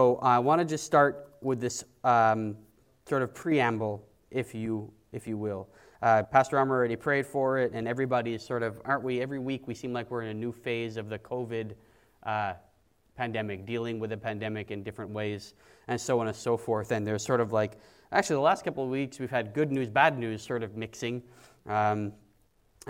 So 0.00 0.16
I 0.22 0.38
want 0.38 0.62
to 0.62 0.64
just 0.64 0.84
start 0.84 1.34
with 1.42 1.60
this 1.60 1.84
um, 2.04 2.56
sort 3.06 3.20
of 3.20 3.34
preamble, 3.34 4.02
if 4.30 4.54
you, 4.54 4.90
if 5.12 5.26
you 5.26 5.36
will. 5.36 5.68
Uh, 6.00 6.22
Pastor 6.22 6.56
Armour 6.56 6.74
already 6.74 6.96
prayed 6.96 7.26
for 7.26 7.58
it, 7.58 7.72
and 7.74 7.86
everybody 7.86 8.32
is 8.32 8.42
sort 8.42 8.62
of, 8.62 8.80
aren't 8.86 9.02
we? 9.02 9.20
Every 9.20 9.38
week 9.38 9.68
we 9.68 9.74
seem 9.74 9.92
like 9.92 10.10
we're 10.10 10.22
in 10.22 10.28
a 10.28 10.40
new 10.40 10.52
phase 10.52 10.96
of 10.96 11.10
the 11.10 11.18
COVID 11.18 11.72
uh, 12.22 12.54
pandemic, 13.14 13.66
dealing 13.66 13.98
with 13.98 14.08
the 14.08 14.16
pandemic 14.16 14.70
in 14.70 14.82
different 14.82 15.10
ways, 15.10 15.52
and 15.86 16.00
so 16.00 16.18
on 16.18 16.28
and 16.28 16.36
so 16.36 16.56
forth. 16.56 16.92
And 16.92 17.06
there's 17.06 17.22
sort 17.22 17.42
of 17.42 17.52
like, 17.52 17.74
actually, 18.10 18.36
the 18.36 18.40
last 18.40 18.64
couple 18.64 18.82
of 18.82 18.88
weeks 18.88 19.18
we've 19.18 19.28
had 19.28 19.52
good 19.52 19.70
news, 19.70 19.90
bad 19.90 20.18
news 20.18 20.40
sort 20.42 20.62
of 20.62 20.78
mixing. 20.78 21.22
Um, 21.66 22.14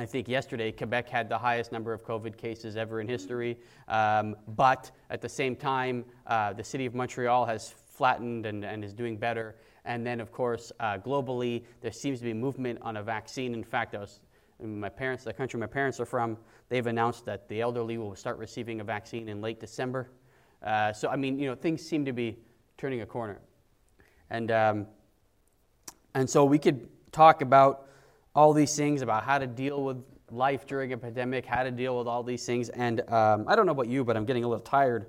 I 0.01 0.07
think 0.07 0.29
yesterday 0.29 0.73
Quebec 0.73 1.11
had 1.11 1.29
the 1.29 1.37
highest 1.37 1.73
number 1.73 1.93
of 1.93 2.07
COVID 2.07 2.39
cases 2.39 2.75
ever 2.79 3.03
in 3.03 3.07
history, 3.07 3.59
um, 3.87 4.35
but 4.57 4.91
at 5.11 5.21
the 5.21 5.29
same 5.29 5.55
time, 5.55 6.07
uh, 6.27 6.55
the 6.55 6.65
city 6.65 6.87
of 6.87 6.95
Montreal 6.95 7.45
has 7.45 7.69
flattened 7.69 8.47
and, 8.47 8.65
and 8.65 8.83
is 8.83 8.95
doing 8.95 9.19
better. 9.19 9.57
And 9.85 10.07
then, 10.07 10.19
of 10.19 10.33
course, 10.33 10.73
uh, 10.81 10.97
globally, 10.97 11.65
there 11.83 11.93
seems 11.93 12.19
to 12.21 12.25
be 12.25 12.33
movement 12.33 12.79
on 12.81 12.97
a 12.97 13.03
vaccine. 13.03 13.53
In 13.53 13.63
fact, 13.63 13.95
I 13.95 13.99
was, 13.99 14.21
my 14.59 14.89
parents, 14.89 15.25
the 15.25 15.35
country 15.35 15.61
my 15.61 15.67
parents 15.67 16.01
are 16.01 16.07
from, 16.07 16.39
they've 16.71 16.87
announced 16.87 17.27
that 17.27 17.47
the 17.49 17.61
elderly 17.61 17.99
will 17.99 18.17
start 18.17 18.39
receiving 18.39 18.81
a 18.81 18.85
vaccine 18.85 19.29
in 19.29 19.43
late 19.43 19.61
December. 19.61 20.09
Uh, 20.63 20.95
so, 20.95 21.11
I 21.11 21.17
mean, 21.17 21.39
you 21.39 21.47
know, 21.47 21.55
things 21.55 21.83
seem 21.83 22.07
to 22.07 22.15
be 22.15 22.39
turning 22.79 23.03
a 23.03 23.07
corner. 23.07 23.39
And, 24.31 24.51
um, 24.51 24.87
and 26.15 26.31
so 26.31 26.47
we 26.47 26.59
could 26.59 26.89
talk 27.13 27.43
about 27.43 27.90
all 28.35 28.53
these 28.53 28.77
things 28.77 29.03
about 29.03 29.25
how 29.25 29.39
to 29.39 29.47
deal 29.47 29.83
with 29.83 30.03
life 30.31 30.67
during 30.67 30.93
a 30.93 30.97
pandemic, 30.97 31.45
how 31.45 31.63
to 31.63 31.71
deal 31.71 31.99
with 31.99 32.07
all 32.07 32.23
these 32.23 32.47
things. 32.47 32.69
And 32.71 33.01
um, 33.11 33.45
I 33.49 33.57
don't 33.57 33.67
know 33.67 33.73
about 33.73 33.89
you, 33.89 34.05
but 34.05 34.17
I'm 34.17 34.25
getting 34.25 34.45
a 34.45 34.49
little 34.49 34.65
tired 34.65 35.07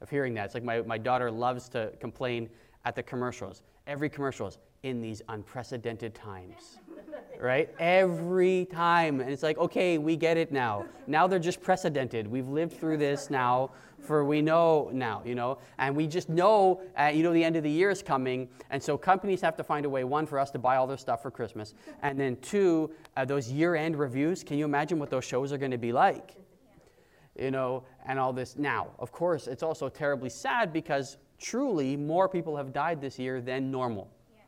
of 0.00 0.10
hearing 0.10 0.34
that. 0.34 0.46
It's 0.46 0.54
like 0.54 0.62
my, 0.62 0.82
my 0.82 0.98
daughter 0.98 1.30
loves 1.30 1.68
to 1.70 1.92
complain 2.00 2.48
at 2.84 2.94
the 2.94 3.02
commercials. 3.02 3.62
Every 3.86 4.08
commercial 4.08 4.46
is 4.46 4.58
in 4.82 5.00
these 5.00 5.22
unprecedented 5.28 6.14
times, 6.14 6.78
right? 7.40 7.74
Every 7.78 8.66
time. 8.66 9.20
And 9.20 9.30
it's 9.30 9.42
like, 9.42 9.58
okay, 9.58 9.98
we 9.98 10.16
get 10.16 10.36
it 10.36 10.52
now. 10.52 10.86
Now 11.06 11.26
they're 11.26 11.38
just 11.38 11.60
precedented. 11.60 12.26
We've 12.26 12.48
lived 12.48 12.78
through 12.78 12.98
this 12.98 13.30
now 13.30 13.70
for 14.04 14.24
we 14.24 14.42
know 14.42 14.90
now, 14.92 15.22
you 15.24 15.34
know, 15.34 15.58
and 15.78 15.96
we 15.96 16.06
just 16.06 16.28
know, 16.28 16.80
uh, 16.98 17.06
you 17.06 17.22
know, 17.22 17.32
the 17.32 17.42
end 17.42 17.56
of 17.56 17.62
the 17.62 17.70
year 17.70 17.90
is 17.90 18.02
coming, 18.02 18.48
and 18.70 18.82
so 18.82 18.96
companies 18.98 19.40
have 19.40 19.56
to 19.56 19.64
find 19.64 19.86
a 19.86 19.88
way, 19.88 20.04
one, 20.04 20.26
for 20.26 20.38
us 20.38 20.50
to 20.50 20.58
buy 20.58 20.76
all 20.76 20.86
their 20.86 20.98
stuff 20.98 21.22
for 21.22 21.30
Christmas, 21.30 21.74
and 22.02 22.18
then 22.18 22.36
two, 22.36 22.90
uh, 23.16 23.24
those 23.24 23.50
year-end 23.50 23.96
reviews. 23.96 24.44
Can 24.44 24.58
you 24.58 24.64
imagine 24.64 24.98
what 24.98 25.10
those 25.10 25.24
shows 25.24 25.52
are 25.52 25.58
going 25.58 25.70
to 25.70 25.78
be 25.78 25.92
like? 25.92 26.36
You 27.38 27.50
know, 27.50 27.84
and 28.06 28.18
all 28.18 28.32
this. 28.32 28.56
Now, 28.56 28.88
of 28.98 29.10
course, 29.10 29.48
it's 29.48 29.62
also 29.62 29.88
terribly 29.88 30.30
sad 30.30 30.72
because 30.72 31.16
truly 31.38 31.96
more 31.96 32.28
people 32.28 32.56
have 32.56 32.72
died 32.72 33.00
this 33.00 33.18
year 33.18 33.40
than 33.40 33.70
normal, 33.70 34.08
yeah. 34.36 34.42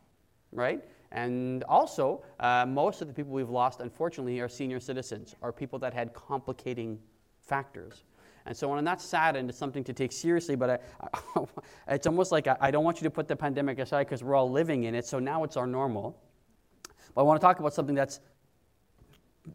right? 0.52 0.84
And 1.12 1.64
also, 1.64 2.22
uh, 2.40 2.66
most 2.66 3.00
of 3.00 3.08
the 3.08 3.14
people 3.14 3.32
we've 3.32 3.50
lost, 3.50 3.80
unfortunately, 3.80 4.40
are 4.40 4.48
senior 4.48 4.80
citizens, 4.80 5.34
are 5.42 5.52
people 5.52 5.78
that 5.80 5.94
had 5.94 6.12
complicating 6.12 6.98
factors 7.40 8.04
and 8.46 8.56
so. 8.56 8.72
And 8.74 8.86
that's 8.86 9.04
sad 9.04 9.36
and 9.36 9.48
it's 9.48 9.58
something 9.58 9.84
to 9.84 9.92
take 9.92 10.12
seriously, 10.12 10.56
but 10.56 10.70
I, 10.70 10.78
I, 11.36 11.44
it's 11.94 12.06
almost 12.06 12.32
like 12.32 12.46
I, 12.46 12.56
I, 12.60 12.70
don't 12.70 12.84
want 12.84 12.98
you 12.98 13.04
to 13.04 13.10
put 13.10 13.28
the 13.28 13.36
pandemic 13.36 13.78
aside 13.78 14.04
because 14.04 14.22
we're 14.22 14.34
all 14.34 14.50
living 14.50 14.84
in 14.84 14.94
it, 14.94 15.04
so 15.04 15.18
now 15.18 15.44
it's 15.44 15.56
our 15.56 15.66
normal. 15.66 16.18
But 17.14 17.22
I 17.22 17.24
want 17.24 17.40
to 17.40 17.44
talk 17.44 17.60
about 17.60 17.74
something 17.74 17.94
that's 17.94 18.20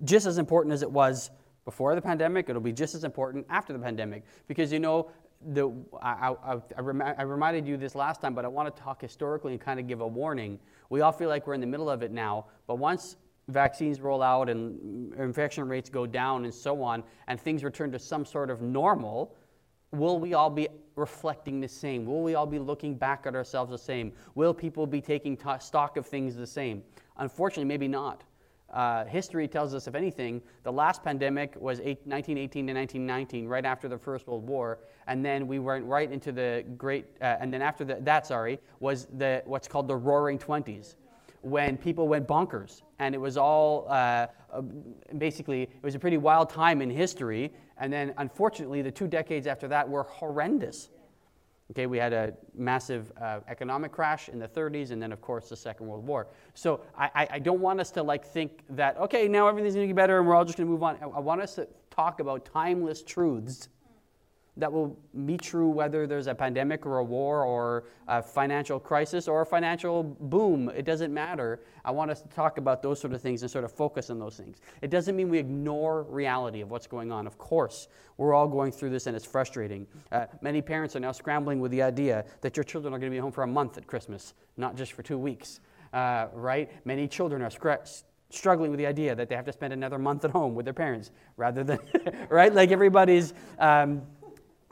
just 0.04 0.26
as 0.26 0.38
important 0.38 0.74
as 0.74 0.82
it 0.82 0.92
was 0.92 1.32
before 1.66 1.96
the 1.96 2.02
pandemic, 2.02 2.50
it'll 2.50 2.62
be 2.62 2.74
just 2.74 2.96
as 2.96 3.04
important 3.04 3.46
after 3.50 3.72
the 3.72 3.80
pandemic. 3.80 4.24
Because 4.48 4.72
you 4.72 4.80
know, 4.80 5.12
the, 5.48 5.72
I, 6.02 6.36
I, 6.44 6.56
I, 6.78 6.82
rem- 6.82 7.02
I 7.02 7.24
reminded 7.24 7.68
you 7.68 7.78
this 7.78 7.96
last 7.96 8.22
time, 8.22 8.34
but 8.34 8.46
I 8.46 8.48
want 8.48 8.74
to 8.74 8.82
talk 8.82 9.02
historically 9.02 9.54
and 9.54 9.62
kind 9.62 9.80
of 9.80 9.88
give 9.88 10.02
a 10.02 10.08
warning. 10.08 10.60
We 10.90 11.02
all 11.02 11.12
feel 11.12 11.30
like 11.30 11.48
we're 11.48 11.54
in 11.54 11.62
the 11.62 11.68
middle 11.68 11.90
of 11.90 12.04
it 12.04 12.12
now, 12.12 12.46
but 12.68 12.76
once 12.76 13.16
vaccines 13.48 14.00
roll 14.02 14.22
out 14.22 14.50
and 14.50 15.14
infection 15.16 15.68
rates 15.68 15.90
go 15.90 16.06
down 16.06 16.46
and 16.46 16.54
so 16.54 16.82
on, 16.84 17.04
and 17.28 17.40
things 17.40 17.64
return 17.64 17.92
to 17.92 18.00
some 18.00 18.26
sort 18.26 18.50
of 18.50 18.62
normal, 18.62 19.36
will 19.92 20.20
we 20.20 20.34
all 20.34 20.50
be 20.50 20.68
reflecting 20.96 21.60
the 21.60 21.68
same? 21.68 22.06
Will 22.06 22.24
we 22.24 22.36
all 22.36 22.46
be 22.46 22.60
looking 22.60 22.96
back 22.96 23.26
at 23.26 23.36
ourselves 23.36 23.72
the 23.72 23.78
same? 23.78 24.14
Will 24.36 24.54
people 24.54 24.86
be 24.86 25.02
taking 25.02 25.36
t- 25.36 25.50
stock 25.60 25.98
of 25.98 26.06
things 26.06 26.36
the 26.36 26.48
same? 26.48 26.84
Unfortunately, 27.18 27.66
maybe 27.66 27.88
not. 27.88 28.24
Uh, 28.72 29.06
history 29.06 29.48
tells 29.48 29.76
us, 29.76 29.88
if 29.88 29.96
anything, 29.96 30.42
the 30.64 30.72
last 30.72 31.04
pandemic 31.04 31.56
was 31.60 31.80
eight, 31.80 32.00
1918 32.06 32.68
to 32.68 32.74
1919, 32.74 33.48
right 33.48 33.66
after 33.66 33.90
the 33.90 33.98
First 33.98 34.28
World 34.28 34.48
War, 34.48 34.80
and 35.08 35.26
then 35.26 35.46
we 35.46 35.60
went 35.60 35.86
right 35.86 36.10
into 36.10 36.32
the 36.32 36.64
Great, 36.78 37.06
uh, 37.22 37.38
and 37.40 37.54
then 37.54 37.62
after 37.62 37.84
the, 37.84 37.98
that, 38.02 38.26
sorry, 38.26 38.60
was 38.80 39.08
the 39.18 39.42
what's 39.46 39.68
called 39.68 39.88
the 39.88 39.96
Roaring 39.96 40.40
Twenties, 40.40 40.96
when 41.42 41.78
people 41.78 42.08
went 42.08 42.28
bonkers. 42.28 42.82
And 43.00 43.16
it 43.16 43.18
was 43.18 43.36
all 43.36 43.88
uh, 43.90 44.28
uh, 44.54 44.62
basically, 45.18 45.64
it 45.64 45.84
was 45.84 45.96
a 45.96 46.00
pretty 46.00 46.18
wild 46.18 46.50
time 46.50 46.82
in 46.82 46.90
history. 46.90 47.52
And 47.78 47.92
then, 47.92 48.14
unfortunately, 48.18 48.82
the 48.82 48.92
two 48.92 49.08
decades 49.08 49.48
after 49.48 49.68
that 49.70 49.88
were 49.88 50.04
horrendous. 50.04 50.90
Okay, 51.72 51.86
we 51.86 51.98
had 51.98 52.12
a 52.12 52.34
massive 52.54 53.14
uh, 53.22 53.40
economic 53.48 53.94
crash 53.94 54.28
in 54.28 54.40
the 54.40 54.48
30s, 54.48 54.92
and 54.92 55.02
then, 55.02 55.14
of 55.14 55.22
course, 55.22 55.48
the 55.48 55.56
Second 55.56 55.88
World 55.88 56.06
War. 56.06 56.28
So 56.54 56.82
I, 56.98 57.28
I 57.32 57.40
don't 57.40 57.62
want 57.62 57.80
us 57.80 57.92
to 57.92 58.04
like 58.04 58.26
think 58.26 58.64
that 58.72 58.98
okay, 58.98 59.30
now 59.30 59.48
everything's 59.48 59.76
going 59.76 59.86
to 59.86 59.88
get 59.88 59.96
better, 59.96 60.20
and 60.20 60.28
we're 60.28 60.36
all 60.36 60.44
just 60.44 60.58
going 60.58 60.68
to 60.68 60.72
move 60.72 60.84
on. 60.84 60.98
I 61.02 61.20
want 61.20 61.42
us 61.42 61.56
to 61.56 61.68
talk 61.90 62.20
about 62.20 62.44
timeless 62.46 63.02
truths 63.04 63.70
that 64.58 64.72
will 64.72 65.00
be 65.26 65.38
true 65.38 65.70
whether 65.70 66.06
there's 66.06 66.28
a 66.28 66.36
pandemic 66.36 66.86
or 66.86 66.98
a 66.98 67.04
war 67.04 67.44
or 67.46 67.86
a 68.08 68.22
financial 68.22 68.80
crisis 68.80 69.28
or 69.30 69.42
a 69.42 69.46
financial 69.46 70.04
boom. 70.04 70.70
It 70.76 70.84
doesn't 70.84 71.14
matter. 71.14 71.62
I 71.86 71.92
want 71.92 72.12
us 72.12 72.22
to 72.22 72.28
talk 72.28 72.58
about 72.58 72.82
those 72.82 73.00
sort 73.00 73.14
of 73.14 73.22
things 73.22 73.44
and 73.44 73.50
sort 73.50 73.64
of 73.64 73.72
focus 73.72 74.10
on 74.10 74.20
those 74.20 74.36
things. 74.36 74.58
It 74.82 74.90
doesn't 74.90 75.16
mean 75.16 75.30
we 75.30 75.38
ignore 75.38 76.04
reality 76.04 76.60
of 76.60 76.70
what's 76.70 76.86
going 76.86 77.14
on. 77.14 77.28
Of 77.28 77.38
course, 77.38 77.88
we're 78.18 78.34
all 78.34 78.48
going 78.48 78.74
through 78.74 78.90
this 78.90 79.08
and 79.08 79.16
it's 79.16 79.26
frustrating. 79.26 79.88
Uh, 80.12 80.26
many 80.42 80.62
parents 80.62 80.98
are 80.98 81.00
now 81.00 81.14
scrambling 81.14 81.62
with 81.62 81.72
the 81.72 81.82
idea 81.82 82.26
that 82.42 82.58
your 82.58 82.66
children 82.66 82.94
are 82.94 83.00
going 83.00 83.12
to 83.12 83.16
be 83.16 83.22
home 83.22 83.32
for 83.32 83.44
a 83.44 83.48
month 83.48 83.78
at 83.78 83.88
Christmas, 83.88 84.34
not 84.58 84.76
just 84.76 84.92
for 84.92 85.02
two 85.02 85.18
weeks. 85.18 85.62
Uh, 85.94 86.28
right? 86.34 86.70
Many 86.86 87.08
children 87.08 87.42
are 87.42 87.52
struggling 88.30 88.72
with 88.72 88.78
the 88.78 88.86
idea 88.86 89.16
that 89.16 89.30
they 89.30 89.36
have 89.36 89.46
to 89.46 89.52
spend 89.54 89.74
another 89.74 89.98
month 89.98 90.24
at 90.26 90.32
home 90.32 90.56
with 90.56 90.66
their 90.66 90.74
parents 90.74 91.12
rather 91.38 91.64
than, 91.64 91.80
right? 92.30 92.54
Like 92.54 92.72
everybody's. 92.72 93.34
Um, 93.60 94.02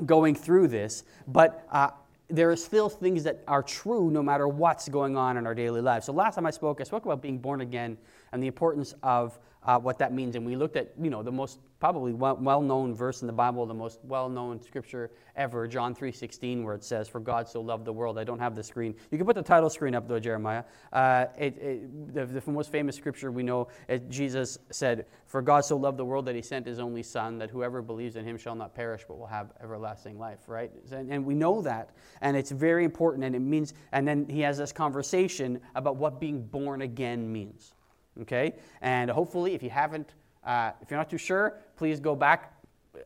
going 0.05 0.35
through 0.35 0.67
this, 0.67 1.03
but 1.27 1.67
uh, 1.71 1.89
there 2.29 2.51
are 2.51 2.55
still 2.55 2.89
things 2.89 3.23
that 3.23 3.43
are 3.47 3.63
true 3.63 4.11
no 4.11 4.21
matter 4.21 4.47
what's 4.47 4.87
going 4.87 5.17
on 5.17 5.37
in 5.37 5.47
our 5.47 5.55
daily 5.55 5.81
lives. 5.81 6.05
So 6.05 6.13
last 6.13 6.35
time 6.35 6.45
I 6.45 6.51
spoke, 6.51 6.79
I 6.79 6.83
spoke 6.83 7.05
about 7.05 7.21
being 7.21 7.39
born 7.39 7.61
again 7.61 7.97
and 8.31 8.41
the 8.41 8.47
importance 8.47 8.93
of 9.03 9.39
uh, 9.63 9.77
what 9.77 9.99
that 9.99 10.13
means. 10.13 10.35
And 10.35 10.45
we 10.45 10.55
looked 10.55 10.77
at, 10.77 10.93
you 11.01 11.09
know, 11.09 11.21
the 11.21 11.31
most 11.31 11.59
probably 11.79 12.11
well 12.11 12.61
known 12.61 12.93
verse 12.93 13.21
in 13.21 13.27
the 13.27 13.33
Bible, 13.33 13.65
the 13.65 13.73
most 13.73 13.99
well 14.03 14.29
known 14.29 14.61
scripture 14.61 15.11
ever, 15.35 15.67
John 15.67 15.95
3.16, 15.95 16.63
where 16.63 16.75
it 16.75 16.83
says, 16.83 17.07
For 17.07 17.19
God 17.19 17.47
so 17.47 17.61
loved 17.61 17.85
the 17.85 17.93
world. 17.93 18.17
I 18.17 18.23
don't 18.23 18.39
have 18.39 18.55
the 18.55 18.63
screen. 18.63 18.95
You 19.11 19.17
can 19.17 19.25
put 19.25 19.35
the 19.35 19.41
title 19.41 19.69
screen 19.69 19.95
up, 19.95 20.07
though, 20.07 20.19
Jeremiah. 20.19 20.63
Uh, 20.91 21.25
it, 21.37 21.57
it, 21.57 22.13
the, 22.13 22.25
the, 22.25 22.51
most 22.51 22.71
famous 22.71 22.95
scripture 22.95 23.31
we 23.31 23.43
know, 23.43 23.67
it, 23.87 24.09
Jesus 24.09 24.57
said, 24.71 25.05
For 25.27 25.41
God 25.41 25.65
so 25.65 25.77
loved 25.77 25.97
the 25.97 26.05
world 26.05 26.25
that 26.25 26.35
he 26.35 26.41
sent 26.41 26.65
his 26.65 26.79
only 26.79 27.03
Son, 27.03 27.37
that 27.39 27.49
whoever 27.49 27.81
believes 27.81 28.15
in 28.15 28.25
him 28.25 28.37
shall 28.37 28.55
not 28.55 28.73
perish, 28.73 29.03
but 29.07 29.17
will 29.17 29.27
have 29.27 29.51
everlasting 29.61 30.17
life, 30.17 30.39
right? 30.47 30.71
And, 30.91 31.11
and 31.11 31.25
we 31.25 31.33
know 31.33 31.61
that. 31.61 31.91
And 32.21 32.35
it's 32.35 32.51
very 32.51 32.83
important. 32.85 33.23
And 33.23 33.35
it 33.35 33.39
means, 33.39 33.73
and 33.91 34.07
then 34.07 34.27
he 34.27 34.41
has 34.41 34.57
this 34.57 34.71
conversation 34.71 35.59
about 35.75 35.97
what 35.97 36.19
being 36.19 36.41
born 36.41 36.81
again 36.81 37.31
means. 37.31 37.73
Okay? 38.21 38.53
And 38.81 39.09
hopefully, 39.09 39.53
if 39.53 39.63
you 39.63 39.69
haven't, 39.69 40.13
uh, 40.43 40.71
if 40.81 40.89
you're 40.89 40.99
not 40.99 41.09
too 41.09 41.17
sure, 41.17 41.57
please 41.75 41.99
go 41.99 42.15
back 42.15 42.53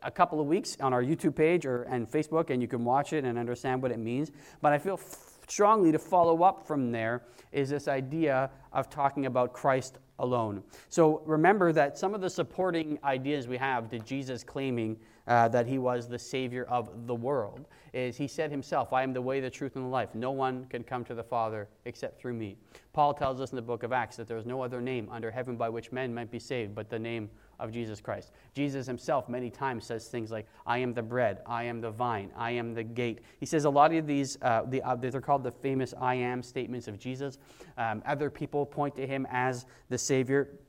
a 0.01 0.12
couple 0.12 0.40
of 0.40 0.47
weeks 0.47 0.78
on 0.79 0.94
our 0.94 1.03
YouTube 1.03 1.35
page 1.35 1.66
or 1.66 1.84
and 1.84 2.09
Facebook, 2.09 2.50
and 2.50 2.62
you 2.62 2.68
can 2.68 2.84
watch 2.84 3.13
it 3.13 3.25
and 3.25 3.38
understand 3.38 3.81
what 3.81 3.91
it 3.91 4.00
means. 4.00 4.31
But 4.62 4.73
I 4.73 4.79
feel 4.79 4.96
f- 4.96 5.34
strongly 5.47 5.91
to 5.91 5.99
follow 5.99 6.43
up 6.43 6.66
from 6.66 6.91
there 6.91 7.23
is 7.52 7.70
this 7.70 7.88
idea 7.88 8.49
of 8.72 8.90
talking 8.90 9.26
about 9.26 9.53
Christ 9.53 9.99
alone. 10.20 10.64
So 10.90 11.22
remember 11.26 11.72
that 11.73 11.97
some 11.97 12.14
of 12.14 12.22
the 12.22 12.29
supporting 12.29 12.97
ideas 13.03 13.47
we 13.47 13.58
have 13.58 13.90
to 13.90 13.99
Jesus 13.99 14.43
claiming 14.43 14.97
uh, 15.28 15.47
that 15.47 15.67
he 15.67 15.78
was 15.78 16.08
the 16.08 16.20
Savior 16.20 16.66
of 16.66 17.08
the 17.08 17.16
world 17.16 17.66
is 17.93 18.17
he 18.17 18.28
said 18.28 18.52
himself, 18.52 18.91
I 18.91 19.03
am 19.03 19.14
the 19.14 19.22
way, 19.22 19.40
the 19.40 19.49
truth, 19.49 19.75
and 19.75 19.85
the 19.85 19.90
life. 19.90 20.16
No 20.16 20.31
one 20.31 20.66
can 20.66 20.84
come 20.84 21.05
to 21.05 21.14
the 21.14 21.23
Father 21.23 21.67
except 21.85 22.20
through 22.20 22.34
me. 22.34 22.58
Paul 22.91 23.14
tells 23.14 23.40
us 23.40 23.52
in 23.52 23.55
the 23.55 23.61
book 23.61 23.84
of 23.84 23.93
Acts 23.93 24.17
that 24.17 24.28
there 24.28 24.37
is 24.37 24.46
no 24.46 24.61
other 24.61 24.81
name 24.81 25.08
under 25.11 25.31
heaven 25.31 25.55
by 25.55 25.70
which 25.70 25.91
men 25.91 26.14
might 26.14 26.31
be 26.31 26.40
saved 26.40 26.75
but 26.75 26.90
the 26.90 26.99
name 26.99 27.29
of 27.59 27.72
Jesus 27.72 28.02
Christ. 28.02 28.31
Jesus 28.53 28.85
himself 28.85 29.29
many 29.29 29.49
times 29.49 29.85
says 29.85 30.08
things 30.08 30.31
like, 30.31 30.47
I 30.66 30.79
am 30.79 30.93
the 30.93 31.03
bread, 31.03 31.40
I 31.46 31.64
am 31.64 31.81
the 31.81 31.91
vine, 31.91 32.31
I 32.35 32.52
am 32.52 32.73
the 32.73 32.84
gate. 32.84 33.22
He 33.40 33.46
says 33.46 33.66
a 33.66 33.69
lot 33.69 33.93
of 33.93 34.08
these, 34.08 34.37
uh, 34.41 34.64
the, 34.67 34.81
uh, 34.81 34.96
they're 34.96 35.22
called 35.22 35.43
the 35.43 35.52
famous 35.52 35.93
I 35.99 36.16
am 36.16 36.43
statements 36.43 36.87
of 36.87 36.99
Jesus. 36.99 37.37
Um, 37.78 38.02
other 38.05 38.29
people 38.29 38.66
point 38.66 38.96
to 38.96 39.08
him 39.08 39.28
as 39.31 39.66
the 39.90 39.97
Savior. 39.97 40.59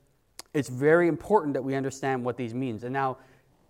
It's 0.53 0.69
very 0.69 1.07
important 1.07 1.53
that 1.53 1.63
we 1.63 1.75
understand 1.75 2.23
what 2.23 2.37
these 2.37 2.53
means. 2.53 2.83
And 2.83 2.93
now, 2.93 3.17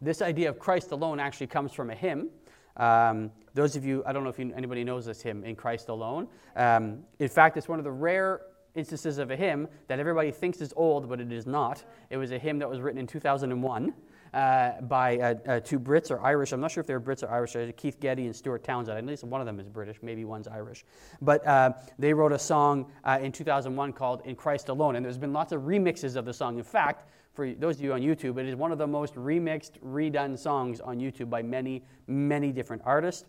this 0.06 0.22
idea 0.22 0.50
of 0.50 0.60
Christ 0.60 0.92
alone 0.92 1.20
actually 1.20 1.48
comes 1.48 1.74
from 1.74 1.90
a 1.90 1.96
hymn 1.96 2.30
Um, 2.78 3.32
those 3.54 3.78
of 3.78 3.86
you, 3.86 4.04
I 4.06 4.12
don't 4.12 4.24
know 4.24 4.30
if 4.30 4.38
you, 4.38 4.54
anybody 4.56 4.84
knows 4.84 5.06
this 5.06 5.22
hymn, 5.22 5.46
In 5.46 5.56
Christ 5.56 5.88
Alone. 5.88 6.28
Um, 6.58 7.00
in 7.20 7.30
fact, 7.30 7.56
it's 7.56 7.70
one 7.70 7.80
of 7.80 7.86
the 7.86 7.92
rare 7.92 8.42
instances 8.76 9.18
of 9.18 9.32
a 9.32 9.36
hymn 9.36 9.70
that 9.88 10.00
everybody 10.00 10.30
thinks 10.30 10.60
is 10.60 10.74
old, 10.76 11.08
but 11.08 11.22
it 11.22 11.32
is 11.32 11.48
not. 11.48 11.84
It 12.10 12.18
was 12.18 12.32
a 12.32 12.38
hymn 12.38 12.60
that 12.60 12.70
was 12.70 12.82
written 12.82 13.00
in 13.00 13.08
2001 13.08 13.94
uh, 14.34 14.82
by 14.82 15.18
uh, 15.18 15.36
uh, 15.48 15.60
two 15.62 15.80
Brits 15.80 16.12
or 16.12 16.20
Irish. 16.20 16.52
I'm 16.52 16.60
not 16.60 16.70
sure 16.70 16.82
if 16.82 16.88
they're 16.88 17.00
Brits 17.00 17.24
or 17.24 17.30
Irish. 17.30 17.56
Keith 17.78 18.02
Getty 18.02 18.26
and 18.26 18.36
Stuart 18.36 18.66
Townsend. 18.66 18.98
At 18.98 19.06
least 19.06 19.24
one 19.24 19.40
of 19.40 19.48
them 19.48 19.62
is 19.62 19.70
British. 19.70 19.98
Maybe 20.02 20.26
one's 20.26 20.50
Irish. 20.50 20.84
But 21.22 21.48
uh, 21.48 21.72
they 21.98 22.14
wrote 22.14 22.34
a 22.34 22.40
song 22.40 22.92
uh, 23.06 23.20
in 23.22 23.32
2001 23.32 23.94
called 23.94 24.22
"In 24.26 24.36
Christ 24.36 24.68
Alone," 24.68 24.98
and 24.98 25.06
there's 25.06 25.18
been 25.18 25.32
lots 25.32 25.54
of 25.54 25.62
remixes 25.62 26.18
of 26.18 26.26
the 26.26 26.34
song. 26.34 26.58
In 26.58 26.66
fact, 26.66 27.06
for 27.36 27.52
those 27.54 27.76
of 27.76 27.84
you 27.84 27.94
on 27.94 28.02
YouTube, 28.02 28.40
it 28.40 28.48
is 28.48 28.56
one 28.56 28.72
of 28.72 28.78
the 28.78 28.88
most 28.88 29.16
remixed, 29.16 29.80
redone 29.86 30.40
songs 30.40 30.80
on 30.80 31.00
YouTube 31.00 31.30
by 31.30 31.42
many, 31.44 31.84
many 32.08 32.52
different 32.52 32.82
artists. 32.86 33.26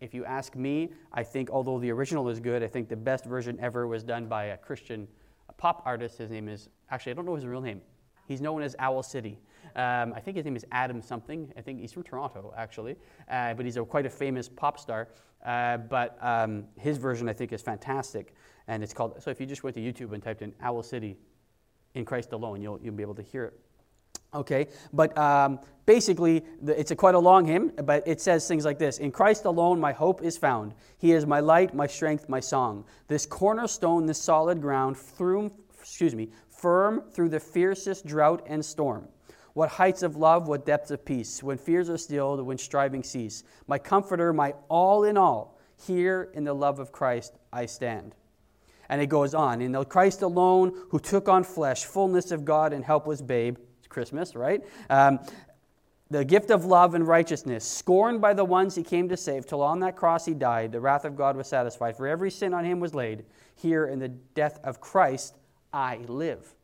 If 0.00 0.14
you 0.14 0.24
ask 0.24 0.54
me, 0.54 0.92
I 1.12 1.24
think 1.24 1.50
although 1.50 1.78
the 1.80 1.90
original 1.90 2.28
is 2.28 2.38
good, 2.38 2.62
I 2.62 2.68
think 2.68 2.88
the 2.88 2.96
best 2.96 3.24
version 3.24 3.58
ever 3.60 3.86
was 3.86 4.04
done 4.04 4.26
by 4.26 4.46
a 4.46 4.56
Christian 4.56 5.08
a 5.48 5.52
pop 5.52 5.82
artist. 5.84 6.18
His 6.18 6.30
name 6.30 6.48
is 6.48 6.68
actually 6.90 7.12
I 7.12 7.14
don't 7.16 7.26
know 7.26 7.34
his 7.34 7.46
real 7.46 7.60
name. 7.60 7.80
He's 8.26 8.40
known 8.40 8.62
as 8.62 8.74
Owl 8.78 9.02
City. 9.02 9.38
Um, 9.76 10.12
I 10.14 10.20
think 10.20 10.36
his 10.36 10.44
name 10.44 10.56
is 10.56 10.64
Adam 10.72 11.02
something. 11.02 11.52
I 11.56 11.60
think 11.60 11.80
he's 11.80 11.92
from 11.92 12.04
Toronto, 12.04 12.54
actually. 12.56 12.96
Uh, 13.30 13.52
but 13.54 13.66
he's 13.66 13.76
a, 13.76 13.84
quite 13.84 14.06
a 14.06 14.10
famous 14.10 14.48
pop 14.48 14.78
star. 14.78 15.08
Uh, 15.44 15.76
but 15.76 16.16
um, 16.22 16.64
his 16.78 16.96
version, 16.96 17.28
I 17.28 17.34
think, 17.34 17.52
is 17.52 17.60
fantastic. 17.60 18.34
And 18.66 18.82
it's 18.82 18.94
called, 18.94 19.22
so 19.22 19.30
if 19.30 19.40
you 19.40 19.46
just 19.46 19.62
went 19.62 19.74
to 19.74 19.80
YouTube 19.80 20.14
and 20.14 20.22
typed 20.22 20.40
in 20.40 20.54
Owl 20.62 20.82
City 20.82 21.18
in 21.94 22.04
Christ 22.04 22.32
alone, 22.32 22.60
you'll, 22.60 22.80
you'll 22.82 22.94
be 22.94 23.02
able 23.02 23.14
to 23.14 23.22
hear 23.22 23.44
it. 23.44 23.60
Okay, 24.34 24.66
but 24.92 25.16
um, 25.16 25.60
basically, 25.86 26.44
the, 26.60 26.78
it's 26.78 26.90
a 26.90 26.96
quite 26.96 27.14
a 27.14 27.18
long 27.18 27.46
hymn, 27.46 27.70
but 27.84 28.02
it 28.06 28.20
says 28.20 28.48
things 28.48 28.64
like 28.64 28.78
this 28.78 28.98
In 28.98 29.12
Christ 29.12 29.44
alone, 29.44 29.78
my 29.78 29.92
hope 29.92 30.22
is 30.22 30.36
found. 30.36 30.74
He 30.98 31.12
is 31.12 31.24
my 31.24 31.38
light, 31.38 31.72
my 31.72 31.86
strength, 31.86 32.28
my 32.28 32.40
song. 32.40 32.84
This 33.06 33.26
cornerstone, 33.26 34.06
this 34.06 34.20
solid 34.20 34.60
ground, 34.60 34.96
through, 34.96 35.52
excuse 35.80 36.16
me, 36.16 36.30
firm 36.48 37.04
through 37.12 37.28
the 37.28 37.38
fiercest 37.38 38.06
drought 38.06 38.44
and 38.48 38.64
storm. 38.64 39.06
What 39.52 39.68
heights 39.68 40.02
of 40.02 40.16
love, 40.16 40.48
what 40.48 40.66
depths 40.66 40.90
of 40.90 41.04
peace, 41.04 41.40
when 41.40 41.56
fears 41.56 41.88
are 41.88 41.96
stilled, 41.96 42.44
when 42.44 42.58
striving 42.58 43.04
cease. 43.04 43.44
My 43.68 43.78
comforter, 43.78 44.32
my 44.32 44.54
all 44.68 45.04
in 45.04 45.16
all, 45.16 45.60
here 45.86 46.30
in 46.34 46.42
the 46.42 46.54
love 46.54 46.80
of 46.80 46.90
Christ 46.90 47.34
I 47.52 47.66
stand. 47.66 48.16
And 48.88 49.00
it 49.00 49.06
goes 49.06 49.34
on 49.34 49.60
In 49.60 49.72
the 49.72 49.84
Christ 49.84 50.22
alone, 50.22 50.72
who 50.90 50.98
took 50.98 51.28
on 51.28 51.44
flesh, 51.44 51.84
fullness 51.84 52.30
of 52.30 52.44
God 52.44 52.72
and 52.72 52.84
helpless 52.84 53.20
babe, 53.22 53.56
it's 53.78 53.86
Christmas, 53.86 54.34
right? 54.34 54.62
Um, 54.90 55.20
the 56.10 56.24
gift 56.24 56.50
of 56.50 56.64
love 56.64 56.94
and 56.94 57.06
righteousness, 57.06 57.64
scorned 57.64 58.20
by 58.20 58.34
the 58.34 58.44
ones 58.44 58.74
he 58.74 58.82
came 58.82 59.08
to 59.08 59.16
save, 59.16 59.46
till 59.46 59.62
on 59.62 59.80
that 59.80 59.96
cross 59.96 60.26
he 60.26 60.34
died, 60.34 60.70
the 60.70 60.80
wrath 60.80 61.04
of 61.04 61.16
God 61.16 61.36
was 61.36 61.48
satisfied. 61.48 61.96
For 61.96 62.06
every 62.06 62.30
sin 62.30 62.52
on 62.54 62.64
him 62.64 62.78
was 62.78 62.94
laid. 62.94 63.24
Here 63.56 63.86
in 63.86 63.98
the 63.98 64.08
death 64.08 64.60
of 64.62 64.80
Christ 64.80 65.36
I 65.72 65.96
live. 66.06 66.54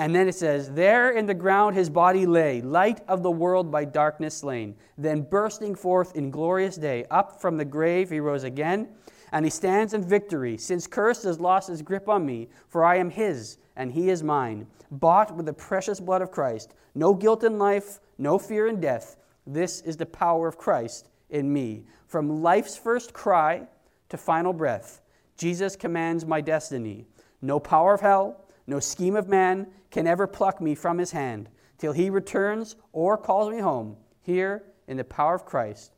And 0.00 0.14
then 0.14 0.28
it 0.28 0.34
says, 0.34 0.70
There 0.70 1.10
in 1.10 1.26
the 1.26 1.34
ground 1.34 1.76
his 1.76 1.90
body 1.90 2.24
lay, 2.24 2.62
light 2.62 3.02
of 3.06 3.22
the 3.22 3.30
world 3.30 3.70
by 3.70 3.84
darkness 3.84 4.38
slain. 4.38 4.76
Then 4.96 5.20
bursting 5.20 5.74
forth 5.74 6.16
in 6.16 6.30
glorious 6.30 6.76
day, 6.76 7.04
up 7.10 7.42
from 7.42 7.58
the 7.58 7.66
grave 7.66 8.08
he 8.08 8.20
rose 8.20 8.44
again, 8.44 8.88
and 9.32 9.44
he 9.44 9.50
stands 9.50 9.94
in 9.94 10.02
victory, 10.02 10.56
since 10.56 10.86
curse 10.86 11.22
has 11.22 11.40
lost 11.40 11.68
his 11.68 11.82
grip 11.82 12.08
on 12.08 12.26
me, 12.26 12.48
for 12.68 12.84
I 12.84 12.96
am 12.96 13.10
his, 13.10 13.58
and 13.76 13.92
he 13.92 14.10
is 14.10 14.22
mine, 14.22 14.66
bought 14.90 15.36
with 15.36 15.46
the 15.46 15.52
precious 15.52 16.00
blood 16.00 16.22
of 16.22 16.30
Christ. 16.30 16.74
No 16.94 17.14
guilt 17.14 17.44
in 17.44 17.58
life, 17.58 18.00
no 18.18 18.38
fear 18.38 18.66
in 18.66 18.80
death. 18.80 19.16
This 19.46 19.80
is 19.82 19.96
the 19.96 20.06
power 20.06 20.48
of 20.48 20.58
Christ 20.58 21.08
in 21.30 21.52
me. 21.52 21.84
From 22.06 22.42
life's 22.42 22.76
first 22.76 23.12
cry 23.12 23.66
to 24.08 24.16
final 24.16 24.52
breath, 24.52 25.00
Jesus 25.36 25.76
commands 25.76 26.26
my 26.26 26.40
destiny. 26.40 27.06
No 27.40 27.58
power 27.58 27.94
of 27.94 28.00
hell, 28.00 28.44
no 28.66 28.80
scheme 28.80 29.16
of 29.16 29.28
man 29.28 29.66
can 29.90 30.06
ever 30.06 30.26
pluck 30.26 30.60
me 30.60 30.74
from 30.74 30.98
his 30.98 31.12
hand 31.12 31.48
till 31.78 31.92
he 31.92 32.10
returns 32.10 32.76
or 32.92 33.16
calls 33.16 33.50
me 33.50 33.58
home. 33.58 33.96
Here, 34.22 34.64
in 34.86 34.96
the 34.96 35.04
power 35.04 35.34
of 35.34 35.46
Christ, 35.46 35.92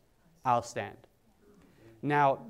I'll 0.45 0.63
stand. 0.63 0.97
Now, 2.03 2.41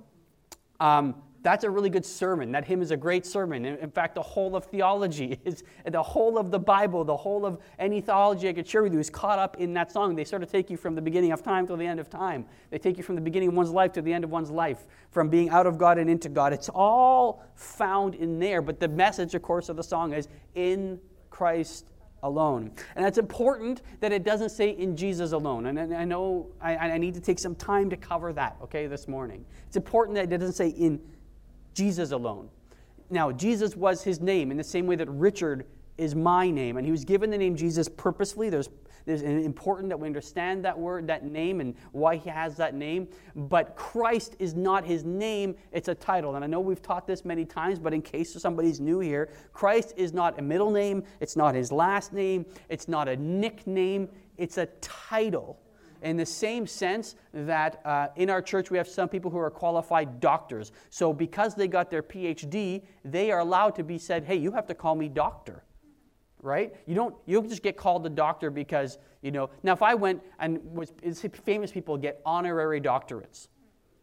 um, 0.83 1.15
that's 1.43 1.63
a 1.63 1.71
really 1.71 1.91
good 1.91 2.05
sermon. 2.05 2.51
That 2.53 2.65
hymn 2.65 2.83
is 2.83 2.91
a 2.91 2.97
great 2.97 3.25
sermon. 3.25 3.65
In, 3.65 3.77
in, 3.79 3.91
fact, 3.91 4.17
the 4.17 4.23
whole 4.23 4.57
of 4.57 4.65
theology 4.65 5.39
is 5.45 5.63
the 5.89 6.03
whole 6.03 6.39
of 6.39 6.51
the 6.51 6.59
Bible, 6.59 7.05
the 7.05 7.17
whole 7.17 7.47
of 7.47 7.59
any 7.79 8.01
theology 8.01 8.49
I 8.49 8.53
could 8.53 8.67
share 8.67 8.83
with 8.83 8.93
you 8.93 8.99
is 8.99 9.09
caught 9.09 9.39
up 9.39 9.57
in 9.59 9.73
that 9.75 9.93
song. 9.93 10.17
They 10.17 10.25
sort 10.25 10.43
of 10.43 10.51
take 10.51 10.71
you 10.71 10.77
from 10.77 10.97
the 10.97 11.03
beginning 11.03 11.31
of 11.31 11.43
time 11.43 11.69
to 11.69 11.77
the 11.77 11.85
end 11.85 12.01
of 12.01 12.11
time. 12.11 12.47
They 12.71 12.79
take 12.79 12.97
you 12.97 13.05
from 13.05 13.15
the 13.15 13.21
beginning 13.21 13.51
of 13.51 13.55
one's 13.55 13.71
life 13.71 13.93
to 13.93 14.03
the 14.03 14.13
end 14.13 14.25
of 14.25 14.31
one's 14.31 14.51
life, 14.51 14.87
from 15.11 15.29
being 15.29 15.51
out 15.51 15.67
of 15.67 15.79
God 15.79 15.99
and 15.99 16.11
into 16.11 16.29
God. 16.29 16.53
It's 16.53 16.69
all 16.69 17.45
found 17.55 18.17
in 18.17 18.41
there. 18.41 18.61
But 18.61 18.81
the 18.81 18.89
message, 18.89 19.37
of 19.37 19.43
course, 19.43 19.69
of 19.69 19.77
the 19.77 19.85
song 19.85 20.13
is 20.13 20.27
in 20.57 20.99
Christ 21.31 21.93
alone. 22.23 22.71
And 22.97 23.05
it's 23.05 23.19
important 23.19 23.83
that 24.01 24.13
it 24.13 24.23
doesn't 24.23 24.51
say 24.51 24.71
in 24.71 24.97
Jesus 24.97 25.33
alone. 25.33 25.67
And 25.67 25.95
I 25.95 26.05
know 26.05 26.47
I, 26.61 26.77
I 26.77 26.99
need 26.99 27.15
to 27.15 27.21
take 27.21 27.39
some 27.39 27.55
time 27.55 27.91
to 27.91 27.97
cover 27.97 28.33
that, 28.33 28.57
okay, 28.63 28.87
this 28.87 29.09
morning. 29.09 29.45
It's 29.67 29.77
important 29.77 30.15
that 30.17 30.33
it 30.33 30.39
doesn't 30.39 30.55
say 30.55 30.69
in 30.69 31.01
Jesus 31.75 32.13
alone. 32.13 32.49
Now, 33.11 33.33
Jesus 33.33 33.77
was 33.77 34.03
his 34.03 34.21
name 34.21 34.51
in 34.51 34.57
the 34.57 34.65
same 34.65 34.87
way 34.87 34.97
that 34.97 35.09
Richard 35.11 35.67
is 35.99 36.15
my 36.15 36.51
name. 36.51 36.77
And 36.77 36.87
he 36.87 36.93
was 36.93 37.05
given 37.05 37.31
the 37.31 37.39
name 37.39 37.57
Jesus 37.57 37.89
purposefully. 37.89 38.51
There's, 38.51 38.69
there's 39.05 39.23
important 39.23 39.89
that 39.89 39.99
we 39.99 40.07
understand 40.07 40.65
that 40.65 40.79
word, 40.79 41.07
that 41.09 41.25
name, 41.25 41.61
and 41.61 41.75
why 41.93 42.17
he 42.17 42.31
has 42.31 42.57
that 42.57 42.75
name. 42.75 43.09
But 43.35 43.77
Christ 43.77 44.37
is 44.39 44.55
not 44.55 44.85
his 44.85 45.05
name, 45.05 45.55
it's 45.73 45.89
a 45.89 45.95
title. 45.95 46.35
And 46.37 46.45
I 46.45 46.47
know 46.47 46.61
we've 46.61 46.83
taught 46.83 47.07
this 47.07 47.25
many 47.25 47.45
times, 47.45 47.79
but 47.79 47.93
in 47.93 48.03
case 48.03 48.33
somebody's 48.41 48.81
new 48.81 49.01
here, 49.01 49.31
Christ 49.53 49.95
is 49.97 50.13
not 50.13 50.39
a 50.39 50.43
middle 50.43 50.71
name, 50.71 51.05
it's 51.21 51.37
not 51.37 51.55
his 51.55 51.73
last 51.73 52.13
name, 52.13 52.47
it's 52.69 52.89
not 52.89 53.09
a 53.09 53.17
nickname, 53.17 54.09
it's 54.37 54.59
a 54.59 54.67
title 54.81 55.59
in 56.03 56.17
the 56.17 56.27
same 56.27 56.67
sense 56.67 57.15
that 57.33 57.81
uh, 57.85 58.09
in 58.17 58.29
our 58.29 58.43
church 58.43 58.71
we 58.71 58.77
have 58.77 58.89
some 58.89 59.09
people 59.09 59.31
who 59.31 59.39
are 59.39 59.51
qualified 59.51 60.21
doctors. 60.21 60.73
So 60.91 61.13
because 61.13 61.55
they 61.55 61.69
got 61.69 61.91
their 61.91 62.03
PhD, 62.03 62.83
they 63.05 63.31
are 63.31 63.39
allowed 63.39 63.77
to 63.77 63.85
be 63.85 63.99
said, 63.99 64.25
hey, 64.25 64.37
you 64.37 64.53
have 64.53 64.67
to 64.67 64.75
call 64.75 64.95
me 64.95 65.09
doctor. 65.09 65.65
Right? 66.43 66.75
You 66.87 66.95
don't 66.95 67.15
you 67.25 67.39
don't 67.39 67.49
just 67.49 67.63
get 67.63 67.77
called 67.77 68.03
the 68.03 68.11
doctor 68.11 68.51
because, 68.51 68.99
you 69.23 69.31
know, 69.31 69.49
now 69.63 69.73
if 69.73 69.83
I 69.83 69.95
went 69.95 70.23
and 70.41 70.61
was 70.65 70.93
famous 71.45 71.71
people 71.71 71.97
get 71.97 72.21
honorary 72.27 72.81
doctorates 72.81 73.49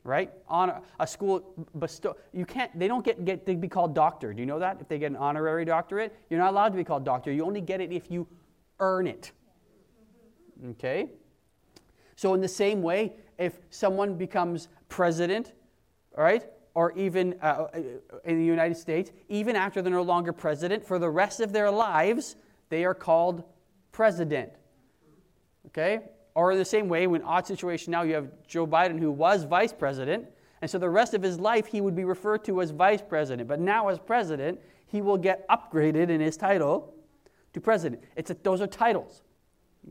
right? 0.06 0.32
On 0.48 0.82
a 1.00 1.06
school 1.06 1.68
bestow 1.78 2.16
you 2.34 2.46
can't 2.46 2.78
they 2.78 2.88
don't 2.88 3.04
get, 3.04 3.26
get 3.26 3.46
to 3.46 3.56
be 3.56 3.68
called 3.68 3.94
doctor. 3.94 4.34
Do 4.34 4.40
you 4.40 4.46
know 4.46 4.60
that? 4.60 4.78
If 4.80 4.88
they 4.88 4.98
get 4.98 5.12
an 5.12 5.18
honorary 5.18 5.66
doctorate, 5.66 6.16
you're 6.30 6.40
not 6.40 6.52
allowed 6.52 6.70
to 6.70 6.78
be 6.78 6.84
called 6.84 7.04
doctor. 7.04 7.32
You 7.32 7.46
only 7.46 7.62
get 7.62 7.82
it 7.82 7.92
if 7.92 8.10
you 8.10 8.28
earn 8.80 9.08
it. 9.08 9.32
Okay? 10.72 11.10
So, 12.16 12.34
in 12.34 12.42
the 12.42 12.48
same 12.48 12.82
way, 12.82 13.14
if 13.38 13.60
someone 13.70 14.16
becomes 14.16 14.68
president, 14.90 15.54
all 16.18 16.24
right, 16.24 16.44
or 16.80 16.94
even 16.94 17.36
uh, 17.42 17.68
in 18.24 18.38
the 18.38 18.46
United 18.46 18.78
States, 18.78 19.12
even 19.28 19.54
after 19.54 19.82
they're 19.82 19.92
no 19.92 20.02
longer 20.02 20.32
president, 20.32 20.82
for 20.82 20.98
the 20.98 21.10
rest 21.10 21.42
of 21.42 21.52
their 21.52 21.70
lives, 21.70 22.38
they 22.70 22.86
are 22.86 22.94
called 22.94 23.44
president. 23.92 24.50
Okay? 25.68 26.00
Or 26.36 26.54
in 26.54 26.58
the 26.58 26.64
same 26.64 26.88
way, 26.88 27.04
in 27.04 27.22
odd 27.24 27.46
situation 27.46 27.92
now, 27.92 28.04
you 28.04 28.14
have 28.14 28.30
Joe 28.48 28.66
Biden, 28.66 28.98
who 28.98 29.12
was 29.12 29.44
vice 29.44 29.74
president, 29.74 30.26
and 30.62 30.72
so 30.72 30.78
the 30.78 30.90
rest 30.90 31.14
of 31.14 31.22
his 31.22 31.38
life 31.38 31.66
he 31.66 31.82
would 31.82 31.98
be 31.98 32.06
referred 32.06 32.46
to 32.46 32.62
as 32.62 32.72
vice 32.72 33.02
president. 33.02 33.50
But 33.50 33.60
now, 33.60 33.90
as 33.90 34.00
president, 34.00 34.58
he 34.88 35.02
will 35.02 35.18
get 35.18 35.46
upgraded 35.50 36.08
in 36.08 36.22
his 36.22 36.38
title 36.38 36.94
to 37.52 37.60
president. 37.60 38.02
It's 38.16 38.32
a, 38.32 38.38
those 38.42 38.62
are 38.62 38.68
titles. 38.68 39.24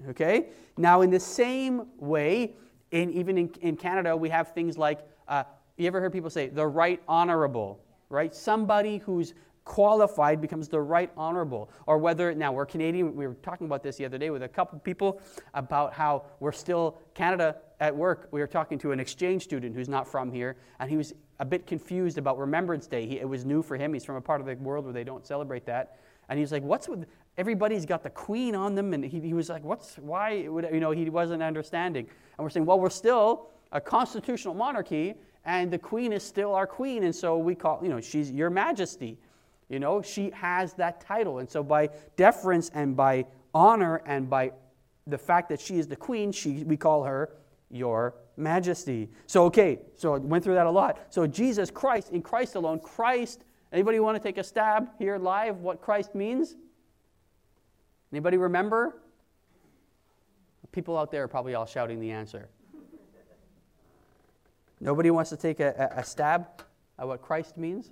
Okay? 0.09 0.47
Now, 0.78 1.02
in 1.02 1.11
the 1.11 1.21
same 1.21 1.88
way, 1.99 2.54
in, 2.92 3.11
even 3.11 3.37
in, 3.37 3.50
in 3.61 3.76
Canada, 3.76 4.16
we 4.16 4.30
have 4.30 4.54
things 4.54 4.78
like, 4.78 5.00
uh, 5.28 5.45
you 5.78 5.87
ever 5.87 6.00
heard 6.00 6.12
people 6.12 6.30
say, 6.30 6.49
the 6.49 6.66
right 6.66 7.00
honorable, 7.08 7.80
right? 8.08 8.35
Somebody 8.35 8.99
who's 8.99 9.35
qualified 9.64 10.40
becomes 10.40 10.66
the 10.68 10.80
right 10.80 11.11
honorable. 11.16 11.70
Or 11.87 11.99
whether, 11.99 12.35
now 12.35 12.52
we're 12.52 12.66
Canadian, 12.66 13.14
we 13.14 13.26
were 13.26 13.35
talking 13.35 13.66
about 13.66 13.82
this 13.82 13.97
the 13.97 14.06
other 14.06 14.18
day 14.18 14.30
with 14.30 14.42
a 14.42 14.49
couple 14.49 14.78
people 14.78 15.20
about 15.54 15.92
how 15.92 16.25
we're 16.40 16.52
still, 16.52 16.99
Canada 17.14 17.56
at 17.80 17.94
work, 17.94 18.28
we 18.32 18.40
were 18.40 18.47
talking 18.47 18.78
to 18.78 18.92
an 18.92 18.99
exchange 18.99 19.44
student 19.44 19.75
who's 19.75 19.88
not 19.88 20.08
from 20.08 20.32
here, 20.32 20.56
and 20.80 20.90
he 20.90 20.97
was 20.97 21.12
a 21.38 21.44
bit 21.44 21.66
confused 21.66 22.18
about 22.18 22.38
Remembrance 22.38 22.87
Day. 22.87 23.06
He, 23.06 23.20
it 23.20 23.28
was 23.28 23.44
new 23.44 23.62
for 23.62 23.76
him. 23.76 23.92
He's 23.92 24.04
from 24.04 24.16
a 24.16 24.20
part 24.20 24.40
of 24.40 24.47
the 24.47 24.54
world 24.56 24.85
where 24.85 24.94
they 24.94 25.04
don't 25.04 25.25
celebrate 25.26 25.66
that. 25.66 25.99
And 26.28 26.38
he's 26.38 26.50
like, 26.50 26.62
what's 26.62 26.88
with, 26.88 27.06
everybody's 27.37 27.87
got 27.87 28.02
the 28.02 28.11
queen 28.11 28.54
on 28.54 28.75
them. 28.75 28.94
And 28.94 29.04
he, 29.04 29.20
he 29.20 29.35
was 29.35 29.49
like, 29.49 29.62
what's, 29.62 29.97
why, 29.99 30.49
would, 30.49 30.68
you 30.73 30.80
know, 30.80 30.90
he 30.90 31.08
wasn't 31.08 31.42
understanding. 31.42 32.06
And 32.06 32.44
we're 32.44 32.50
saying, 32.50 32.66
well, 32.66 32.80
we're 32.80 32.90
still 32.90 33.50
a 33.70 33.80
constitutional 33.80 34.54
monarchy, 34.54 35.14
and 35.45 35.71
the 35.71 35.78
queen 35.78 36.12
is 36.12 36.23
still 36.23 36.54
our 36.54 36.66
queen. 36.66 37.04
And 37.04 37.14
so 37.14 37.38
we 37.38 37.54
call, 37.54 37.80
you 37.83 37.88
know, 37.88 38.00
she's 38.00 38.30
your 38.30 38.50
majesty. 38.50 39.18
You 39.68 39.78
know, 39.78 40.02
she 40.02 40.30
has 40.30 40.73
that 40.75 41.00
title. 41.00 41.38
And 41.38 41.49
so 41.49 41.62
by 41.62 41.90
deference 42.16 42.71
and 42.75 42.97
by 42.97 43.26
honor 43.54 44.02
and 44.07 44.28
by 44.28 44.52
the 45.07 45.18
fact 45.18 45.49
that 45.50 45.61
she 45.61 45.78
is 45.78 45.87
the 45.87 45.97
queen, 45.97 46.33
she, 46.33 46.64
we 46.64 46.76
call 46.76 47.04
her 47.04 47.30
your 47.71 48.14
majesty. 48.37 49.11
So, 49.26 49.45
okay, 49.47 49.80
so 49.97 50.14
I 50.14 50.18
went 50.18 50.45
through 50.45 50.54
that 50.54 50.66
a 50.66 50.71
lot. 50.71 51.00
So, 51.11 51.26
Jesus 51.26 51.71
Christ, 51.71 52.11
in 52.12 52.23
Christ 52.23 52.54
alone, 52.54 52.80
Christ, 52.80 53.45
anybody 53.73 54.00
want 54.00 54.16
to 54.16 54.23
take 54.23 54.38
a 54.38 54.45
stab 54.45 54.90
here 54.99 55.18
live 55.18 55.59
what 55.59 55.80
Christ 55.80 56.14
means? 56.14 56.57
Anybody 58.12 58.37
remember? 58.37 59.02
People 60.73 60.97
out 60.97 61.11
there 61.11 61.25
are 61.25 61.28
probably 61.28 61.54
all 61.54 61.66
shouting 61.66 62.00
the 62.00 62.11
answer. 62.11 62.49
Nobody 64.80 65.11
wants 65.11 65.30
to 65.30 65.37
take 65.37 65.61
a, 65.61 65.90
a, 65.97 66.00
a 66.00 66.04
stab 66.04 66.47
at 66.99 67.06
what 67.06 67.23
Christ 67.23 67.56
means? 67.56 67.90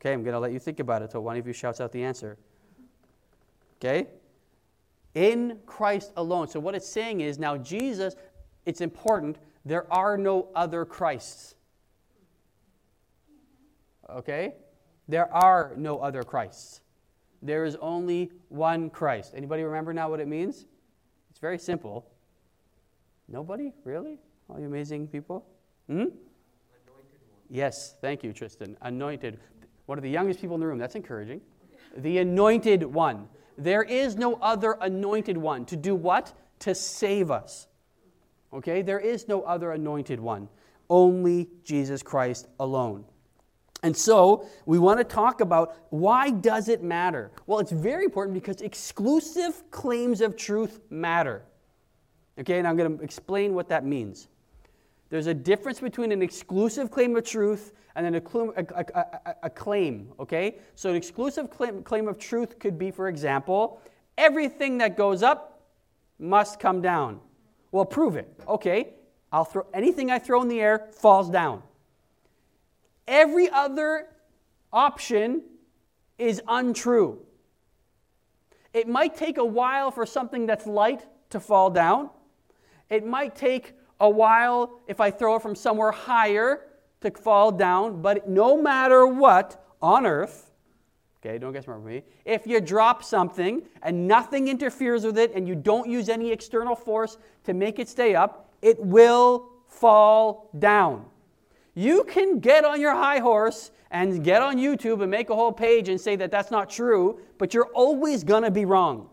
Okay, 0.00 0.12
I'm 0.12 0.22
going 0.22 0.32
to 0.32 0.38
let 0.38 0.52
you 0.52 0.58
think 0.58 0.80
about 0.80 1.02
it 1.02 1.06
until 1.06 1.22
one 1.22 1.36
of 1.36 1.46
you 1.46 1.52
shouts 1.52 1.80
out 1.80 1.92
the 1.92 2.02
answer. 2.02 2.38
Okay? 3.76 4.06
In 5.14 5.58
Christ 5.66 6.12
alone. 6.16 6.48
So, 6.48 6.60
what 6.60 6.74
it's 6.74 6.88
saying 6.88 7.20
is 7.20 7.38
now, 7.38 7.56
Jesus, 7.56 8.14
it's 8.64 8.80
important, 8.80 9.38
there 9.64 9.92
are 9.92 10.16
no 10.16 10.48
other 10.54 10.84
Christs. 10.84 11.56
Okay? 14.08 14.54
There 15.08 15.32
are 15.34 15.74
no 15.76 15.98
other 15.98 16.22
Christs. 16.22 16.80
There 17.42 17.64
is 17.64 17.76
only 17.80 18.30
one 18.48 18.90
Christ. 18.90 19.32
Anybody 19.36 19.62
remember 19.62 19.92
now 19.92 20.10
what 20.10 20.20
it 20.20 20.28
means? 20.28 20.66
It's 21.30 21.38
very 21.38 21.58
simple. 21.58 22.06
Nobody? 23.28 23.72
Really? 23.84 24.18
All 24.48 24.58
you 24.58 24.66
amazing 24.66 25.08
people? 25.08 25.46
Hmm? 25.88 26.04
Yes, 27.50 27.96
thank 28.00 28.22
you, 28.22 28.32
Tristan. 28.32 28.76
Anointed. 28.82 29.38
One 29.86 29.98
of 29.98 30.02
the 30.02 30.10
youngest 30.10 30.40
people 30.40 30.54
in 30.54 30.60
the 30.60 30.66
room. 30.66 30.78
That's 30.78 30.94
encouraging. 30.94 31.40
The 31.96 32.18
anointed 32.18 32.82
one. 32.82 33.28
There 33.56 33.82
is 33.82 34.16
no 34.16 34.34
other 34.34 34.76
anointed 34.80 35.36
one. 35.36 35.64
To 35.66 35.76
do 35.76 35.94
what? 35.94 36.32
To 36.60 36.74
save 36.74 37.30
us. 37.30 37.68
Okay? 38.52 38.82
There 38.82 39.00
is 39.00 39.28
no 39.28 39.42
other 39.42 39.72
anointed 39.72 40.20
one. 40.20 40.48
Only 40.90 41.48
Jesus 41.64 42.02
Christ 42.02 42.48
alone. 42.60 43.04
And 43.82 43.96
so 43.96 44.48
we 44.66 44.78
want 44.78 44.98
to 44.98 45.04
talk 45.04 45.40
about 45.40 45.76
why 45.90 46.30
does 46.30 46.68
it 46.68 46.82
matter? 46.82 47.30
Well, 47.46 47.60
it's 47.60 47.72
very 47.72 48.04
important 48.04 48.34
because 48.34 48.60
exclusive 48.60 49.62
claims 49.70 50.20
of 50.20 50.36
truth 50.36 50.80
matter. 50.90 51.44
Okay, 52.38 52.58
and 52.58 52.66
I'm 52.66 52.76
going 52.76 52.98
to 52.98 53.04
explain 53.04 53.54
what 53.54 53.68
that 53.68 53.84
means. 53.84 54.28
There's 55.10 55.26
a 55.26 55.34
difference 55.34 55.80
between 55.80 56.12
an 56.12 56.22
exclusive 56.22 56.90
claim 56.90 57.16
of 57.16 57.24
truth 57.24 57.72
and 57.96 58.04
then 58.04 58.14
a, 58.14 58.22
a, 58.56 58.84
a, 58.94 59.34
a 59.44 59.50
claim, 59.50 60.12
okay? 60.20 60.56
So 60.74 60.90
an 60.90 60.96
exclusive 60.96 61.50
claim, 61.50 61.82
claim 61.82 62.08
of 62.08 62.18
truth 62.18 62.58
could 62.58 62.78
be, 62.78 62.90
for 62.90 63.08
example, 63.08 63.80
everything 64.16 64.78
that 64.78 64.96
goes 64.96 65.22
up 65.22 65.62
must 66.18 66.60
come 66.60 66.82
down. 66.82 67.20
Well, 67.72 67.84
prove 67.84 68.16
it. 68.16 68.28
Okay, 68.46 68.90
I'll 69.32 69.44
throw 69.44 69.66
anything 69.72 70.10
I 70.10 70.18
throw 70.18 70.42
in 70.42 70.48
the 70.48 70.60
air 70.60 70.88
falls 70.92 71.30
down. 71.30 71.62
Every 73.06 73.48
other 73.48 74.08
option 74.72 75.42
is 76.18 76.42
untrue. 76.46 77.20
It 78.74 78.86
might 78.86 79.16
take 79.16 79.38
a 79.38 79.44
while 79.44 79.90
for 79.90 80.04
something 80.04 80.46
that's 80.46 80.66
light 80.66 81.06
to 81.30 81.40
fall 81.40 81.70
down. 81.70 82.10
It 82.90 83.06
might 83.06 83.34
take 83.34 83.74
a 84.00 84.08
while 84.08 84.80
if 84.86 85.00
I 85.00 85.10
throw 85.10 85.36
it 85.36 85.42
from 85.42 85.54
somewhere 85.54 85.90
higher 85.90 86.66
to 87.00 87.10
fall 87.10 87.52
down, 87.52 88.02
but 88.02 88.28
no 88.28 88.60
matter 88.60 89.06
what 89.06 89.64
on 89.80 90.06
earth, 90.06 90.50
okay, 91.20 91.38
don't 91.38 91.52
get 91.52 91.64
smart 91.64 91.80
with 91.80 91.92
me, 91.92 92.02
if 92.24 92.46
you 92.46 92.60
drop 92.60 93.04
something 93.04 93.62
and 93.82 94.08
nothing 94.08 94.48
interferes 94.48 95.04
with 95.04 95.18
it 95.18 95.32
and 95.34 95.46
you 95.46 95.54
don't 95.54 95.88
use 95.88 96.08
any 96.08 96.30
external 96.30 96.74
force 96.74 97.18
to 97.44 97.54
make 97.54 97.78
it 97.78 97.88
stay 97.88 98.14
up, 98.14 98.52
it 98.62 98.78
will 98.78 99.50
fall 99.66 100.50
down. 100.58 101.04
You 101.74 102.04
can 102.04 102.40
get 102.40 102.64
on 102.64 102.80
your 102.80 102.94
high 102.94 103.18
horse 103.18 103.70
and 103.90 104.24
get 104.24 104.42
on 104.42 104.56
YouTube 104.56 105.00
and 105.00 105.10
make 105.10 105.30
a 105.30 105.34
whole 105.34 105.52
page 105.52 105.88
and 105.88 106.00
say 106.00 106.16
that 106.16 106.30
that's 106.30 106.50
not 106.50 106.68
true, 106.68 107.20
but 107.38 107.54
you're 107.54 107.70
always 107.74 108.24
going 108.24 108.42
to 108.42 108.50
be 108.50 108.64
wrong. 108.64 109.08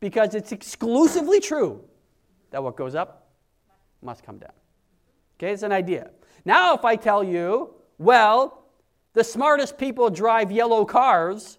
Because 0.00 0.34
it's 0.34 0.52
exclusively 0.52 1.40
true 1.40 1.82
that 2.50 2.62
what 2.62 2.76
goes 2.76 2.94
up 2.94 3.21
must 4.02 4.24
come 4.24 4.38
down. 4.38 4.52
Okay, 5.38 5.52
it's 5.52 5.62
an 5.62 5.72
idea. 5.72 6.10
Now, 6.44 6.74
if 6.74 6.84
I 6.84 6.96
tell 6.96 7.22
you, 7.22 7.74
well, 7.98 8.64
the 9.12 9.24
smartest 9.24 9.78
people 9.78 10.10
drive 10.10 10.50
yellow 10.50 10.84
cars, 10.84 11.58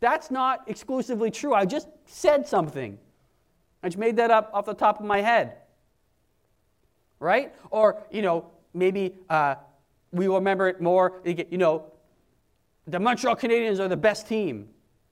that's 0.00 0.30
not 0.30 0.62
exclusively 0.66 1.30
true. 1.30 1.54
I 1.54 1.64
just 1.64 1.88
said 2.06 2.46
something. 2.46 2.98
I 3.82 3.88
just 3.88 3.98
made 3.98 4.16
that 4.16 4.30
up 4.30 4.50
off 4.52 4.66
the 4.66 4.74
top 4.74 5.00
of 5.00 5.06
my 5.06 5.20
head 5.20 5.56
right? 7.20 7.54
Or, 7.70 8.02
you 8.10 8.22
know, 8.22 8.46
maybe 8.74 9.14
uh, 9.28 9.54
we 10.10 10.26
will 10.26 10.36
remember 10.36 10.66
it 10.66 10.80
more, 10.80 11.20
you 11.24 11.58
know, 11.58 11.92
the 12.86 12.98
Montreal 12.98 13.36
Canadiens 13.36 13.78
are 13.78 13.86
the 13.86 13.96
best 13.96 14.26
team. 14.26 14.68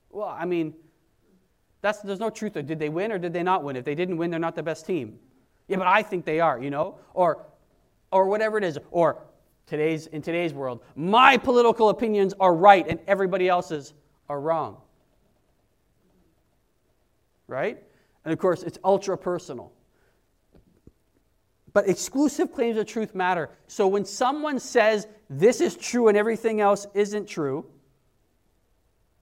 Well, 0.09 0.27
I 0.27 0.43
mean, 0.43 0.73
that's, 1.81 1.99
there's 1.99 2.19
no 2.19 2.29
truth. 2.29 2.53
Did 2.53 2.79
they 2.79 2.89
win 2.89 3.11
or 3.11 3.17
did 3.17 3.31
they 3.31 3.43
not 3.43 3.63
win? 3.63 3.77
If 3.77 3.85
they 3.85 3.95
didn't 3.95 4.17
win, 4.17 4.31
they're 4.31 4.39
not 4.39 4.55
the 4.55 4.63
best 4.63 4.85
team. 4.85 5.19
Yeah, 5.69 5.77
but 5.77 5.87
I 5.87 6.01
think 6.01 6.25
they 6.25 6.39
are, 6.39 6.59
you 6.59 6.71
know? 6.71 6.97
Or, 7.13 7.45
or 8.11 8.27
whatever 8.27 8.57
it 8.57 8.63
is. 8.63 8.77
Or 8.91 9.21
today's, 9.67 10.07
in 10.07 10.21
today's 10.21 10.51
world, 10.51 10.83
my 10.95 11.37
political 11.37 11.89
opinions 11.89 12.33
are 12.39 12.53
right 12.53 12.85
and 12.87 12.99
everybody 13.07 13.47
else's 13.47 13.93
are 14.27 14.41
wrong. 14.41 14.77
Right? 17.47 17.81
And 18.25 18.33
of 18.33 18.39
course, 18.39 18.63
it's 18.63 18.79
ultra 18.83 19.17
personal. 19.17 19.71
But 21.71 21.87
exclusive 21.87 22.51
claims 22.51 22.77
of 22.77 22.87
truth 22.87 23.13
matter. 23.13 23.51
So 23.67 23.87
when 23.87 24.05
someone 24.05 24.59
says 24.59 25.07
this 25.29 25.61
is 25.61 25.75
true 25.77 26.07
and 26.07 26.17
everything 26.17 26.61
else 26.61 26.87
isn't 26.95 27.27
true, 27.27 27.67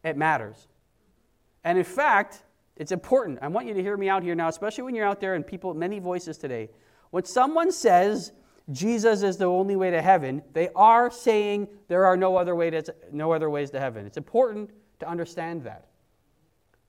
it 0.02 0.16
matters. 0.16 0.68
And 1.66 1.78
in 1.78 1.84
fact, 1.84 2.42
it's 2.78 2.92
important. 2.92 3.40
I 3.42 3.48
want 3.48 3.68
you 3.68 3.74
to 3.74 3.82
hear 3.82 3.98
me 3.98 4.08
out 4.08 4.24
here 4.24 4.36
now, 4.36 4.48
especially 4.48 4.84
when 4.84 4.96
you're 4.96 5.06
out 5.06 5.20
there 5.20 5.36
and 5.36 5.46
people, 5.46 5.74
many 5.74 6.00
voices 6.00 6.38
today. 6.38 6.70
When 7.10 7.26
someone 7.26 7.72
says 7.72 8.32
Jesus 8.72 9.24
is 9.24 9.38
the 9.38 9.46
only 9.46 9.76
way 9.76 9.92
to 9.92 10.02
heaven, 10.02 10.44
they 10.54 10.70
are 10.76 11.10
saying 11.10 11.68
there 11.88 12.06
are 12.06 12.16
no 12.18 12.36
other, 12.36 12.56
way 12.56 12.70
to, 12.70 12.96
no 13.12 13.32
other 13.32 13.50
ways 13.50 13.72
to 13.72 13.80
heaven. 13.80 14.06
It's 14.06 14.18
important 14.18 14.72
to 15.00 15.10
understand 15.10 15.64
that. 15.64 15.88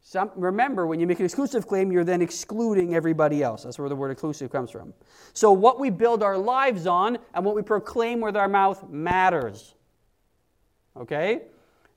Some, 0.00 0.30
remember, 0.36 0.86
when 0.86 1.00
you 1.00 1.06
make 1.06 1.18
an 1.18 1.24
exclusive 1.24 1.66
claim, 1.66 1.92
you're 1.92 2.04
then 2.04 2.22
excluding 2.22 2.94
everybody 2.94 3.42
else. 3.42 3.64
That's 3.64 3.78
where 3.78 3.88
the 3.88 3.96
word 3.96 4.10
exclusive 4.10 4.50
comes 4.50 4.70
from. 4.70 4.94
So, 5.34 5.52
what 5.52 5.78
we 5.78 5.90
build 5.90 6.22
our 6.22 6.38
lives 6.38 6.86
on 6.86 7.18
and 7.34 7.44
what 7.44 7.54
we 7.54 7.62
proclaim 7.62 8.20
with 8.20 8.36
our 8.36 8.48
mouth 8.48 8.88
matters. 8.88 9.74
Okay? 10.96 11.42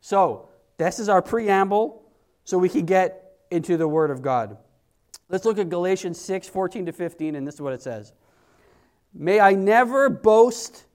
So, 0.02 0.50
this 0.78 1.00
is 1.00 1.08
our 1.08 1.22
preamble 1.22 2.04
so 2.44 2.58
we 2.58 2.70
can 2.70 2.86
get 2.86 3.31
into 3.52 3.78
the 3.78 3.88
Word 3.88 4.10
of 4.10 4.22
God. 4.22 4.58
Let's 5.30 5.46
look 5.46 5.58
at 5.58 5.70
Galatians 5.70 6.20
6 6.20 6.48
14 6.48 6.88
to 6.88 6.92
15, 6.92 7.36
and 7.36 7.48
this 7.48 7.56
is 7.56 7.62
what 7.62 7.74
it 7.74 7.82
says 7.82 8.14
May 9.14 9.40
I 9.40 9.54
never 9.54 10.10
boast 10.10 10.86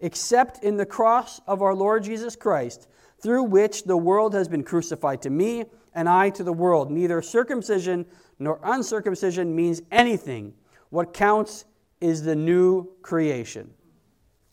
except 0.00 0.62
in 0.62 0.76
the 0.76 0.86
cross 0.86 1.40
of 1.46 1.60
our 1.60 1.74
Lord 1.74 2.04
Jesus 2.04 2.36
Christ, 2.36 2.88
through 3.20 3.42
which 3.44 3.84
the 3.84 3.96
world 3.96 4.32
has 4.34 4.48
been 4.48 4.62
crucified 4.62 5.22
to 5.22 5.30
me 5.30 5.64
and 5.94 6.08
I 6.08 6.30
to 6.30 6.44
the 6.44 6.52
world. 6.52 6.90
Neither 6.90 7.20
circumcision 7.20 8.06
nor 8.38 8.60
uncircumcision 8.62 9.54
means 9.54 9.82
anything. 9.90 10.54
What 10.90 11.12
counts 11.12 11.64
is 12.00 12.22
the 12.22 12.36
new 12.36 12.88
creation. 13.02 13.70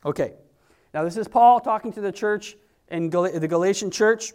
Okay, 0.04 0.34
now 0.94 1.04
this 1.04 1.18
is 1.18 1.28
Paul 1.28 1.60
talking 1.60 1.94
to 1.94 2.02
the 2.02 2.12
church 2.12 2.58
in 2.90 3.10
Gal- 3.10 3.32
the 3.32 3.48
Galatian 3.48 3.92
church. 3.92 4.34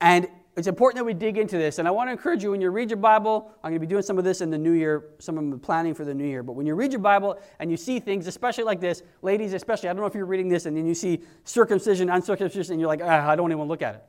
And 0.00 0.28
it's 0.58 0.66
important 0.66 0.96
that 0.96 1.04
we 1.04 1.14
dig 1.14 1.38
into 1.38 1.56
this. 1.56 1.78
And 1.78 1.86
I 1.86 1.92
want 1.92 2.08
to 2.08 2.12
encourage 2.12 2.42
you 2.42 2.50
when 2.50 2.60
you 2.60 2.70
read 2.70 2.90
your 2.90 2.96
Bible, 2.96 3.52
I'm 3.62 3.70
going 3.70 3.80
to 3.80 3.86
be 3.86 3.86
doing 3.86 4.02
some 4.02 4.18
of 4.18 4.24
this 4.24 4.40
in 4.40 4.50
the 4.50 4.58
new 4.58 4.72
year, 4.72 5.10
some 5.20 5.38
of 5.38 5.50
the 5.50 5.56
planning 5.56 5.94
for 5.94 6.04
the 6.04 6.12
new 6.12 6.26
year. 6.26 6.42
But 6.42 6.54
when 6.54 6.66
you 6.66 6.74
read 6.74 6.90
your 6.90 7.00
Bible 7.00 7.38
and 7.60 7.70
you 7.70 7.76
see 7.76 8.00
things, 8.00 8.26
especially 8.26 8.64
like 8.64 8.80
this, 8.80 9.02
ladies, 9.22 9.52
especially, 9.52 9.88
I 9.88 9.92
don't 9.92 10.00
know 10.00 10.08
if 10.08 10.16
you're 10.16 10.26
reading 10.26 10.48
this 10.48 10.66
and 10.66 10.76
then 10.76 10.84
you 10.84 10.94
see 10.94 11.22
circumcision, 11.44 12.10
uncircumcision, 12.10 12.72
and 12.72 12.80
you're 12.80 12.88
like, 12.88 13.02
ah, 13.04 13.28
I 13.28 13.36
don't 13.36 13.52
even 13.52 13.68
look 13.68 13.82
at 13.82 13.94
it. 13.94 14.04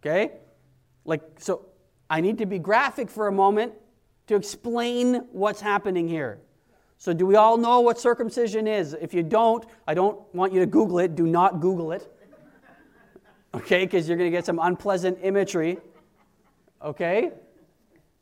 Okay? 0.00 0.32
Like, 1.04 1.20
so 1.38 1.66
I 2.08 2.22
need 2.22 2.38
to 2.38 2.46
be 2.46 2.58
graphic 2.58 3.10
for 3.10 3.28
a 3.28 3.32
moment 3.32 3.74
to 4.28 4.36
explain 4.36 5.16
what's 5.32 5.60
happening 5.60 6.08
here. 6.08 6.40
So, 6.96 7.12
do 7.12 7.26
we 7.26 7.36
all 7.36 7.58
know 7.58 7.80
what 7.80 8.00
circumcision 8.00 8.66
is? 8.66 8.96
If 9.00 9.14
you 9.14 9.22
don't, 9.22 9.64
I 9.86 9.94
don't 9.94 10.18
want 10.34 10.52
you 10.52 10.60
to 10.60 10.66
Google 10.66 10.98
it. 10.98 11.14
Do 11.14 11.26
not 11.26 11.60
Google 11.60 11.92
it. 11.92 12.12
Okay, 13.54 13.84
because 13.84 14.08
you're 14.08 14.18
going 14.18 14.30
to 14.30 14.36
get 14.36 14.44
some 14.44 14.58
unpleasant 14.60 15.18
imagery. 15.22 15.78
Okay? 16.82 17.30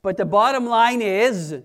But 0.02 0.16
the 0.16 0.24
bottom 0.24 0.66
line 0.66 1.02
is 1.02 1.56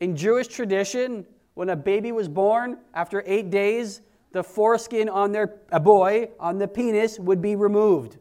in 0.00 0.16
Jewish 0.16 0.48
tradition, 0.48 1.24
when 1.54 1.68
a 1.68 1.76
baby 1.76 2.10
was 2.10 2.28
born, 2.28 2.78
after 2.94 3.22
eight 3.24 3.50
days, 3.50 4.00
the 4.32 4.42
foreskin 4.42 5.08
on 5.08 5.30
their 5.30 5.60
a 5.70 5.78
boy 5.78 6.30
on 6.40 6.58
the 6.58 6.66
penis 6.66 7.18
would 7.20 7.40
be 7.40 7.54
removed. 7.54 8.18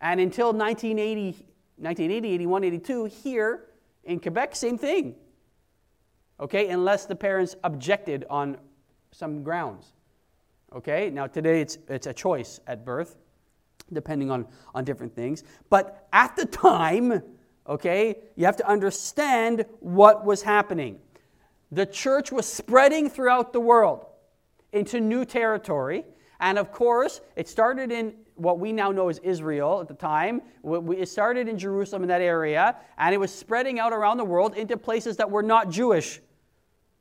And 0.00 0.20
until 0.20 0.52
1980, 0.52 1.46
1980, 1.78 2.34
81, 2.34 2.64
82, 2.64 3.04
here 3.06 3.64
In 4.04 4.20
Quebec, 4.20 4.54
same 4.54 4.78
thing. 4.78 5.16
Okay, 6.38 6.68
unless 6.68 7.06
the 7.06 7.16
parents 7.16 7.56
objected 7.64 8.24
on 8.28 8.58
some 9.12 9.42
grounds. 9.42 9.94
Okay, 10.74 11.10
now 11.10 11.26
today 11.26 11.60
it's, 11.60 11.78
it's 11.88 12.06
a 12.06 12.12
choice 12.12 12.60
at 12.66 12.84
birth, 12.84 13.16
depending 13.92 14.30
on, 14.30 14.46
on 14.74 14.84
different 14.84 15.14
things. 15.14 15.44
But 15.70 16.08
at 16.12 16.36
the 16.36 16.46
time, 16.46 17.22
okay, 17.66 18.16
you 18.36 18.44
have 18.46 18.56
to 18.56 18.68
understand 18.68 19.64
what 19.80 20.24
was 20.24 20.42
happening. 20.42 20.98
The 21.72 21.86
church 21.86 22.30
was 22.30 22.46
spreading 22.46 23.10
throughout 23.10 23.52
the 23.52 23.60
world 23.60 24.06
into 24.72 25.00
new 25.00 25.24
territory. 25.24 26.04
And 26.40 26.58
of 26.58 26.72
course, 26.72 27.20
it 27.36 27.48
started 27.48 27.90
in 27.92 28.14
what 28.34 28.58
we 28.58 28.72
now 28.72 28.90
know 28.90 29.08
as 29.08 29.18
Israel 29.20 29.80
at 29.80 29.88
the 29.88 29.94
time. 29.94 30.42
It 30.64 31.08
started 31.08 31.48
in 31.48 31.56
Jerusalem 31.58 32.02
in 32.02 32.08
that 32.08 32.20
area, 32.20 32.76
and 32.98 33.14
it 33.14 33.18
was 33.18 33.32
spreading 33.32 33.78
out 33.78 33.92
around 33.92 34.16
the 34.16 34.24
world 34.24 34.56
into 34.56 34.76
places 34.76 35.16
that 35.18 35.30
were 35.30 35.42
not 35.42 35.70
Jewish, 35.70 36.20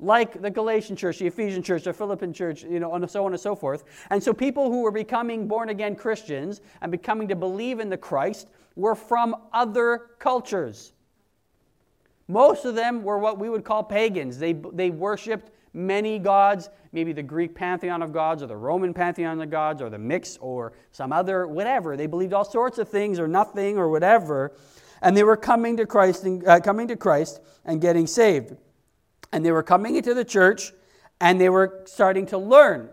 like 0.03 0.41
the 0.41 0.49
Galatian 0.49 0.95
church, 0.95 1.19
the 1.19 1.27
Ephesian 1.27 1.63
church, 1.63 1.83
the 1.83 1.93
Philippian 1.93 2.33
church, 2.33 2.63
you 2.63 2.79
know, 2.79 2.93
and 2.93 3.09
so 3.09 3.25
on 3.25 3.31
and 3.31 3.39
so 3.39 3.55
forth. 3.55 3.85
And 4.09 4.21
so 4.21 4.33
people 4.33 4.69
who 4.69 4.81
were 4.81 4.91
becoming 4.91 5.47
born 5.47 5.69
again 5.69 5.95
Christians 5.95 6.61
and 6.81 6.91
becoming 6.91 7.27
to 7.29 7.35
believe 7.35 7.79
in 7.79 7.89
the 7.89 7.97
Christ 7.97 8.47
were 8.75 8.95
from 8.95 9.35
other 9.53 10.11
cultures. 10.19 10.93
Most 12.27 12.65
of 12.65 12.75
them 12.75 13.03
were 13.03 13.17
what 13.17 13.39
we 13.39 13.49
would 13.49 13.63
call 13.63 13.83
pagans. 13.83 14.39
They, 14.39 14.53
they 14.53 14.89
worshiped 14.89 15.51
many 15.73 16.19
gods, 16.19 16.69
maybe 16.91 17.13
the 17.13 17.23
Greek 17.23 17.55
pantheon 17.55 18.01
of 18.01 18.13
gods 18.13 18.43
or 18.43 18.47
the 18.47 18.55
Roman 18.55 18.93
pantheon 18.93 19.41
of 19.41 19.49
gods 19.49 19.81
or 19.81 19.89
the 19.89 19.97
mix 19.97 20.37
or 20.37 20.73
some 20.91 21.11
other 21.11 21.47
whatever. 21.47 21.97
They 21.97 22.07
believed 22.07 22.33
all 22.33 22.45
sorts 22.45 22.77
of 22.77 22.87
things 22.87 23.19
or 23.19 23.27
nothing 23.27 23.77
or 23.77 23.89
whatever, 23.89 24.53
and 25.01 25.17
they 25.17 25.23
were 25.23 25.37
coming 25.37 25.77
to 25.77 25.85
Christ 25.85 26.23
and 26.23 26.47
uh, 26.47 26.59
coming 26.59 26.87
to 26.87 26.95
Christ 26.95 27.41
and 27.65 27.81
getting 27.81 28.07
saved. 28.07 28.55
And 29.33 29.43
they 29.43 29.51
were 29.51 29.63
coming 29.63 29.95
into 29.97 30.13
the 30.13 30.23
church 30.23 30.71
and 31.19 31.41
they 31.41 31.49
were 31.49 31.81
starting 31.85 32.25
to 32.27 32.37
learn. 32.37 32.89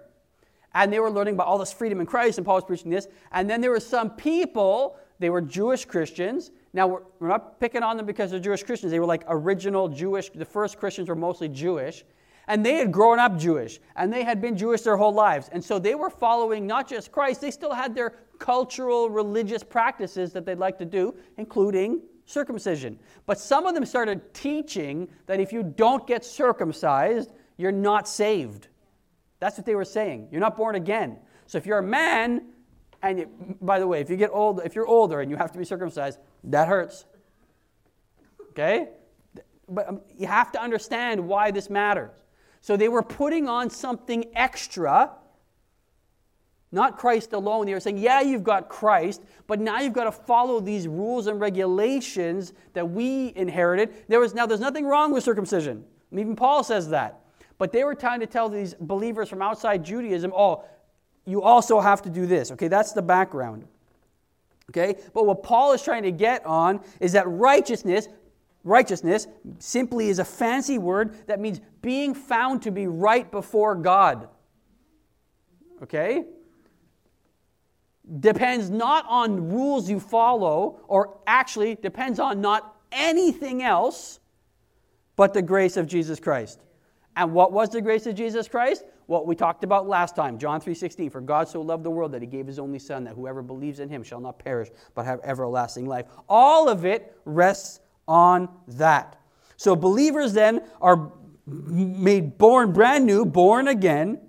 And 0.74 0.92
they 0.92 0.98
were 0.98 1.10
learning 1.10 1.34
about 1.34 1.46
all 1.46 1.58
this 1.58 1.72
freedom 1.72 2.00
in 2.00 2.06
Christ, 2.06 2.38
and 2.38 2.46
Paul 2.46 2.56
was 2.56 2.64
preaching 2.64 2.90
this. 2.90 3.08
And 3.32 3.50
then 3.50 3.60
there 3.60 3.70
were 3.70 3.80
some 3.80 4.10
people, 4.10 4.96
they 5.18 5.28
were 5.28 5.40
Jewish 5.40 5.84
Christians. 5.84 6.50
Now, 6.72 6.86
we're, 6.86 7.02
we're 7.18 7.28
not 7.28 7.58
picking 7.58 7.82
on 7.82 7.96
them 7.96 8.06
because 8.06 8.30
they're 8.30 8.40
Jewish 8.40 8.62
Christians. 8.62 8.92
They 8.92 9.00
were 9.00 9.06
like 9.06 9.24
original 9.26 9.88
Jewish, 9.88 10.30
the 10.30 10.44
first 10.44 10.78
Christians 10.78 11.08
were 11.08 11.16
mostly 11.16 11.48
Jewish. 11.48 12.04
And 12.46 12.64
they 12.64 12.74
had 12.74 12.90
grown 12.90 13.18
up 13.18 13.36
Jewish, 13.36 13.80
and 13.96 14.12
they 14.12 14.24
had 14.24 14.40
been 14.40 14.56
Jewish 14.56 14.80
their 14.82 14.96
whole 14.96 15.12
lives. 15.12 15.50
And 15.52 15.62
so 15.62 15.78
they 15.78 15.94
were 15.94 16.10
following 16.10 16.66
not 16.66 16.88
just 16.88 17.12
Christ, 17.12 17.40
they 17.40 17.50
still 17.50 17.74
had 17.74 17.94
their 17.94 18.14
cultural 18.38 19.10
religious 19.10 19.62
practices 19.62 20.32
that 20.32 20.46
they'd 20.46 20.58
like 20.58 20.78
to 20.78 20.84
do, 20.84 21.14
including 21.36 22.00
circumcision. 22.30 22.98
But 23.26 23.38
some 23.38 23.66
of 23.66 23.74
them 23.74 23.84
started 23.84 24.32
teaching 24.32 25.08
that 25.26 25.40
if 25.40 25.52
you 25.52 25.62
don't 25.62 26.06
get 26.06 26.24
circumcised, 26.24 27.32
you're 27.56 27.72
not 27.72 28.08
saved. 28.08 28.68
That's 29.40 29.56
what 29.56 29.66
they 29.66 29.74
were 29.74 29.84
saying. 29.84 30.28
You're 30.30 30.40
not 30.40 30.56
born 30.56 30.74
again. 30.76 31.18
So 31.46 31.58
if 31.58 31.66
you're 31.66 31.78
a 31.78 31.82
man, 31.82 32.46
and 33.02 33.56
by 33.60 33.78
the 33.78 33.86
way, 33.86 34.00
if 34.00 34.10
you 34.10 34.16
get 34.16 34.30
old, 34.32 34.60
if 34.64 34.74
you're 34.74 34.86
older 34.86 35.20
and 35.20 35.30
you 35.30 35.36
have 35.36 35.52
to 35.52 35.58
be 35.58 35.64
circumcised, 35.64 36.18
that 36.44 36.68
hurts. 36.68 37.06
Okay? 38.50 38.88
But 39.68 39.88
um, 39.88 40.00
you 40.16 40.26
have 40.26 40.52
to 40.52 40.62
understand 40.62 41.26
why 41.26 41.50
this 41.50 41.70
matters. 41.70 42.24
So 42.60 42.76
they 42.76 42.88
were 42.88 43.02
putting 43.02 43.48
on 43.48 43.70
something 43.70 44.26
extra, 44.34 45.12
not 46.72 46.96
Christ 46.96 47.32
alone. 47.32 47.66
They 47.66 47.74
were 47.74 47.80
saying, 47.80 47.98
yeah, 47.98 48.20
you've 48.20 48.44
got 48.44 48.68
Christ, 48.68 49.22
but 49.46 49.60
now 49.60 49.80
you've 49.80 49.92
got 49.92 50.04
to 50.04 50.12
follow 50.12 50.60
these 50.60 50.86
rules 50.86 51.26
and 51.26 51.40
regulations 51.40 52.52
that 52.74 52.88
we 52.88 53.32
inherited. 53.36 54.04
There 54.08 54.20
was 54.20 54.34
now 54.34 54.46
there's 54.46 54.60
nothing 54.60 54.86
wrong 54.86 55.12
with 55.12 55.24
circumcision. 55.24 55.84
Even 56.12 56.36
Paul 56.36 56.62
says 56.62 56.88
that. 56.90 57.20
But 57.58 57.72
they 57.72 57.84
were 57.84 57.94
trying 57.94 58.20
to 58.20 58.26
tell 58.26 58.48
these 58.48 58.74
believers 58.74 59.28
from 59.28 59.42
outside 59.42 59.84
Judaism, 59.84 60.32
oh, 60.34 60.64
you 61.26 61.42
also 61.42 61.80
have 61.80 62.02
to 62.02 62.10
do 62.10 62.26
this. 62.26 62.50
Okay, 62.52 62.68
that's 62.68 62.92
the 62.92 63.02
background. 63.02 63.66
Okay? 64.70 64.96
But 65.12 65.26
what 65.26 65.42
Paul 65.42 65.72
is 65.72 65.82
trying 65.82 66.04
to 66.04 66.12
get 66.12 66.46
on 66.46 66.80
is 67.00 67.12
that 67.12 67.28
righteousness 67.28 68.08
Righteousness 68.62 69.26
simply 69.58 70.08
is 70.08 70.18
a 70.18 70.24
fancy 70.24 70.76
word 70.76 71.26
that 71.26 71.40
means 71.40 71.60
being 71.80 72.14
found 72.14 72.62
to 72.62 72.70
be 72.70 72.86
right 72.86 73.30
before 73.30 73.74
God. 73.74 74.28
Okay? 75.82 76.24
Depends 78.18 78.70
not 78.70 79.04
on 79.08 79.50
rules 79.50 79.88
you 79.88 80.00
follow, 80.00 80.80
or 80.88 81.18
actually 81.26 81.76
depends 81.76 82.18
on 82.18 82.40
not 82.40 82.76
anything 82.90 83.62
else 83.62 84.18
but 85.14 85.32
the 85.32 85.42
grace 85.42 85.76
of 85.76 85.86
Jesus 85.86 86.18
Christ. 86.18 86.60
And 87.16 87.32
what 87.32 87.52
was 87.52 87.68
the 87.68 87.80
grace 87.80 88.06
of 88.06 88.14
Jesus 88.14 88.48
Christ? 88.48 88.84
What 89.06 89.26
we 89.26 89.34
talked 89.34 89.64
about 89.64 89.88
last 89.88 90.16
time, 90.16 90.38
John 90.38 90.60
3:16, 90.60 91.10
for 91.10 91.20
God 91.20 91.48
so 91.48 91.60
loved 91.60 91.84
the 91.84 91.90
world 91.90 92.12
that 92.12 92.22
he 92.22 92.26
gave 92.26 92.46
his 92.46 92.58
only 92.58 92.78
son 92.78 93.04
that 93.04 93.14
whoever 93.14 93.42
believes 93.42 93.80
in 93.80 93.88
him 93.88 94.02
shall 94.02 94.20
not 94.20 94.38
perish 94.38 94.70
but 94.94 95.04
have 95.04 95.20
everlasting 95.22 95.86
life. 95.86 96.06
All 96.28 96.68
of 96.68 96.84
it 96.84 97.16
rests 97.24 97.80
on 98.08 98.48
that. 98.68 99.16
So 99.56 99.76
believers 99.76 100.32
then 100.32 100.62
are 100.80 101.12
made 101.46 102.38
born 102.38 102.72
brand 102.72 103.04
new, 103.04 103.24
born 103.24 103.68
again, 103.68 104.20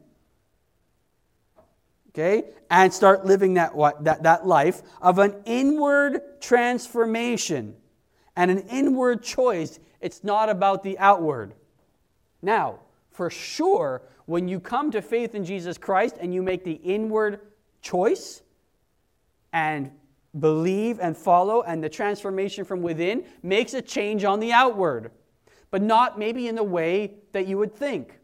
okay, 2.14 2.44
and 2.70 2.94
start 2.94 3.26
living 3.26 3.56
that, 3.56 3.74
that, 4.02 4.24
that 4.24 4.46
life 4.46 4.82
of 5.02 5.20
an 5.20 5.36
inward 5.46 6.22
transformation 6.42 7.76
and 8.36 8.52
an 8.52 8.60
inward 8.70 9.24
choice. 9.24 9.80
It's 10.00 10.24
not 10.24 10.50
about 10.50 10.84
the 10.84 10.98
outward. 11.00 11.54
Now, 12.42 12.80
for 13.12 13.30
sure, 13.30 14.02
when 14.26 14.48
you 14.48 14.60
come 14.60 14.92
to 14.92 15.02
faith 15.02 15.36
in 15.36 15.46
Jesus 15.46 15.78
Christ 15.78 16.18
and 16.20 16.34
you 16.34 16.42
make 16.42 16.64
the 16.64 16.74
inward 16.74 17.40
choice 17.82 18.42
and 19.54 19.92
believe 20.40 21.00
and 21.00 21.16
follow, 21.16 21.62
and 21.62 21.84
the 21.84 21.90
transformation 21.90 22.64
from 22.64 22.82
within 22.82 23.26
makes 23.44 23.74
a 23.74 23.82
change 23.82 24.24
on 24.24 24.40
the 24.40 24.54
outward, 24.54 25.12
but 25.72 25.82
not 25.82 26.18
maybe 26.18 26.48
in 26.48 26.56
the 26.56 26.64
way 26.64 27.16
that 27.34 27.48
you 27.48 27.58
would 27.58 27.76
think. 27.76 28.18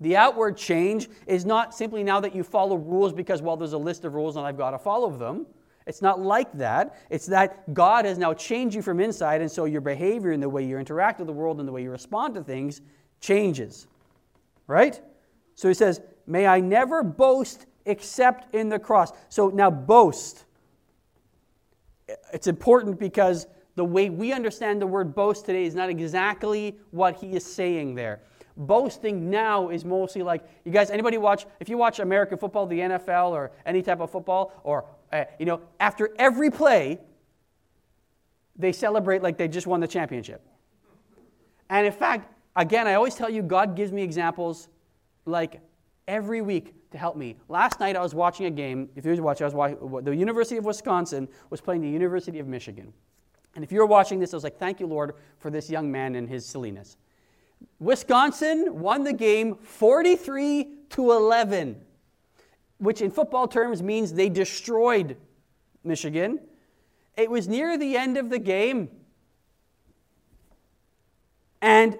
The 0.00 0.16
outward 0.16 0.56
change 0.56 1.08
is 1.26 1.44
not 1.44 1.74
simply 1.74 2.04
now 2.04 2.20
that 2.20 2.34
you 2.34 2.42
follow 2.42 2.76
rules 2.76 3.12
because, 3.12 3.42
well, 3.42 3.56
there's 3.56 3.72
a 3.72 3.78
list 3.78 4.04
of 4.04 4.14
rules 4.14 4.36
and 4.36 4.46
I've 4.46 4.56
got 4.56 4.70
to 4.70 4.78
follow 4.78 5.10
them. 5.10 5.46
It's 5.86 6.02
not 6.02 6.20
like 6.20 6.52
that. 6.52 6.98
It's 7.10 7.26
that 7.26 7.72
God 7.72 8.04
has 8.04 8.18
now 8.18 8.34
changed 8.34 8.76
you 8.76 8.82
from 8.82 9.00
inside, 9.00 9.40
and 9.40 9.50
so 9.50 9.64
your 9.64 9.80
behavior 9.80 10.32
and 10.32 10.42
the 10.42 10.48
way 10.48 10.62
you 10.62 10.78
interact 10.78 11.18
with 11.18 11.26
the 11.26 11.32
world 11.32 11.58
and 11.60 11.66
the 11.66 11.72
way 11.72 11.82
you 11.82 11.90
respond 11.90 12.34
to 12.34 12.42
things 12.42 12.82
changes. 13.20 13.86
Right? 14.66 15.00
So 15.54 15.66
he 15.66 15.74
says, 15.74 16.02
May 16.26 16.46
I 16.46 16.60
never 16.60 17.02
boast 17.02 17.64
except 17.86 18.54
in 18.54 18.68
the 18.68 18.78
cross. 18.78 19.12
So 19.30 19.48
now 19.48 19.70
boast 19.70 20.44
it's 22.32 22.46
important 22.46 22.98
because 22.98 23.46
the 23.76 23.84
way 23.84 24.10
we 24.10 24.32
understand 24.32 24.80
the 24.82 24.86
word 24.86 25.14
boast 25.14 25.46
today 25.46 25.64
is 25.64 25.74
not 25.74 25.88
exactly 25.88 26.76
what 26.90 27.16
he 27.16 27.34
is 27.34 27.44
saying 27.44 27.94
there. 27.94 28.20
Boasting 28.58 29.30
now 29.30 29.68
is 29.68 29.84
mostly 29.84 30.22
like, 30.22 30.44
you 30.64 30.72
guys, 30.72 30.90
anybody 30.90 31.16
watch, 31.16 31.46
if 31.60 31.68
you 31.68 31.78
watch 31.78 32.00
American 32.00 32.38
football, 32.38 32.66
the 32.66 32.80
NFL, 32.80 33.30
or 33.30 33.52
any 33.64 33.82
type 33.82 34.00
of 34.00 34.10
football, 34.10 34.52
or, 34.64 34.84
uh, 35.12 35.24
you 35.38 35.46
know, 35.46 35.60
after 35.78 36.10
every 36.18 36.50
play, 36.50 36.98
they 38.56 38.72
celebrate 38.72 39.22
like 39.22 39.38
they 39.38 39.46
just 39.46 39.68
won 39.68 39.78
the 39.78 39.86
championship. 39.86 40.44
And 41.70 41.86
in 41.86 41.92
fact, 41.92 42.34
again, 42.56 42.88
I 42.88 42.94
always 42.94 43.14
tell 43.14 43.30
you, 43.30 43.42
God 43.42 43.76
gives 43.76 43.92
me 43.92 44.02
examples 44.02 44.68
like 45.24 45.60
every 46.08 46.40
week 46.40 46.74
to 46.90 46.98
help 46.98 47.16
me. 47.16 47.36
Last 47.48 47.78
night 47.78 47.94
I 47.94 48.00
was 48.00 48.14
watching 48.14 48.46
a 48.46 48.50
game. 48.50 48.88
If 48.96 49.04
you 49.04 49.14
were 49.14 49.22
watching, 49.22 49.44
I 49.44 49.46
was 49.46 49.54
watching, 49.54 50.04
the 50.04 50.16
University 50.16 50.56
of 50.56 50.64
Wisconsin 50.64 51.28
was 51.50 51.60
playing 51.60 51.82
the 51.82 51.88
University 51.88 52.40
of 52.40 52.48
Michigan. 52.48 52.92
And 53.54 53.62
if 53.62 53.70
you 53.70 53.78
were 53.78 53.86
watching 53.86 54.18
this, 54.18 54.32
I 54.32 54.36
was 54.36 54.44
like, 54.44 54.58
thank 54.58 54.80
you, 54.80 54.86
Lord, 54.86 55.14
for 55.38 55.50
this 55.50 55.70
young 55.70 55.92
man 55.92 56.14
and 56.14 56.28
his 56.28 56.44
silliness. 56.44 56.96
Wisconsin 57.78 58.80
won 58.80 59.04
the 59.04 59.12
game 59.12 59.54
43 59.56 60.68
to 60.90 61.12
11, 61.12 61.80
which 62.78 63.00
in 63.00 63.10
football 63.10 63.46
terms 63.46 63.82
means 63.82 64.12
they 64.12 64.28
destroyed 64.28 65.16
Michigan. 65.84 66.40
It 67.16 67.30
was 67.30 67.48
near 67.48 67.78
the 67.78 67.96
end 67.96 68.16
of 68.16 68.30
the 68.30 68.38
game. 68.38 68.88
And 71.60 71.98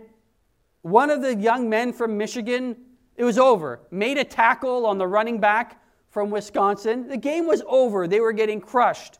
one 0.82 1.10
of 1.10 1.22
the 1.22 1.34
young 1.34 1.68
men 1.68 1.92
from 1.92 2.16
Michigan 2.16 2.76
it 3.18 3.24
was 3.24 3.36
over. 3.36 3.80
Made 3.90 4.16
a 4.16 4.24
tackle 4.24 4.86
on 4.86 4.96
the 4.96 5.06
running 5.06 5.40
back 5.40 5.82
from 6.08 6.30
Wisconsin. 6.30 7.08
The 7.08 7.16
game 7.16 7.46
was 7.46 7.62
over. 7.66 8.06
They 8.06 8.20
were 8.20 8.32
getting 8.32 8.60
crushed. 8.60 9.18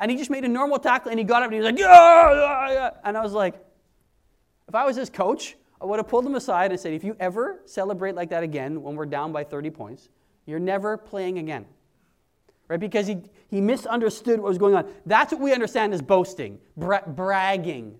And 0.00 0.10
he 0.10 0.16
just 0.16 0.30
made 0.30 0.44
a 0.44 0.48
normal 0.48 0.78
tackle 0.78 1.10
and 1.10 1.20
he 1.20 1.24
got 1.24 1.42
up 1.42 1.48
and 1.48 1.54
he 1.54 1.60
was 1.60 1.66
like, 1.66 1.78
yeah, 1.78 2.32
yeah, 2.34 2.72
yeah. 2.72 2.90
And 3.04 3.18
I 3.18 3.22
was 3.22 3.34
like, 3.34 3.54
if 4.66 4.74
I 4.74 4.86
was 4.86 4.96
his 4.96 5.10
coach, 5.10 5.56
I 5.80 5.86
would 5.86 5.98
have 5.98 6.08
pulled 6.08 6.26
him 6.26 6.34
aside 6.34 6.70
and 6.70 6.80
said, 6.80 6.92
if 6.92 7.04
you 7.04 7.16
ever 7.20 7.60
celebrate 7.66 8.14
like 8.14 8.30
that 8.30 8.42
again 8.42 8.82
when 8.82 8.96
we're 8.96 9.06
down 9.06 9.32
by 9.32 9.44
30 9.44 9.70
points, 9.70 10.08
you're 10.46 10.58
never 10.58 10.96
playing 10.96 11.38
again. 11.38 11.66
Right? 12.68 12.80
Because 12.80 13.06
he, 13.06 13.18
he 13.48 13.60
misunderstood 13.60 14.40
what 14.40 14.48
was 14.48 14.58
going 14.58 14.74
on. 14.74 14.90
That's 15.04 15.32
what 15.32 15.40
we 15.40 15.52
understand 15.52 15.92
as 15.92 16.00
boasting, 16.00 16.58
bra- 16.76 17.06
bragging. 17.06 17.98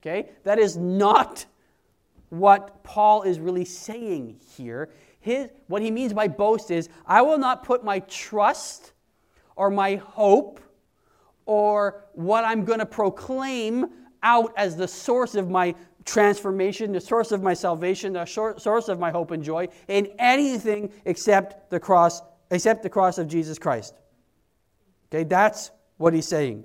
Okay? 0.00 0.30
That 0.44 0.58
is 0.58 0.76
not 0.76 1.46
what 2.28 2.82
Paul 2.84 3.22
is 3.22 3.40
really 3.40 3.64
saying 3.64 4.40
here. 4.56 4.90
His, 5.20 5.48
what 5.66 5.82
he 5.82 5.90
means 5.90 6.12
by 6.12 6.28
boast 6.28 6.70
is 6.70 6.88
I 7.06 7.22
will 7.22 7.38
not 7.38 7.64
put 7.64 7.84
my 7.84 8.00
trust 8.00 8.92
or 9.56 9.70
my 9.70 9.96
hope 9.96 10.60
or 11.44 12.04
what 12.12 12.44
I'm 12.44 12.64
going 12.64 12.78
to 12.78 12.86
proclaim 12.86 13.86
out 14.22 14.52
as 14.56 14.76
the 14.76 14.88
source 14.88 15.34
of 15.34 15.50
my 15.50 15.74
transformation, 16.04 16.92
the 16.92 17.00
source 17.00 17.32
of 17.32 17.42
my 17.42 17.54
salvation, 17.54 18.12
the 18.12 18.24
source 18.24 18.88
of 18.88 18.98
my 18.98 19.10
hope 19.10 19.30
and 19.30 19.42
joy 19.42 19.68
in 19.88 20.08
anything 20.18 20.92
except 21.04 21.70
the 21.70 21.80
cross, 21.80 22.22
except 22.50 22.82
the 22.82 22.90
cross 22.90 23.18
of 23.18 23.28
Jesus 23.28 23.58
Christ. 23.58 23.94
Okay, 25.12 25.24
that's 25.24 25.70
what 25.96 26.14
he's 26.14 26.26
saying. 26.26 26.64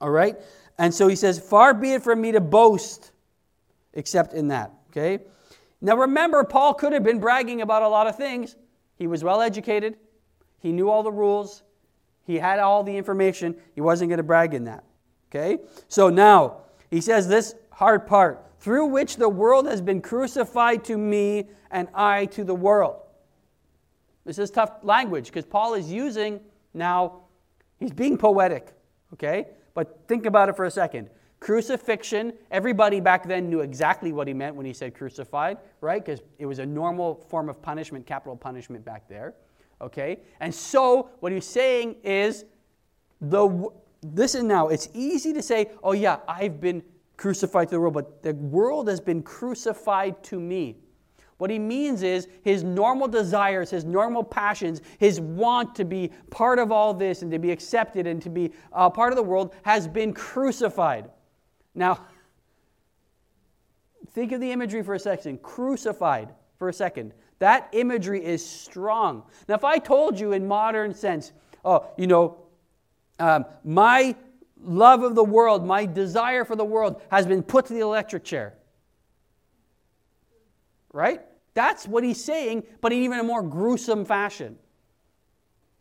All 0.00 0.10
right? 0.10 0.36
And 0.78 0.92
so 0.92 1.08
he 1.08 1.16
says, 1.16 1.38
Far 1.38 1.74
be 1.74 1.92
it 1.92 2.02
from 2.02 2.20
me 2.20 2.32
to 2.32 2.40
boast 2.40 3.12
except 3.92 4.32
in 4.32 4.48
that. 4.48 4.72
Okay? 4.90 5.24
Now 5.80 5.96
remember, 5.96 6.44
Paul 6.44 6.74
could 6.74 6.92
have 6.92 7.02
been 7.02 7.20
bragging 7.20 7.60
about 7.60 7.82
a 7.82 7.88
lot 7.88 8.06
of 8.06 8.16
things. 8.16 8.56
He 8.96 9.06
was 9.06 9.24
well 9.24 9.40
educated, 9.40 9.96
he 10.60 10.72
knew 10.72 10.88
all 10.88 11.02
the 11.02 11.12
rules, 11.12 11.62
he 12.24 12.36
had 12.36 12.58
all 12.60 12.82
the 12.82 12.96
information. 12.96 13.56
He 13.74 13.80
wasn't 13.80 14.10
going 14.10 14.18
to 14.18 14.22
brag 14.22 14.54
in 14.54 14.64
that. 14.64 14.84
Okay? 15.28 15.58
So 15.88 16.08
now, 16.08 16.58
he 16.90 17.00
says 17.00 17.26
this 17.26 17.54
hard 17.72 18.06
part 18.06 18.46
through 18.60 18.86
which 18.86 19.16
the 19.16 19.28
world 19.28 19.66
has 19.66 19.80
been 19.80 20.00
crucified 20.00 20.84
to 20.84 20.96
me 20.96 21.48
and 21.70 21.88
I 21.94 22.26
to 22.26 22.44
the 22.44 22.54
world. 22.54 23.00
This 24.24 24.38
is 24.38 24.50
tough 24.50 24.72
language 24.82 25.26
because 25.26 25.44
Paul 25.44 25.74
is 25.74 25.90
using 25.90 26.40
now, 26.74 27.22
he's 27.78 27.92
being 27.92 28.16
poetic. 28.16 28.72
Okay? 29.12 29.48
But 29.74 30.06
think 30.06 30.26
about 30.26 30.48
it 30.48 30.56
for 30.56 30.64
a 30.64 30.70
second. 30.70 31.10
Crucifixion, 31.40 32.34
everybody 32.50 33.00
back 33.00 33.26
then 33.26 33.50
knew 33.50 33.60
exactly 33.60 34.12
what 34.12 34.28
he 34.28 34.34
meant 34.34 34.54
when 34.54 34.64
he 34.64 34.72
said 34.72 34.94
crucified, 34.94 35.58
right? 35.80 36.04
Because 36.04 36.20
it 36.38 36.46
was 36.46 36.60
a 36.60 36.66
normal 36.66 37.16
form 37.28 37.48
of 37.48 37.60
punishment, 37.60 38.06
capital 38.06 38.36
punishment 38.36 38.84
back 38.84 39.08
there. 39.08 39.34
Okay? 39.80 40.20
And 40.38 40.54
so 40.54 41.10
what 41.18 41.32
he's 41.32 41.46
saying 41.46 41.96
is 42.04 42.44
the 43.20 43.68
listen 44.14 44.46
now, 44.46 44.68
it's 44.68 44.88
easy 44.94 45.32
to 45.32 45.42
say, 45.42 45.70
"Oh 45.82 45.92
yeah, 45.92 46.18
I've 46.28 46.60
been 46.60 46.82
crucified 47.22 47.68
to 47.68 47.76
the 47.76 47.80
world, 47.80 47.94
but 47.94 48.22
the 48.22 48.34
world 48.34 48.88
has 48.88 49.00
been 49.00 49.22
crucified 49.22 50.22
to 50.24 50.40
me." 50.40 50.76
What 51.42 51.50
he 51.50 51.58
means 51.58 52.04
is 52.04 52.28
his 52.42 52.62
normal 52.62 53.08
desires, 53.08 53.70
his 53.70 53.84
normal 53.84 54.22
passions, 54.22 54.80
his 54.98 55.20
want 55.20 55.74
to 55.74 55.84
be 55.84 56.12
part 56.30 56.60
of 56.60 56.70
all 56.70 56.94
this 56.94 57.22
and 57.22 57.32
to 57.32 57.38
be 57.40 57.50
accepted 57.50 58.06
and 58.06 58.22
to 58.22 58.30
be 58.30 58.52
uh, 58.72 58.88
part 58.88 59.12
of 59.12 59.16
the 59.16 59.24
world 59.24 59.52
has 59.64 59.88
been 59.88 60.12
crucified. 60.12 61.10
Now, 61.74 62.06
think 64.12 64.30
of 64.30 64.40
the 64.40 64.52
imagery 64.52 64.84
for 64.84 64.94
a 64.94 65.00
second. 65.00 65.42
Crucified 65.42 66.28
for 66.58 66.68
a 66.68 66.72
second. 66.72 67.12
That 67.40 67.68
imagery 67.72 68.24
is 68.24 68.48
strong. 68.48 69.24
Now, 69.48 69.56
if 69.56 69.64
I 69.64 69.78
told 69.78 70.20
you 70.20 70.30
in 70.30 70.46
modern 70.46 70.94
sense, 70.94 71.32
oh, 71.64 71.90
you 71.96 72.06
know, 72.06 72.36
um, 73.18 73.46
my 73.64 74.14
love 74.62 75.02
of 75.02 75.14
the 75.14 75.24
world, 75.24 75.66
my 75.66 75.86
desire 75.86 76.44
for 76.44 76.56
the 76.56 76.64
world 76.64 77.00
has 77.10 77.26
been 77.26 77.42
put 77.42 77.66
to 77.66 77.74
the 77.74 77.80
electric 77.80 78.24
chair. 78.24 78.54
Right? 80.92 81.20
That's 81.54 81.86
what 81.86 82.04
he's 82.04 82.22
saying, 82.22 82.64
but 82.80 82.92
in 82.92 83.02
even 83.02 83.18
a 83.18 83.22
more 83.22 83.42
gruesome 83.42 84.04
fashion. 84.04 84.58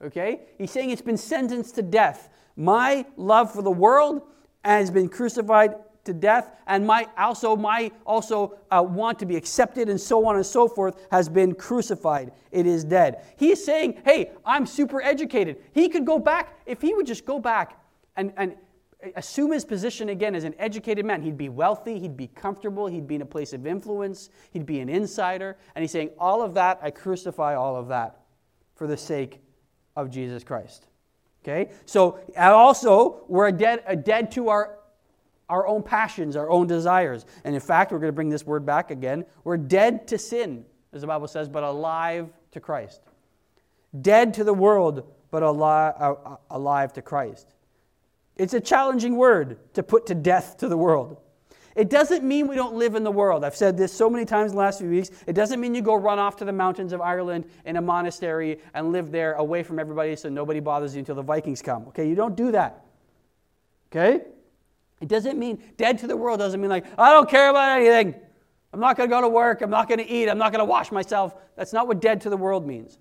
Okay? 0.03 0.41
He's 0.57 0.71
saying 0.71 0.89
it's 0.89 1.01
been 1.01 1.17
sentenced 1.17 1.75
to 1.75 1.81
death. 1.81 2.29
My 2.55 3.05
love 3.17 3.53
for 3.53 3.61
the 3.61 3.71
world 3.71 4.23
has 4.63 4.91
been 4.91 5.09
crucified 5.09 5.75
to 6.03 6.13
death, 6.13 6.51
and 6.65 6.85
my 6.85 7.07
also 7.17 7.55
my 7.55 7.91
also 8.05 8.57
uh, 8.71 8.81
want 8.81 9.19
to 9.19 9.25
be 9.25 9.35
accepted, 9.35 9.87
and 9.87 10.01
so 10.01 10.25
on 10.25 10.35
and 10.35 10.45
so 10.45 10.67
forth, 10.67 10.95
has 11.11 11.29
been 11.29 11.53
crucified. 11.53 12.31
It 12.51 12.65
is 12.65 12.83
dead. 12.83 13.23
He's 13.37 13.63
saying, 13.63 14.01
"Hey, 14.03 14.31
I'm 14.43 14.65
super 14.65 15.01
educated." 15.01 15.57
He 15.73 15.89
could 15.89 16.05
go 16.05 16.17
back 16.17 16.59
if 16.65 16.81
he 16.81 16.93
would 16.95 17.05
just 17.05 17.25
go 17.25 17.39
back 17.39 17.79
and 18.15 18.33
and 18.37 18.55
assume 19.15 19.51
his 19.51 19.65
position 19.65 20.09
again 20.09 20.35
as 20.35 20.43
an 20.43 20.55
educated 20.59 21.05
man. 21.05 21.21
He'd 21.21 21.37
be 21.37 21.49
wealthy, 21.49 21.99
he'd 21.99 22.17
be 22.17 22.27
comfortable, 22.27 22.87
he'd 22.87 23.07
be 23.07 23.15
in 23.15 23.21
a 23.21 23.25
place 23.25 23.53
of 23.53 23.65
influence, 23.65 24.29
he'd 24.51 24.65
be 24.65 24.79
an 24.79 24.89
insider. 24.89 25.57
And 25.75 25.83
he's 25.83 25.91
saying, 25.91 26.11
All 26.17 26.41
of 26.41 26.53
that, 26.55 26.79
I 26.81 26.91
crucify 26.91 27.55
all 27.55 27.75
of 27.75 27.87
that 27.89 28.21
for 28.75 28.87
the 28.87 28.97
sake 28.97 29.41
of 29.95 30.09
Jesus 30.09 30.43
Christ. 30.43 30.87
Okay? 31.43 31.71
So, 31.85 32.19
also, 32.37 33.23
we're 33.27 33.51
dead, 33.51 34.03
dead 34.05 34.31
to 34.33 34.49
our, 34.49 34.77
our 35.49 35.67
own 35.67 35.83
passions, 35.83 36.35
our 36.35 36.49
own 36.49 36.67
desires. 36.67 37.25
And 37.43 37.55
in 37.55 37.61
fact, 37.61 37.91
we're 37.91 37.99
going 37.99 38.09
to 38.09 38.15
bring 38.15 38.29
this 38.29 38.45
word 38.45 38.65
back 38.65 38.91
again. 38.91 39.25
We're 39.43 39.57
dead 39.57 40.07
to 40.09 40.17
sin, 40.17 40.65
as 40.93 41.01
the 41.01 41.07
Bible 41.07 41.27
says, 41.27 41.49
but 41.49 41.63
alive 41.63 42.29
to 42.51 42.59
Christ. 42.59 43.01
Dead 44.01 44.33
to 44.35 44.43
the 44.43 44.53
world, 44.53 45.11
but 45.31 45.43
alive, 45.43 45.93
uh, 45.99 46.37
alive 46.49 46.93
to 46.93 47.01
Christ. 47.01 47.55
It's 48.41 48.55
a 48.55 48.59
challenging 48.59 49.17
word 49.17 49.59
to 49.75 49.83
put 49.83 50.07
to 50.07 50.15
death 50.15 50.57
to 50.57 50.67
the 50.67 50.75
world. 50.75 51.17
It 51.75 51.91
doesn't 51.91 52.23
mean 52.23 52.47
we 52.47 52.55
don't 52.55 52.73
live 52.73 52.95
in 52.95 53.03
the 53.03 53.11
world. 53.11 53.45
I've 53.45 53.55
said 53.55 53.77
this 53.77 53.93
so 53.93 54.09
many 54.09 54.25
times 54.25 54.51
in 54.51 54.55
the 54.55 54.63
last 54.63 54.79
few 54.79 54.89
weeks. 54.89 55.11
It 55.27 55.33
doesn't 55.33 55.59
mean 55.61 55.75
you 55.75 55.83
go 55.83 55.93
run 55.93 56.17
off 56.17 56.37
to 56.37 56.45
the 56.45 56.51
mountains 56.51 56.91
of 56.91 57.01
Ireland 57.01 57.45
in 57.65 57.77
a 57.77 57.81
monastery 57.81 58.57
and 58.73 58.91
live 58.91 59.11
there 59.11 59.33
away 59.33 59.61
from 59.61 59.77
everybody 59.77 60.15
so 60.15 60.27
nobody 60.27 60.59
bothers 60.59 60.95
you 60.95 60.99
until 60.99 61.13
the 61.13 61.21
Vikings 61.21 61.61
come. 61.61 61.83
Okay, 61.89 62.09
you 62.09 62.15
don't 62.15 62.35
do 62.35 62.51
that. 62.51 62.83
Okay? 63.91 64.21
It 65.01 65.07
doesn't 65.07 65.37
mean 65.37 65.61
dead 65.77 65.99
to 65.99 66.07
the 66.07 66.17
world, 66.17 66.39
doesn't 66.39 66.59
mean 66.59 66.71
like, 66.71 66.87
I 66.97 67.11
don't 67.13 67.29
care 67.29 67.51
about 67.51 67.79
anything. 67.79 68.15
I'm 68.73 68.79
not 68.79 68.97
going 68.97 69.07
to 69.07 69.15
go 69.15 69.21
to 69.21 69.29
work. 69.29 69.61
I'm 69.61 69.69
not 69.69 69.87
going 69.87 69.99
to 69.99 70.09
eat. 70.09 70.29
I'm 70.29 70.39
not 70.39 70.51
going 70.51 70.61
to 70.61 70.65
wash 70.65 70.91
myself. 70.91 71.35
That's 71.55 71.73
not 71.73 71.87
what 71.87 72.01
dead 72.01 72.21
to 72.21 72.31
the 72.31 72.37
world 72.37 72.65
means. 72.65 72.97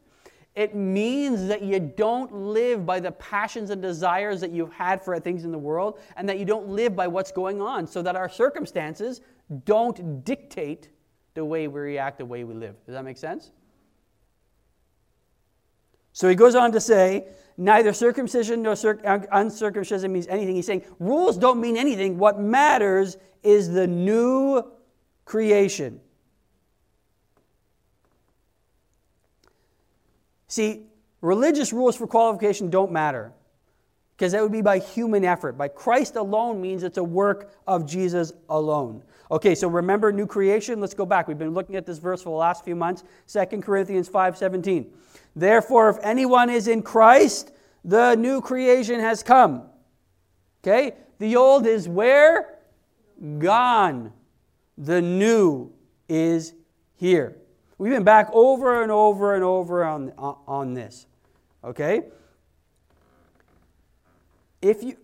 It 0.57 0.75
means 0.75 1.47
that 1.47 1.63
you 1.63 1.79
don't 1.79 2.33
live 2.35 2.85
by 2.85 2.99
the 3.01 3.13
passions 3.13 3.71
and 3.71 3.81
desires 3.81 4.41
that 4.41 4.51
you've 4.51 4.73
had 4.73 5.03
for 5.03 5.19
things 5.21 5.45
in 5.45 5.53
the 5.53 5.59
world, 5.59 6.01
and 6.17 6.29
that 6.29 6.39
you 6.39 6.45
don't 6.45 6.69
live 6.69 6.97
by 6.97 7.07
what's 7.07 7.31
going 7.31 7.61
on, 7.61 7.87
so 7.87 8.03
that 8.03 8.17
our 8.17 8.29
circumstances 8.29 9.21
don't 9.65 10.25
dictate 10.25 10.89
the 11.35 11.45
way 11.45 11.69
we 11.69 11.81
react, 11.81 12.19
the 12.19 12.27
way 12.27 12.43
we 12.45 12.55
live. 12.55 12.75
Does 12.85 12.95
that 12.95 13.05
make 13.05 13.17
sense? 13.17 13.53
So 16.13 16.29
he 16.29 16.35
goes 16.35 16.57
on 16.57 16.73
to 16.73 16.81
say, 16.81 17.29
neither 17.57 17.93
circumcision 17.93 18.63
nor 18.63 18.75
uncircumcision 19.33 20.13
means 20.13 20.27
anything. 20.27 20.57
He's 20.57 20.67
saying 20.67 20.83
rules 20.99 21.39
don't 21.39 21.61
mean 21.61 21.77
anything. 21.77 22.19
What 22.19 22.41
matters 22.41 23.17
is 23.45 23.71
the 23.71 23.87
new 23.87 24.65
creation. 25.25 26.01
See, 30.51 30.83
religious 31.21 31.73
rules 31.73 31.97
for 31.97 32.09
qualification 32.09 32.71
don't 32.71 32.91
matter 32.91 33.33
because 34.17 34.33
that 34.33 34.43
would 34.43 34.51
be 34.51 34.63
by 34.63 34.81
human 34.81 35.25
effort. 35.25 35.57
By 35.57 35.69
Christ 35.69 36.17
alone 36.17 36.61
means 36.61 36.83
it's 36.83 36.99
a 36.99 37.05
work 37.05 37.53
of 37.69 37.87
Jesus 37.87 38.33
alone. 38.49 39.05
Okay, 39.31 39.55
so 39.55 39.69
remember 39.69 40.11
new 40.11 40.27
creation? 40.27 40.81
Let's 40.81 40.93
go 40.93 41.07
back. 41.07 41.29
We've 41.29 41.39
been 41.39 41.55
looking 41.55 41.77
at 41.77 41.87
this 41.87 41.99
verse 41.99 42.21
for 42.21 42.31
the 42.31 42.37
last 42.37 42.65
few 42.65 42.75
months. 42.75 43.05
2 43.29 43.63
Corinthians 43.63 44.09
5:17. 44.09 44.91
Therefore, 45.37 45.89
if 45.89 45.99
anyone 46.03 46.51
is 46.51 46.67
in 46.67 46.83
Christ, 46.83 47.53
the 47.85 48.17
new 48.17 48.41
creation 48.41 48.99
has 48.99 49.23
come. 49.23 49.63
Okay? 50.65 50.97
The 51.21 51.37
old 51.37 51.65
is 51.65 51.89
where? 51.89 52.59
Gone. 53.39 54.13
The 54.77 55.01
new 55.01 55.73
is 56.09 56.55
here. 56.97 57.37
We've 57.81 57.91
been 57.91 58.05
back 58.05 58.29
over 58.35 58.83
and 58.83 58.93
over 58.93 59.35
and 59.35 59.43
over 59.43 59.87
on, 59.87 60.13
on 60.19 60.75
this. 60.75 61.07
Okay? 61.65 62.03
If 64.61 64.83
you 64.83 64.99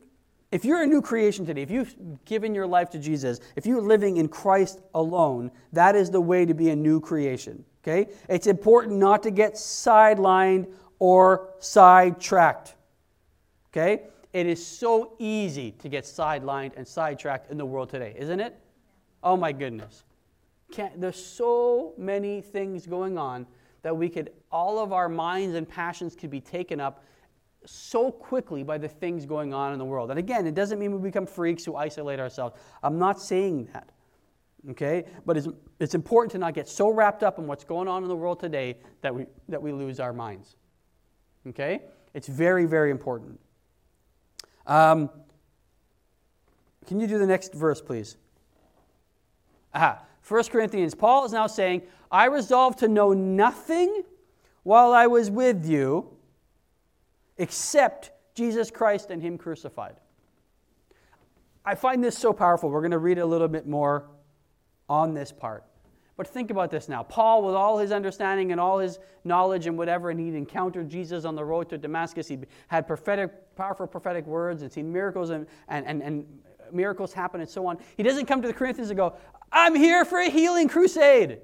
if 0.53 0.63
you're 0.63 0.83
a 0.83 0.87
new 0.87 1.01
creation 1.01 1.47
today, 1.47 1.63
if 1.63 1.71
you've 1.71 1.97
given 2.27 2.55
your 2.55 2.67
life 2.67 2.91
to 2.91 2.99
Jesus, 2.99 3.41
if 3.57 3.65
you're 3.65 3.81
living 3.81 4.19
in 4.19 4.29
Christ 4.29 4.81
alone, 4.95 5.51
that 5.73 5.97
is 5.97 6.11
the 6.11 6.21
way 6.21 6.45
to 6.45 6.53
be 6.53 6.69
a 6.69 6.77
new 6.77 7.01
creation. 7.01 7.65
Okay? 7.83 8.11
It's 8.29 8.47
important 8.47 8.97
not 8.99 9.23
to 9.23 9.31
get 9.31 9.55
sidelined 9.55 10.71
or 10.99 11.55
sidetracked. 11.59 12.75
Okay? 13.73 14.03
It 14.35 14.47
is 14.47 14.65
so 14.65 15.15
easy 15.19 15.73
to 15.79 15.89
get 15.89 16.05
sidelined 16.05 16.73
and 16.77 16.87
sidetracked 16.87 17.51
in 17.51 17.57
the 17.57 17.67
world 17.67 17.89
today, 17.89 18.15
isn't 18.19 18.39
it? 18.39 18.55
Oh 19.23 19.37
my 19.39 19.53
goodness. 19.53 20.05
Can't, 20.73 21.01
there's 21.01 21.23
so 21.25 21.95
many 21.97 22.41
things 22.41 22.87
going 22.87 23.19
on 23.19 23.47
that 23.83 23.97
we 23.97 24.09
could, 24.09 24.33
all 24.51 24.79
of 24.79 24.93
our 24.93 25.09
minds 25.09 25.55
and 25.55 25.69
passions 25.69 26.17
could 26.17 26.31
be 26.31 26.41
taken 26.41 26.81
up 26.81 27.05
so 27.65 28.11
quickly 28.11 28.63
by 28.63 28.79
the 28.79 28.89
things 28.89 29.27
going 29.27 29.53
on 29.55 29.73
in 29.73 29.79
the 29.79 29.85
world. 29.85 30.11
And 30.11 30.19
again, 30.19 30.47
it 30.47 30.55
doesn't 30.55 30.79
mean 30.79 30.93
we 30.93 30.99
become 30.99 31.27
freaks 31.27 31.65
who 31.65 31.77
isolate 31.77 32.19
ourselves. 32.19 32.57
I'm 32.83 32.99
not 32.99 33.21
saying 33.21 33.69
that. 33.73 33.91
Okay? 34.71 35.05
But 35.25 35.37
it's, 35.37 35.49
it's 35.79 35.95
important 35.95 36.33
to 36.33 36.39
not 36.39 36.55
get 36.55 36.69
so 36.69 36.91
wrapped 36.91 37.23
up 37.23 37.39
in 37.39 37.47
what's 37.47 37.65
going 37.65 37.89
on 37.89 38.03
in 38.03 38.09
the 38.09 38.17
world 38.17 38.41
today 38.41 38.79
that 39.03 39.15
we, 39.15 39.27
that 39.49 39.63
we 39.63 39.73
lose 39.73 40.01
our 40.01 40.13
minds. 40.13 40.57
Okay? 41.49 41.83
It's 42.15 42.29
very, 42.29 42.67
very 42.67 42.91
important. 42.91 43.39
Um, 44.67 45.11
can 46.87 47.01
you 47.01 47.07
do 47.07 47.19
the 47.19 47.27
next 47.27 47.55
verse, 47.55 47.81
please? 47.81 48.17
Aha. 49.75 50.01
1 50.27 50.45
Corinthians, 50.45 50.95
Paul 50.95 51.25
is 51.25 51.33
now 51.33 51.47
saying, 51.47 51.83
I 52.11 52.27
resolved 52.27 52.81
to 52.81 52.89
know 52.89 53.13
nothing 53.13 54.03
while 54.65 54.93
I 54.93 55.07
was 55.07 55.31
with 55.31 55.65
you 55.65 56.11
except 57.39 58.11
Jesus 58.35 58.71
Christ 58.71 59.11
and 59.11 59.23
Him 59.23 59.39
crucified. 59.39 59.97
I 61.65 61.75
find 61.75 62.03
this 62.03 62.19
so 62.19 62.33
powerful. 62.33 62.71
We're 62.71 62.81
going 62.81 62.91
to 62.93 62.99
read 62.99 63.19
a 63.19 63.27
little 63.27 63.49
bit 63.49 63.67
more 63.67 64.09
on 64.89 65.15
this 65.15 65.33
part. 65.33 65.65
But 66.17 66.27
think 66.27 66.51
about 66.51 66.71
this 66.71 66.89
now. 66.89 67.03
Paul, 67.03 67.45
with 67.45 67.55
all 67.55 67.79
his 67.79 67.93
understanding 67.93 68.51
and 68.51 68.61
all 68.61 68.79
his 68.79 68.99
knowledge 69.25 69.67
and 69.67 69.77
whatever, 69.77 70.11
and 70.11 70.19
he'd 70.19 70.35
encountered 70.35 70.89
Jesus 70.89 71.25
on 71.25 71.35
the 71.35 71.45
road 71.45 71.69
to 71.69 71.79
Damascus. 71.79 72.27
He 72.27 72.39
had 72.69 72.87
prophetic, 72.87 73.55
powerful 73.55 73.87
prophetic 73.87 74.27
words 74.27 74.63
and 74.63 74.73
seen 74.73 74.91
miracles 74.91 75.31
and, 75.31 75.47
and, 75.69 75.87
and, 75.87 76.03
and 76.03 76.27
miracles 76.73 77.13
happen 77.13 77.41
and 77.41 77.51
so 77.51 77.67
on. 77.67 77.79
He 77.97 78.03
doesn't 78.03 78.27
come 78.27 78.41
to 78.43 78.49
the 78.49 78.55
Corinthians 78.55 78.91
and 78.91 78.97
go, 78.97 79.15
I'm 79.51 79.75
here 79.75 80.05
for 80.05 80.19
a 80.19 80.29
healing 80.29 80.69
crusade. 80.69 81.41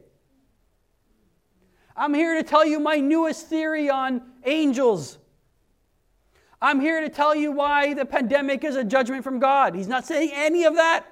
I'm 1.97 2.15
here 2.15 2.35
to 2.37 2.43
tell 2.43 2.65
you 2.67 2.81
my 2.81 2.97
newest 2.97 3.49
theory 3.49 3.91
on 3.91 4.23
angels. 4.45 5.19
I'm 6.61 6.81
here 6.81 7.01
to 7.01 7.09
tell 7.09 7.35
you 7.35 7.53
why 7.53 7.93
the 7.95 8.05
pandemic 8.05 8.65
is 8.65 8.77
a 8.77 8.85
judgment 8.85 9.25
from 9.25 9.39
God. 9.39 9.75
He's 9.75 9.89
not 9.89 10.07
saying 10.07 10.31
any 10.33 10.65
of 10.65 10.77
that. 10.77 11.07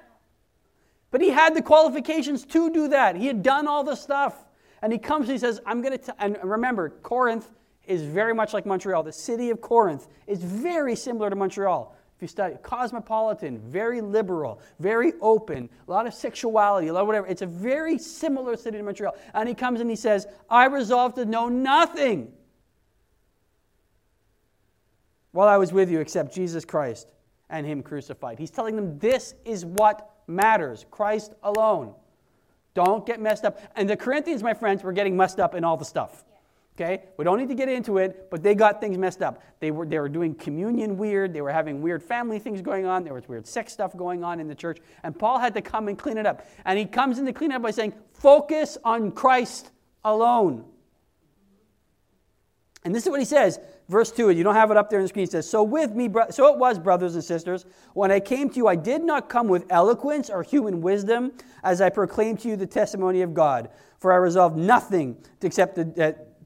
But 1.11 1.21
he 1.21 1.29
had 1.29 1.55
the 1.55 1.61
qualifications 1.61 2.45
to 2.45 2.71
do 2.71 2.87
that. 2.87 3.17
He 3.17 3.27
had 3.27 3.43
done 3.43 3.67
all 3.67 3.83
the 3.83 3.95
stuff. 3.95 4.45
And 4.81 4.91
he 4.91 4.97
comes 4.97 5.27
and 5.27 5.33
he 5.33 5.37
says, 5.37 5.59
I'm 5.65 5.81
going 5.81 5.99
to, 5.99 6.23
and 6.23 6.37
remember, 6.41 6.89
Corinth 6.89 7.51
is 7.85 8.01
very 8.01 8.33
much 8.33 8.53
like 8.53 8.65
Montreal. 8.65 9.03
The 9.03 9.11
city 9.11 9.49
of 9.49 9.61
Corinth 9.61 10.07
is 10.25 10.41
very 10.41 10.95
similar 10.95 11.29
to 11.29 11.35
Montreal. 11.35 11.95
You 12.21 12.27
study 12.27 12.55
cosmopolitan, 12.61 13.59
very 13.59 13.99
liberal, 13.99 14.61
very 14.79 15.13
open, 15.21 15.67
a 15.87 15.91
lot 15.91 16.05
of 16.05 16.13
sexuality, 16.13 16.87
a 16.87 16.93
lot 16.93 17.01
of 17.01 17.07
whatever. 17.07 17.25
It's 17.25 17.41
a 17.41 17.47
very 17.47 17.97
similar 17.97 18.55
city 18.55 18.77
to 18.77 18.83
Montreal. 18.83 19.15
And 19.33 19.49
he 19.49 19.55
comes 19.55 19.81
and 19.81 19.89
he 19.89 19.95
says, 19.95 20.27
I 20.47 20.65
resolved 20.67 21.15
to 21.15 21.25
know 21.25 21.49
nothing 21.49 22.31
while 25.31 25.47
I 25.47 25.57
was 25.57 25.73
with 25.73 25.89
you 25.89 25.99
except 25.99 26.33
Jesus 26.33 26.63
Christ 26.63 27.11
and 27.49 27.65
Him 27.65 27.81
crucified. 27.81 28.37
He's 28.37 28.51
telling 28.51 28.75
them 28.75 28.99
this 28.99 29.33
is 29.43 29.65
what 29.65 30.11
matters 30.27 30.85
Christ 30.91 31.33
alone. 31.41 31.95
Don't 32.75 33.03
get 33.05 33.19
messed 33.19 33.45
up. 33.45 33.59
And 33.75 33.89
the 33.89 33.97
Corinthians, 33.97 34.43
my 34.43 34.53
friends, 34.53 34.83
were 34.83 34.93
getting 34.93 35.17
messed 35.17 35.39
up 35.39 35.55
in 35.55 35.63
all 35.63 35.75
the 35.75 35.85
stuff. 35.85 36.23
Okay? 36.81 37.03
We 37.17 37.23
don't 37.23 37.37
need 37.37 37.49
to 37.49 37.55
get 37.55 37.69
into 37.69 37.97
it, 37.97 38.29
but 38.31 38.41
they 38.41 38.55
got 38.55 38.81
things 38.81 38.97
messed 38.97 39.21
up. 39.21 39.43
They 39.59 39.71
were, 39.71 39.85
they 39.85 39.99
were 39.99 40.09
doing 40.09 40.33
communion 40.33 40.97
weird. 40.97 41.33
They 41.33 41.41
were 41.41 41.51
having 41.51 41.81
weird 41.81 42.01
family 42.01 42.39
things 42.39 42.61
going 42.61 42.85
on. 42.85 43.03
There 43.03 43.13
was 43.13 43.27
weird 43.27 43.45
sex 43.45 43.71
stuff 43.71 43.95
going 43.95 44.23
on 44.23 44.39
in 44.39 44.47
the 44.47 44.55
church. 44.55 44.79
And 45.03 45.17
Paul 45.17 45.39
had 45.39 45.53
to 45.53 45.61
come 45.61 45.87
and 45.87 45.97
clean 45.97 46.17
it 46.17 46.25
up. 46.25 46.45
And 46.65 46.79
he 46.79 46.85
comes 46.85 47.19
in 47.19 47.25
to 47.25 47.33
clean 47.33 47.51
it 47.51 47.55
up 47.55 47.61
by 47.61 47.71
saying, 47.71 47.93
focus 48.13 48.77
on 48.83 49.11
Christ 49.11 49.69
alone. 50.03 50.65
And 52.83 52.95
this 52.95 53.05
is 53.05 53.11
what 53.11 53.19
he 53.19 53.25
says, 53.25 53.59
verse 53.89 54.11
2, 54.11 54.29
and 54.29 54.37
you 54.37 54.43
don't 54.43 54.55
have 54.55 54.71
it 54.71 54.77
up 54.77 54.89
there 54.89 54.97
on 54.97 55.03
the 55.03 55.09
screen. 55.09 55.27
He 55.27 55.29
says, 55.29 55.47
So 55.47 55.61
with 55.61 55.91
me, 55.91 56.07
bro- 56.07 56.31
so 56.31 56.51
it 56.51 56.57
was, 56.57 56.79
brothers 56.79 57.13
and 57.13 57.23
sisters, 57.23 57.63
when 57.93 58.11
I 58.11 58.19
came 58.19 58.49
to 58.49 58.57
you, 58.57 58.67
I 58.67 58.75
did 58.75 59.03
not 59.03 59.29
come 59.29 59.47
with 59.47 59.67
eloquence 59.69 60.31
or 60.31 60.41
human 60.41 60.81
wisdom, 60.81 61.31
as 61.63 61.79
I 61.79 61.89
proclaimed 61.89 62.39
to 62.39 62.47
you 62.47 62.55
the 62.55 62.65
testimony 62.65 63.21
of 63.21 63.35
God. 63.35 63.69
For 63.99 64.11
I 64.11 64.15
resolved 64.15 64.57
nothing 64.57 65.15
to 65.41 65.47
accept 65.47 65.75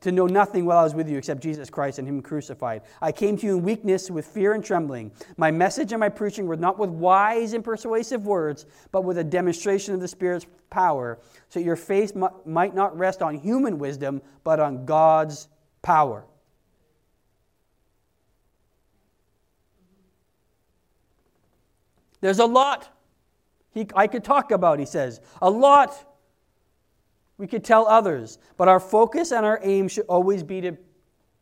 to 0.05 0.11
know 0.11 0.27
nothing 0.27 0.65
while 0.65 0.77
I 0.77 0.83
was 0.83 0.93
with 0.93 1.09
you 1.09 1.17
except 1.17 1.41
Jesus 1.41 1.67
Christ 1.67 1.97
and 1.97 2.07
Him 2.07 2.21
crucified. 2.21 2.83
I 3.01 3.11
came 3.11 3.35
to 3.37 3.45
you 3.47 3.57
in 3.57 3.63
weakness 3.63 4.11
with 4.11 4.27
fear 4.27 4.53
and 4.53 4.63
trembling. 4.63 5.11
My 5.35 5.49
message 5.49 5.93
and 5.93 5.99
my 5.99 6.09
preaching 6.09 6.45
were 6.45 6.55
not 6.55 6.77
with 6.77 6.91
wise 6.91 7.53
and 7.53 7.63
persuasive 7.63 8.27
words, 8.27 8.67
but 8.91 9.03
with 9.03 9.17
a 9.17 9.23
demonstration 9.23 9.95
of 9.95 9.99
the 9.99 10.07
Spirit's 10.07 10.45
power, 10.69 11.17
so 11.49 11.59
your 11.59 11.75
faith 11.75 12.15
might 12.45 12.75
not 12.75 12.95
rest 12.95 13.23
on 13.23 13.33
human 13.33 13.79
wisdom, 13.79 14.21
but 14.43 14.59
on 14.59 14.85
God's 14.85 15.47
power. 15.81 16.23
There's 22.21 22.39
a 22.39 22.45
lot 22.45 22.95
he, 23.73 23.87
I 23.95 24.05
could 24.05 24.23
talk 24.23 24.51
about, 24.51 24.77
he 24.77 24.85
says. 24.85 25.19
A 25.41 25.49
lot 25.49 26.14
we 27.37 27.47
could 27.47 27.63
tell 27.63 27.87
others. 27.87 28.39
But 28.57 28.67
our 28.67 28.79
focus 28.79 29.31
and 29.31 29.45
our 29.45 29.59
aim 29.63 29.87
should 29.87 30.05
always 30.07 30.43
be 30.43 30.61
to 30.61 30.77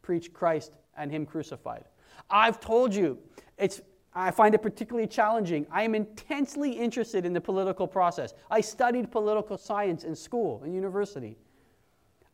preach 0.01 0.33
Christ 0.33 0.77
and 0.97 1.11
Him 1.11 1.25
crucified. 1.25 1.85
I've 2.29 2.59
told 2.59 2.93
you, 2.93 3.17
it's, 3.57 3.81
I 4.13 4.31
find 4.31 4.55
it 4.55 4.61
particularly 4.61 5.07
challenging. 5.07 5.65
I 5.71 5.83
am 5.83 5.95
intensely 5.95 6.71
interested 6.71 7.25
in 7.25 7.33
the 7.33 7.41
political 7.41 7.87
process. 7.87 8.33
I 8.49 8.61
studied 8.61 9.11
political 9.11 9.57
science 9.57 10.03
in 10.03 10.15
school, 10.15 10.61
in 10.63 10.73
university. 10.73 11.37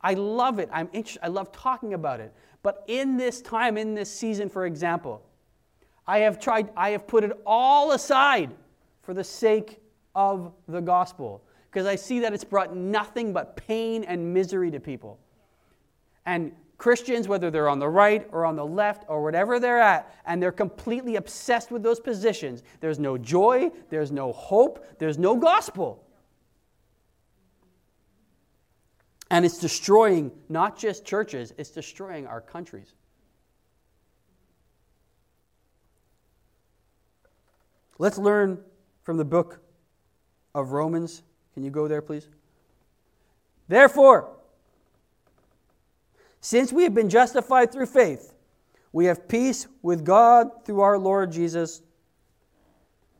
I 0.02 0.14
love 0.14 0.60
it. 0.60 0.70
I'm 0.72 0.90
I 1.22 1.28
love 1.28 1.52
talking 1.52 1.94
about 1.94 2.20
it. 2.20 2.34
But 2.64 2.84
in 2.88 3.18
this 3.18 3.42
time, 3.42 3.78
in 3.78 3.94
this 3.94 4.14
season, 4.14 4.50
for 4.50 4.66
example, 4.66 5.22
I 6.08 6.20
have 6.20 6.40
tried, 6.40 6.70
I 6.76 6.92
have 6.92 7.08
put 7.08 7.24
it 7.24 7.32
all 7.46 7.92
aside 7.92 8.52
for 9.02 9.14
the 9.14 9.24
sake 9.24 9.80
of 10.16 10.54
the 10.68 10.82
gospel 10.82 11.44
because 11.70 11.86
I 11.86 11.96
see 11.96 12.20
that 12.22 12.34
it's 12.34 12.44
brought 12.44 12.76
nothing 12.76 13.32
but 13.32 13.56
pain 13.56 14.04
and 14.04 14.34
misery 14.34 14.72
to 14.72 14.80
people. 14.80 15.20
And 16.26 16.52
Christians, 16.78 17.28
whether 17.28 17.52
they're 17.52 17.70
on 17.70 17.80
the 17.80 17.90
right 17.90 18.28
or 18.32 18.46
on 18.46 18.56
the 18.56 18.66
left 18.66 19.04
or 19.08 19.22
whatever 19.22 19.60
they're 19.60 19.80
at, 19.80 20.16
and 20.26 20.42
they're 20.42 20.52
completely 20.52 21.18
obsessed 21.18 21.72
with 21.72 21.84
those 21.84 22.00
positions, 22.00 22.64
there's 22.80 23.00
no 23.00 23.18
joy, 23.18 23.70
there's 23.90 24.12
no 24.12 24.32
hope, 24.32 24.86
there's 24.98 25.18
no 25.18 25.36
gospel. 25.36 26.04
And 29.30 29.46
it's 29.46 29.60
destroying 29.60 30.32
not 30.48 30.78
just 30.78 31.06
churches, 31.06 31.54
it's 31.58 31.70
destroying 31.70 32.26
our 32.26 32.42
countries. 32.42 32.94
Let's 38.00 38.18
learn 38.18 38.64
from 39.04 39.18
the 39.18 39.26
book 39.26 39.60
of 40.56 40.72
Romans. 40.72 41.22
Can 41.54 41.64
you 41.64 41.72
go 41.72 41.88
there, 41.88 42.02
please? 42.02 42.28
Therefore, 43.68 44.30
since 46.42 46.72
we 46.72 46.84
have 46.84 46.94
been 46.94 47.10
justified 47.10 47.72
through 47.72 47.88
faith, 47.88 48.34
we 48.92 49.06
have 49.06 49.28
peace 49.28 49.68
with 49.82 50.04
God 50.04 50.66
through 50.66 50.82
our 50.82 50.98
Lord 50.98 51.32
Jesus 51.32 51.82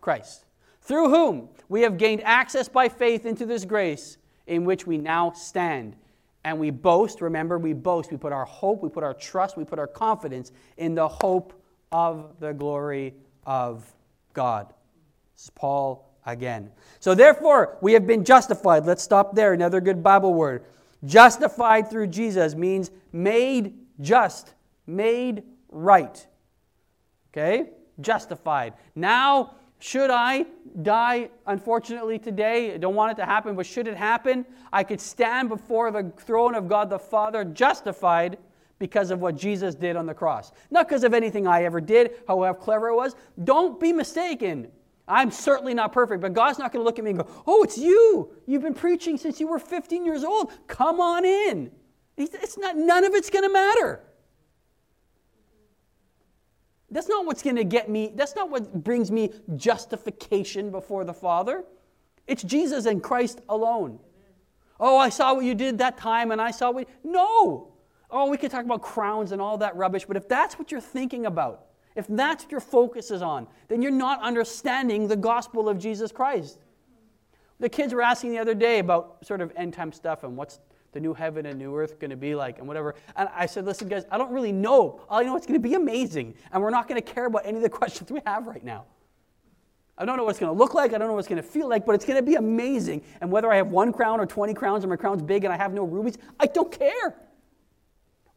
Christ, 0.02 0.46
through 0.82 1.10
whom 1.10 1.50
we 1.68 1.82
have 1.82 1.98
gained 1.98 2.24
access 2.24 2.68
by 2.68 2.90
faith 2.90 3.26
into 3.26 3.46
this 3.46 3.66
grace 3.66 4.18
in 4.48 4.66
which 4.66 4.88
we 4.88 4.98
now 4.98 5.32
stand. 5.32 5.96
And 6.44 6.58
we 6.58 6.72
boast, 6.72 7.22
remember, 7.22 7.60
we 7.60 7.74
boast, 7.74 8.12
we 8.12 8.18
put 8.18 8.34
our 8.34 8.46
hope, 8.46 8.82
we 8.82 8.90
put 8.90 9.04
our 9.04 9.14
trust, 9.14 9.58
we 9.58 9.66
put 9.66 9.78
our 9.78 9.88
confidence 9.88 10.52
in 10.78 10.96
the 10.96 11.08
hope 11.08 11.54
of 11.92 12.40
the 12.40 12.54
glory 12.54 13.14
of 13.46 13.86
God. 14.34 14.74
This 15.36 15.44
is 15.44 15.50
Paul 15.52 16.09
again. 16.26 16.72
So 17.00 17.16
therefore, 17.16 17.78
we 17.82 17.94
have 17.94 18.06
been 18.06 18.24
justified. 18.24 18.86
Let's 18.86 19.04
stop 19.04 19.36
there. 19.36 19.54
Another 19.54 19.82
good 19.82 20.04
Bible 20.04 20.34
word. 20.34 20.64
Justified 21.06 21.90
through 21.90 22.08
Jesus 22.08 22.56
means 22.56 22.92
made 23.12 23.78
just, 24.02 24.54
made 24.86 25.44
right. 25.70 26.26
Okay? 27.32 27.70
Justified. 28.02 28.74
Now, 28.96 29.56
should 29.80 30.10
I 30.10 30.46
die, 30.82 31.30
unfortunately, 31.48 32.20
today? 32.20 32.74
I 32.74 32.78
don't 32.78 32.96
want 32.96 33.14
it 33.14 33.22
to 33.22 33.26
happen, 33.26 33.56
but 33.56 33.66
should 33.66 33.88
it 33.88 33.96
happen, 33.96 34.46
I 34.74 34.84
could 34.84 35.00
stand 35.00 35.48
before 35.48 35.90
the 35.92 36.12
throne 36.18 36.54
of 36.54 36.68
God 36.68 36.90
the 36.90 37.00
Father 37.00 37.46
justified 37.46 38.38
because 38.78 39.12
of 39.12 39.20
what 39.20 39.36
Jesus 39.36 39.76
did 39.76 39.96
on 39.96 40.06
the 40.06 40.14
cross. 40.14 40.52
Not 40.70 40.88
because 40.88 41.04
of 41.04 41.14
anything 41.14 41.48
I 41.48 41.64
ever 41.64 41.80
did, 41.82 42.12
however 42.28 42.58
clever 42.58 42.90
it 42.90 42.96
was. 42.96 43.16
Don't 43.44 43.80
be 43.80 43.94
mistaken. 43.94 44.70
I'm 45.10 45.32
certainly 45.32 45.74
not 45.74 45.92
perfect, 45.92 46.22
but 46.22 46.34
God's 46.34 46.60
not 46.60 46.72
going 46.72 46.82
to 46.82 46.86
look 46.86 47.00
at 47.00 47.04
me 47.04 47.10
and 47.12 47.20
go, 47.20 47.28
Oh, 47.48 47.64
it's 47.64 47.78
you. 47.78 48.32
You've 48.46 48.62
been 48.62 48.76
preaching 48.76 49.18
since 49.18 49.40
you 49.40 49.48
were 49.48 49.60
15 49.60 50.06
years 50.06 50.24
old. 50.24 50.52
Come 50.68 51.02
on 51.02 51.26
in. 51.26 51.72
It's 52.16 52.58
not, 52.58 52.78
none 52.78 53.04
of 53.04 53.14
it's 53.14 53.30
going 53.30 53.44
to 53.44 53.52
matter. 53.52 54.02
That's 56.92 57.08
not 57.08 57.26
what's 57.26 57.42
going 57.42 57.56
to 57.56 57.64
get 57.64 57.90
me, 57.90 58.12
that's 58.16 58.36
not 58.36 58.50
what 58.50 58.84
brings 58.84 59.12
me 59.12 59.32
justification 59.56 60.70
before 60.72 61.06
the 61.06 61.14
Father. 61.14 61.64
It's 62.28 62.44
Jesus 62.44 62.86
and 62.86 63.02
Christ 63.02 63.42
alone. 63.50 64.00
Oh, 64.80 64.98
I 64.98 65.10
saw 65.10 65.34
what 65.34 65.46
you 65.46 65.56
did 65.56 65.78
that 65.80 65.98
time 65.98 66.32
and 66.32 66.42
I 66.42 66.52
saw 66.52 66.72
what. 66.72 66.88
No! 67.04 67.74
Oh, 68.12 68.30
we 68.30 68.38
could 68.38 68.50
talk 68.52 68.66
about 68.66 68.82
crowns 68.82 69.32
and 69.32 69.42
all 69.42 69.58
that 69.60 69.76
rubbish, 69.76 70.06
but 70.06 70.18
if 70.18 70.28
that's 70.28 70.58
what 70.58 70.72
you're 70.72 70.82
thinking 70.82 71.26
about, 71.26 71.69
if 72.00 72.08
that's 72.08 72.46
what 72.46 72.52
your 72.52 72.62
focus 72.62 73.12
is 73.12 73.22
on, 73.22 73.46
then 73.68 73.82
you're 73.82 73.92
not 73.92 74.22
understanding 74.22 75.08
the 75.08 75.16
gospel 75.16 75.70
of 75.70 75.78
Jesus 75.78 76.12
Christ. 76.12 76.60
The 77.60 77.70
kids 77.70 77.94
were 77.94 78.02
asking 78.02 78.32
the 78.32 78.40
other 78.40 78.56
day 78.56 78.80
about 78.80 79.18
sort 79.26 79.42
of 79.42 79.52
end 79.56 79.74
time 79.74 79.92
stuff 79.92 80.24
and 80.24 80.38
what's 80.38 80.60
the 80.94 81.00
new 81.00 81.14
heaven 81.14 81.46
and 81.46 81.60
new 81.60 81.76
earth 81.76 82.00
going 82.00 82.10
to 82.10 82.18
be 82.18 82.34
like 82.34 82.58
and 82.58 82.68
whatever. 82.68 82.96
And 83.16 83.30
I 83.36 83.46
said, 83.46 83.66
listen, 83.66 83.90
guys, 83.90 84.06
I 84.10 84.18
don't 84.18 84.32
really 84.32 84.54
know. 84.54 85.02
All 85.10 85.20
I 85.20 85.24
know 85.24 85.36
it's 85.36 85.46
going 85.46 85.62
to 85.62 85.68
be 85.68 85.76
amazing. 85.76 86.36
And 86.52 86.64
we're 86.64 86.70
not 86.70 86.88
going 86.88 87.02
to 87.02 87.14
care 87.14 87.26
about 87.26 87.46
any 87.46 87.58
of 87.58 87.64
the 87.64 87.70
questions 87.82 88.12
we 88.12 88.22
have 88.26 88.48
right 88.48 88.64
now. 88.64 88.86
I 89.98 90.06
don't 90.06 90.16
know 90.16 90.24
what 90.24 90.30
it's 90.30 90.40
going 90.40 90.54
to 90.54 90.58
look 90.58 90.74
like. 90.74 90.94
I 90.94 90.98
don't 90.98 91.10
know 91.10 91.14
what 91.14 91.20
it's 91.20 91.28
going 91.28 91.42
to 91.42 91.48
feel 91.48 91.68
like, 91.68 91.86
but 91.86 91.94
it's 91.94 92.06
going 92.06 92.18
to 92.18 92.26
be 92.26 92.36
amazing. 92.36 93.04
And 93.20 93.30
whether 93.30 93.52
I 93.52 93.58
have 93.58 93.68
one 93.68 93.92
crown 93.92 94.22
or 94.22 94.26
20 94.26 94.54
crowns 94.54 94.86
or 94.86 94.88
my 94.88 94.96
crown's 94.96 95.22
big 95.22 95.44
and 95.44 95.54
I 95.54 95.58
have 95.58 95.74
no 95.74 95.84
rubies, 95.84 96.18
I 96.40 96.46
don't 96.46 96.72
care. 96.72 97.16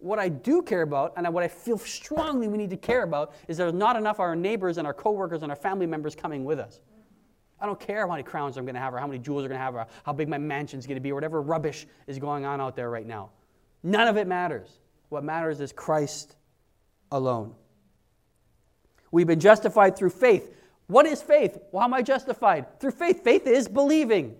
What 0.03 0.19
I 0.19 0.29
do 0.29 0.62
care 0.62 0.83
about, 0.83 1.12
and 1.17 1.33
what 1.33 1.45
I 1.45 1.49
feel 1.49 1.79
strongly 1.79 2.49
we 2.49 2.59
need 2.59 2.71
to 2.71 2.77
care 2.77 3.05
about, 3.05 3.35
is 3.47 3.57
there's 3.57 3.73
not 3.73 3.95
enough 3.95 4.17
of 4.17 4.21
our 4.21 4.35
neighbors 4.35 4.77
and 4.79 4.87
our 4.87 4.93
coworkers 4.93 5.45
and 5.45 5.53
our 5.53 5.57
family 5.57 5.87
members 5.87 6.17
coming 6.17 6.45
with 6.45 6.59
us. 6.59 6.81
I 7.61 7.67
don't 7.67 7.79
care 7.79 8.05
how 8.05 8.11
many 8.11 8.25
crowns 8.25 8.57
I'm 8.57 8.65
going 8.65 8.75
to 8.75 8.81
have 8.81 8.93
or 8.93 8.99
how 8.99 9.07
many 9.07 9.21
jewels 9.21 9.45
I'm 9.45 9.51
going 9.51 9.61
to 9.61 9.65
have 9.65 9.77
or 9.77 9.87
how 10.05 10.12
big 10.12 10.29
my 10.29 10.38
mansion's 10.38 10.88
going 10.88 10.97
to 10.97 11.01
be 11.01 11.12
or 11.12 11.15
whatever 11.15 11.41
rubbish 11.41 11.87
is 12.09 12.19
going 12.19 12.45
on 12.45 12.61
out 12.61 12.75
there 12.75 12.91
right 12.91 13.07
now. 13.07 13.31
None 13.85 14.09
of 14.09 14.17
it 14.17 14.27
matters. 14.27 14.81
What 15.09 15.23
matters 15.23 15.61
is 15.61 15.73
Christ 15.73 16.35
alone. 17.12 17.55
We've 19.12 19.29
been 19.29 19.38
justified 19.38 19.97
through 19.97 20.11
faith. 20.11 20.53
What 20.88 21.07
is 21.07 21.23
faith? 21.23 21.57
Well, 21.71 21.83
how 21.83 21.87
am 21.87 21.95
I 21.95 22.03
justified? 22.03 22.81
Through 22.81 22.91
faith. 22.91 23.23
Faith 23.23 23.47
is 23.47 23.69
believing. 23.69 24.35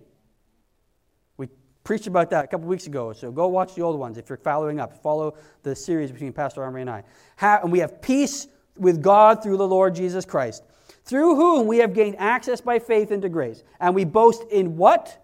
Preached 1.83 2.07
about 2.07 2.29
that 2.29 2.45
a 2.45 2.47
couple 2.47 2.67
weeks 2.67 2.87
ago, 2.87 3.11
so 3.11 3.29
go 3.29 3.47
watch 3.47 3.75
the 3.75 3.81
old 3.81 3.99
ones 3.99 4.17
if 4.17 4.29
you're 4.29 4.37
following 4.37 4.79
up. 4.79 5.01
Follow 5.03 5.35
the 5.63 5.75
series 5.75 6.11
between 6.11 6.31
Pastor 6.31 6.63
Armory 6.63 6.81
and 6.81 6.89
I. 6.89 7.03
and 7.41 7.71
we 7.71 7.79
have 7.79 8.01
peace 8.01 8.47
with 8.77 9.01
God 9.01 9.43
through 9.43 9.57
the 9.57 9.67
Lord 9.67 9.93
Jesus 9.93 10.23
Christ, 10.23 10.63
through 11.03 11.35
whom 11.35 11.67
we 11.67 11.79
have 11.79 11.93
gained 11.93 12.15
access 12.19 12.61
by 12.61 12.79
faith 12.79 13.11
into 13.11 13.27
grace. 13.27 13.63
And 13.81 13.93
we 13.93 14.05
boast 14.05 14.43
in 14.49 14.77
what? 14.77 15.19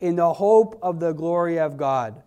In 0.00 0.16
the 0.16 0.32
hope 0.32 0.78
of 0.82 0.98
the 0.98 1.12
glory 1.12 1.60
of 1.60 1.76
God. 1.76 2.22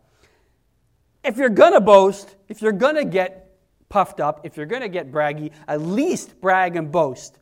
If 1.23 1.37
you're 1.37 1.49
going 1.49 1.73
to 1.73 1.81
boast, 1.81 2.35
if 2.47 2.61
you're 2.61 2.71
going 2.71 2.95
to 2.95 3.05
get 3.05 3.57
puffed 3.89 4.21
up, 4.21 4.45
if 4.45 4.55
you're 4.55 4.65
going 4.65 4.81
to 4.81 4.89
get 4.89 5.11
braggy, 5.11 5.51
at 5.67 5.81
least 5.81 6.39
brag 6.39 6.75
and 6.77 6.91
boast 6.91 7.37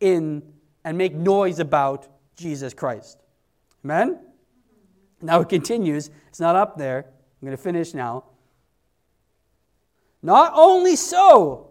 in 0.00 0.42
and 0.84 0.98
make 0.98 1.14
noise 1.14 1.58
about 1.58 2.08
Jesus 2.36 2.74
Christ. 2.74 3.22
Amen? 3.84 4.25
Now 5.20 5.40
it 5.40 5.48
continues. 5.48 6.10
It's 6.28 6.40
not 6.40 6.56
up 6.56 6.76
there. 6.76 7.06
I'm 7.06 7.46
going 7.46 7.56
to 7.56 7.62
finish 7.62 7.94
now. 7.94 8.24
Not 10.22 10.52
only 10.54 10.96
so, 10.96 11.70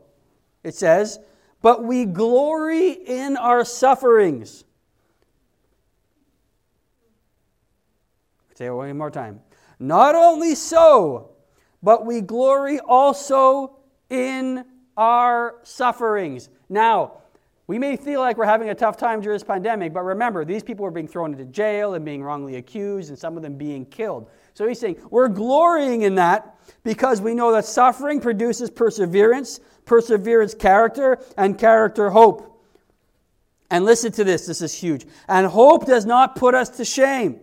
it 0.64 0.76
says, 0.76 1.20
but 1.62 1.84
we 1.84 2.06
glory 2.06 2.92
in 2.92 3.38
our 3.38 3.66
sufferings. 3.66 4.64
Say 8.56 8.68
it 8.68 8.72
one 8.72 8.96
more 8.98 9.12
time. 9.12 9.42
Not 9.80 10.16
only 10.16 10.56
so, 10.56 11.32
but 11.84 12.06
we 12.06 12.22
glory 12.22 12.80
also 12.80 13.78
in 14.10 14.64
our 14.96 15.56
sufferings. 15.64 16.50
Now, 16.70 17.18
we 17.68 17.80
may 17.80 17.98
feel 17.98 18.20
like 18.20 18.38
we're 18.38 18.46
having 18.46 18.70
a 18.70 18.76
tough 18.76 18.96
time 18.96 19.22
during 19.22 19.36
this 19.36 19.44
pandemic, 19.44 19.92
but 19.92 20.04
remember, 20.04 20.46
these 20.46 20.62
people 20.62 20.84
were 20.84 20.92
being 20.92 21.08
thrown 21.08 21.32
into 21.32 21.46
jail 21.46 21.96
and 21.96 22.06
being 22.06 22.22
wrongly 22.22 22.58
accused, 22.58 23.10
and 23.10 23.18
some 23.18 23.38
of 23.38 23.44
them 23.44 23.58
being 23.58 23.86
killed. 23.86 24.30
So 24.54 24.68
he's 24.68 24.80
saying, 24.80 24.98
we're 25.10 25.30
glorying 25.30 26.04
in 26.04 26.16
that 26.16 26.58
because 26.84 27.22
we 27.22 27.34
know 27.34 27.52
that 27.54 27.66
suffering 27.66 28.22
produces 28.22 28.70
perseverance, 28.70 29.60
perseverance, 29.86 30.54
character, 30.54 31.18
and 31.38 31.58
character, 31.58 32.12
hope. 32.12 32.52
And 33.72 33.84
listen 33.84 34.12
to 34.14 34.24
this, 34.24 34.46
this 34.46 34.62
is 34.62 34.74
huge. 34.74 35.06
And 35.28 35.48
hope 35.48 35.88
does 35.88 36.06
not 36.06 36.36
put 36.36 36.54
us 36.54 36.70
to 36.78 36.86
shame. 36.86 37.40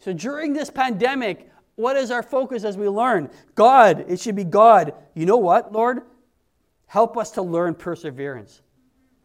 So 0.00 0.12
during 0.12 0.52
this 0.52 0.68
pandemic, 0.68 1.50
what 1.76 1.96
is 1.96 2.10
our 2.10 2.22
focus 2.22 2.64
as 2.64 2.76
we 2.76 2.86
learn? 2.86 3.30
God. 3.54 4.04
It 4.08 4.20
should 4.20 4.36
be 4.36 4.44
God. 4.44 4.92
You 5.14 5.24
know 5.24 5.38
what, 5.38 5.72
Lord? 5.72 6.02
Help 6.94 7.16
us 7.16 7.32
to 7.32 7.42
learn 7.42 7.74
perseverance. 7.74 8.62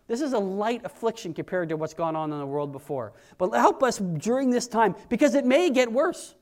This 0.07 0.21
is 0.21 0.33
a 0.33 0.39
light 0.39 0.83
affliction 0.85 1.35
compared 1.35 1.69
to 1.69 1.77
what's 1.77 1.93
gone 1.93 2.15
on 2.15 2.33
in 2.33 2.39
the 2.39 2.45
world 2.47 2.71
before. 2.71 3.13
But 3.37 3.51
help 3.51 3.83
us 3.83 3.99
during 3.99 4.49
this 4.49 4.67
time 4.67 4.95
because 5.07 5.35
it 5.35 5.45
may 5.45 5.69
get 5.69 5.91
worse. 5.91 6.33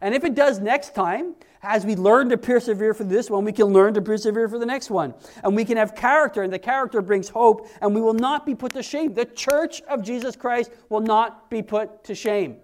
And 0.00 0.14
if 0.14 0.24
it 0.24 0.34
does 0.34 0.58
next 0.58 0.94
time, 0.94 1.34
as 1.62 1.84
we 1.84 1.94
learn 1.94 2.30
to 2.30 2.38
persevere 2.38 2.94
for 2.94 3.04
this 3.04 3.28
one, 3.28 3.44
we 3.44 3.52
can 3.52 3.66
learn 3.66 3.92
to 3.92 4.00
persevere 4.00 4.48
for 4.48 4.58
the 4.58 4.64
next 4.64 4.88
one. 4.88 5.12
And 5.44 5.54
we 5.54 5.62
can 5.62 5.76
have 5.76 5.94
character, 5.94 6.42
and 6.42 6.50
the 6.50 6.58
character 6.58 7.02
brings 7.02 7.28
hope, 7.28 7.68
and 7.82 7.94
we 7.94 8.00
will 8.00 8.14
not 8.14 8.46
be 8.46 8.54
put 8.54 8.72
to 8.72 8.82
shame. 8.82 9.12
The 9.12 9.26
church 9.26 9.82
of 9.82 10.02
Jesus 10.02 10.36
Christ 10.36 10.70
will 10.88 11.00
not 11.02 11.50
be 11.50 11.60
put 11.60 12.02
to 12.04 12.14
shame. 12.14 12.56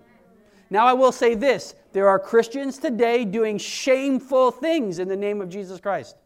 Now, 0.70 0.86
I 0.86 0.94
will 0.94 1.12
say 1.12 1.34
this 1.34 1.74
there 1.92 2.08
are 2.08 2.18
Christians 2.18 2.78
today 2.78 3.26
doing 3.26 3.58
shameful 3.58 4.50
things 4.50 4.98
in 4.98 5.08
the 5.08 5.16
name 5.16 5.42
of 5.42 5.50
Jesus 5.50 5.78
Christ, 5.78 6.16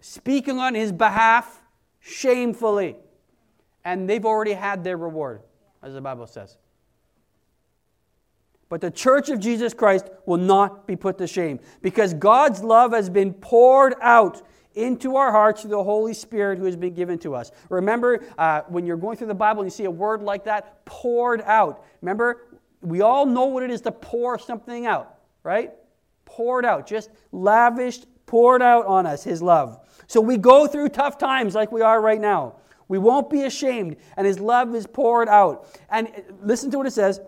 speaking 0.00 0.58
on 0.58 0.74
his 0.74 0.92
behalf 0.92 1.62
shamefully. 2.00 2.96
And 3.84 4.08
they've 4.08 4.24
already 4.24 4.52
had 4.52 4.84
their 4.84 4.96
reward, 4.96 5.42
as 5.82 5.94
the 5.94 6.00
Bible 6.00 6.26
says. 6.26 6.58
But 8.68 8.80
the 8.80 8.90
church 8.90 9.30
of 9.30 9.40
Jesus 9.40 9.72
Christ 9.72 10.10
will 10.26 10.36
not 10.36 10.86
be 10.86 10.94
put 10.94 11.18
to 11.18 11.26
shame 11.26 11.58
because 11.80 12.12
God's 12.12 12.62
love 12.62 12.92
has 12.92 13.08
been 13.08 13.32
poured 13.32 13.94
out 14.00 14.42
into 14.74 15.16
our 15.16 15.32
hearts 15.32 15.62
through 15.62 15.70
the 15.70 15.82
Holy 15.82 16.14
Spirit 16.14 16.58
who 16.58 16.64
has 16.66 16.76
been 16.76 16.94
given 16.94 17.18
to 17.20 17.34
us. 17.34 17.50
Remember, 17.70 18.22
uh, 18.36 18.62
when 18.68 18.86
you're 18.86 18.98
going 18.98 19.16
through 19.16 19.26
the 19.28 19.34
Bible 19.34 19.62
and 19.62 19.66
you 19.66 19.74
see 19.74 19.86
a 19.86 19.90
word 19.90 20.22
like 20.22 20.44
that, 20.44 20.84
poured 20.84 21.40
out. 21.42 21.84
Remember, 22.02 22.60
we 22.80 23.00
all 23.00 23.26
know 23.26 23.46
what 23.46 23.62
it 23.62 23.70
is 23.70 23.80
to 23.82 23.92
pour 23.92 24.38
something 24.38 24.86
out, 24.86 25.18
right? 25.42 25.72
Poured 26.26 26.64
out, 26.64 26.86
just 26.86 27.10
lavished, 27.32 28.06
poured 28.26 28.62
out 28.62 28.86
on 28.86 29.06
us, 29.06 29.24
His 29.24 29.42
love. 29.42 29.80
So 30.08 30.20
we 30.20 30.38
go 30.38 30.66
through 30.66 30.88
tough 30.88 31.18
times 31.18 31.54
like 31.54 31.70
we 31.70 31.82
are 31.82 32.00
right 32.00 32.20
now. 32.20 32.56
We 32.88 32.98
won't 32.98 33.28
be 33.28 33.42
ashamed, 33.42 33.96
and 34.16 34.26
His 34.26 34.40
love 34.40 34.74
is 34.74 34.86
poured 34.86 35.28
out. 35.28 35.68
And 35.90 36.10
listen 36.42 36.70
to 36.70 36.78
what 36.78 36.86
it 36.86 36.92
says 36.92 37.20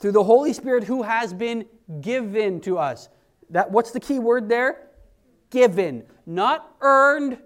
through 0.00 0.12
the 0.12 0.24
Holy 0.24 0.52
Spirit 0.52 0.84
who 0.84 1.02
has 1.02 1.34
been 1.34 1.66
given 2.00 2.60
to 2.60 2.78
us. 2.78 3.08
That, 3.50 3.70
what's 3.70 3.90
the 3.90 4.00
key 4.00 4.20
word 4.20 4.48
there? 4.48 4.88
Given. 5.50 6.04
Not 6.26 6.74
earned, 6.80 7.38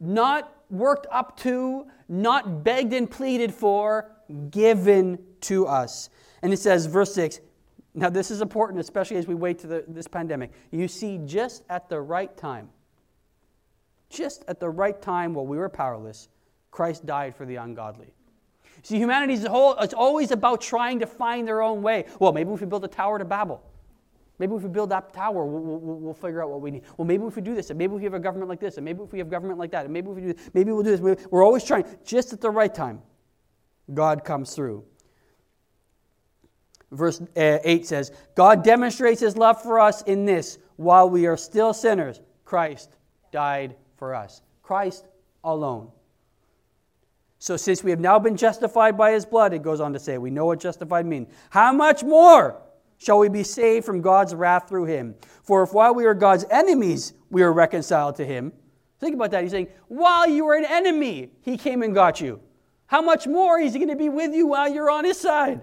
not 0.00 0.52
worked 0.70 1.06
up 1.10 1.36
to, 1.40 1.86
not 2.08 2.64
begged 2.64 2.94
and 2.94 3.10
pleaded 3.10 3.52
for, 3.52 4.10
given 4.50 5.18
to 5.42 5.66
us. 5.66 6.08
And 6.42 6.52
it 6.52 6.58
says, 6.58 6.86
verse 6.86 7.14
6, 7.14 7.40
now 8.00 8.08
this 8.08 8.30
is 8.30 8.40
important, 8.40 8.80
especially 8.80 9.18
as 9.18 9.26
we 9.26 9.34
wait 9.34 9.58
to 9.60 9.66
the, 9.66 9.84
this 9.86 10.08
pandemic. 10.08 10.52
You 10.70 10.88
see, 10.88 11.18
just 11.18 11.62
at 11.68 11.88
the 11.88 12.00
right 12.00 12.34
time, 12.36 12.70
just 14.08 14.44
at 14.48 14.58
the 14.58 14.70
right 14.70 15.00
time 15.00 15.34
while 15.34 15.46
we 15.46 15.58
were 15.58 15.68
powerless, 15.68 16.28
Christ 16.70 17.04
died 17.04 17.36
for 17.36 17.44
the 17.44 17.56
ungodly. 17.56 18.14
See, 18.82 18.96
humanity 18.96 19.34
a 19.44 19.50
whole, 19.50 19.76
it's 19.78 19.92
always 19.92 20.30
about 20.30 20.62
trying 20.62 21.00
to 21.00 21.06
find 21.06 21.46
their 21.46 21.60
own 21.60 21.82
way. 21.82 22.06
Well, 22.18 22.32
maybe 22.32 22.50
if 22.52 22.60
we 22.60 22.66
build 22.66 22.84
a 22.84 22.88
tower 22.88 23.18
to 23.18 23.24
Babel. 23.24 23.62
Maybe 24.38 24.54
if 24.54 24.62
we 24.62 24.70
build 24.70 24.88
that 24.88 25.12
tower, 25.12 25.44
we'll, 25.44 25.60
we'll, 25.60 25.98
we'll, 25.98 26.14
figure 26.14 26.42
out 26.42 26.48
what 26.48 26.62
we 26.62 26.70
need. 26.70 26.84
Well, 26.96 27.06
maybe 27.06 27.24
if 27.26 27.36
we 27.36 27.42
do 27.42 27.54
this, 27.54 27.68
and 27.68 27.78
maybe 27.78 27.92
if 27.92 27.98
we 27.98 28.04
have 28.04 28.14
a 28.14 28.18
government 28.18 28.48
like 28.48 28.60
this, 28.60 28.78
and 28.78 28.84
maybe 28.86 29.02
if 29.02 29.12
we 29.12 29.18
have 29.18 29.28
government 29.28 29.58
like 29.58 29.70
that, 29.72 29.84
and 29.84 29.92
maybe 29.92 30.08
if 30.08 30.16
we 30.16 30.22
do 30.22 30.32
this, 30.32 30.50
maybe 30.54 30.72
we'll 30.72 30.82
do 30.82 30.96
this. 30.96 31.18
We're 31.30 31.44
always 31.44 31.62
trying, 31.62 31.84
just 32.06 32.32
at 32.32 32.40
the 32.40 32.48
right 32.48 32.74
time. 32.74 33.02
God 33.92 34.24
comes 34.24 34.54
through. 34.54 34.84
Verse 36.92 37.20
uh, 37.20 37.58
8 37.62 37.86
says, 37.86 38.10
God 38.34 38.64
demonstrates 38.64 39.20
his 39.20 39.36
love 39.36 39.62
for 39.62 39.78
us 39.78 40.02
in 40.02 40.24
this 40.24 40.58
while 40.76 41.08
we 41.08 41.26
are 41.26 41.36
still 41.36 41.72
sinners, 41.72 42.20
Christ 42.44 42.96
died 43.30 43.76
for 43.96 44.14
us. 44.14 44.42
Christ 44.62 45.06
alone. 45.44 45.90
So, 47.38 47.56
since 47.56 47.84
we 47.84 47.90
have 47.90 48.00
now 48.00 48.18
been 48.18 48.36
justified 48.36 48.98
by 48.98 49.12
his 49.12 49.24
blood, 49.24 49.52
it 49.54 49.62
goes 49.62 49.80
on 49.80 49.92
to 49.92 49.98
say, 49.98 50.18
we 50.18 50.30
know 50.30 50.46
what 50.46 50.60
justified 50.60 51.06
means. 51.06 51.28
How 51.50 51.72
much 51.72 52.02
more 52.02 52.60
shall 52.98 53.18
we 53.18 53.28
be 53.28 53.42
saved 53.42 53.86
from 53.86 54.00
God's 54.00 54.34
wrath 54.34 54.68
through 54.68 54.86
him? 54.86 55.14
For 55.42 55.62
if 55.62 55.72
while 55.72 55.94
we 55.94 56.04
were 56.04 56.14
God's 56.14 56.44
enemies, 56.50 57.14
we 57.30 57.42
were 57.42 57.52
reconciled 57.52 58.16
to 58.16 58.26
him. 58.26 58.52
Think 59.00 59.14
about 59.14 59.30
that. 59.30 59.42
He's 59.42 59.52
saying, 59.52 59.68
while 59.88 60.28
you 60.28 60.44
were 60.44 60.54
an 60.54 60.66
enemy, 60.66 61.30
he 61.40 61.56
came 61.56 61.82
and 61.82 61.94
got 61.94 62.20
you. 62.20 62.40
How 62.86 63.00
much 63.00 63.26
more 63.26 63.58
is 63.58 63.72
he 63.72 63.78
going 63.78 63.90
to 63.90 63.96
be 63.96 64.08
with 64.08 64.34
you 64.34 64.46
while 64.46 64.68
you're 64.72 64.90
on 64.90 65.04
his 65.04 65.18
side? 65.18 65.62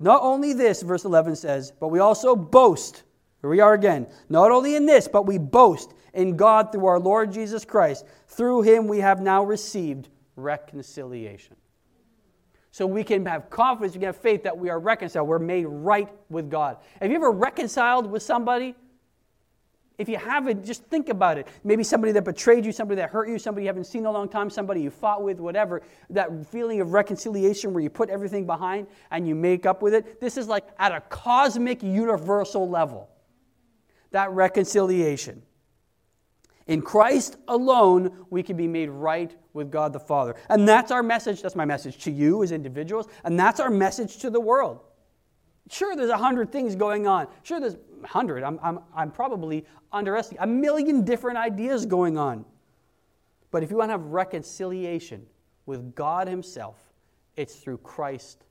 Not 0.00 0.22
only 0.22 0.54
this, 0.54 0.80
verse 0.80 1.04
11 1.04 1.36
says, 1.36 1.72
but 1.78 1.88
we 1.88 1.98
also 1.98 2.34
boast. 2.34 3.02
Here 3.42 3.50
we 3.50 3.60
are 3.60 3.74
again. 3.74 4.06
Not 4.30 4.50
only 4.50 4.74
in 4.74 4.86
this, 4.86 5.06
but 5.06 5.26
we 5.26 5.36
boast 5.36 5.92
in 6.14 6.36
God 6.36 6.72
through 6.72 6.86
our 6.86 6.98
Lord 6.98 7.32
Jesus 7.32 7.66
Christ. 7.66 8.06
Through 8.26 8.62
him 8.62 8.88
we 8.88 8.98
have 8.98 9.20
now 9.20 9.44
received 9.44 10.08
reconciliation. 10.36 11.54
So 12.72 12.86
we 12.86 13.04
can 13.04 13.26
have 13.26 13.50
confidence, 13.50 13.94
we 13.94 14.00
can 14.00 14.06
have 14.06 14.16
faith 14.16 14.42
that 14.44 14.56
we 14.56 14.70
are 14.70 14.78
reconciled. 14.78 15.28
We're 15.28 15.38
made 15.38 15.64
right 15.64 16.08
with 16.30 16.50
God. 16.50 16.78
Have 17.00 17.10
you 17.10 17.16
ever 17.16 17.30
reconciled 17.30 18.06
with 18.06 18.22
somebody? 18.22 18.74
If 20.00 20.08
you 20.08 20.16
haven't, 20.16 20.64
just 20.64 20.82
think 20.84 21.10
about 21.10 21.36
it. 21.36 21.46
Maybe 21.62 21.84
somebody 21.84 22.12
that 22.12 22.24
betrayed 22.24 22.64
you, 22.64 22.72
somebody 22.72 22.96
that 22.96 23.10
hurt 23.10 23.28
you, 23.28 23.38
somebody 23.38 23.64
you 23.64 23.68
haven't 23.68 23.84
seen 23.84 24.00
in 24.00 24.06
a 24.06 24.10
long 24.10 24.30
time, 24.30 24.48
somebody 24.48 24.80
you 24.80 24.88
fought 24.88 25.22
with, 25.22 25.38
whatever. 25.40 25.82
That 26.08 26.46
feeling 26.46 26.80
of 26.80 26.94
reconciliation 26.94 27.74
where 27.74 27.82
you 27.82 27.90
put 27.90 28.08
everything 28.08 28.46
behind 28.46 28.86
and 29.10 29.28
you 29.28 29.34
make 29.34 29.66
up 29.66 29.82
with 29.82 29.92
it. 29.92 30.18
This 30.18 30.38
is 30.38 30.48
like 30.48 30.64
at 30.78 30.90
a 30.90 31.02
cosmic, 31.02 31.82
universal 31.82 32.66
level. 32.66 33.10
That 34.12 34.30
reconciliation. 34.30 35.42
In 36.66 36.80
Christ 36.80 37.36
alone, 37.46 38.24
we 38.30 38.42
can 38.42 38.56
be 38.56 38.66
made 38.66 38.88
right 38.88 39.36
with 39.52 39.70
God 39.70 39.92
the 39.92 40.00
Father. 40.00 40.34
And 40.48 40.66
that's 40.66 40.90
our 40.90 41.02
message. 41.02 41.42
That's 41.42 41.56
my 41.56 41.66
message 41.66 41.98
to 42.04 42.10
you 42.10 42.42
as 42.42 42.52
individuals. 42.52 43.06
And 43.24 43.38
that's 43.38 43.60
our 43.60 43.70
message 43.70 44.16
to 44.20 44.30
the 44.30 44.40
world. 44.40 44.80
Sure, 45.70 45.94
there's 45.94 46.10
a 46.10 46.16
hundred 46.16 46.50
things 46.50 46.74
going 46.74 47.06
on. 47.06 47.28
Sure, 47.44 47.60
there's 47.60 47.76
a 48.02 48.06
hundred. 48.06 48.42
I'm, 48.42 48.58
I'm, 48.60 48.80
I'm 48.92 49.12
probably 49.12 49.64
underestimating 49.92 50.42
a 50.42 50.46
million 50.48 51.04
different 51.04 51.38
ideas 51.38 51.86
going 51.86 52.18
on. 52.18 52.44
But 53.52 53.62
if 53.62 53.70
you 53.70 53.76
want 53.76 53.90
to 53.90 53.92
have 53.92 54.06
reconciliation 54.06 55.24
with 55.66 55.94
God 55.94 56.26
Himself, 56.26 56.76
it's 57.36 57.54
through 57.54 57.78
Christ 57.78 58.46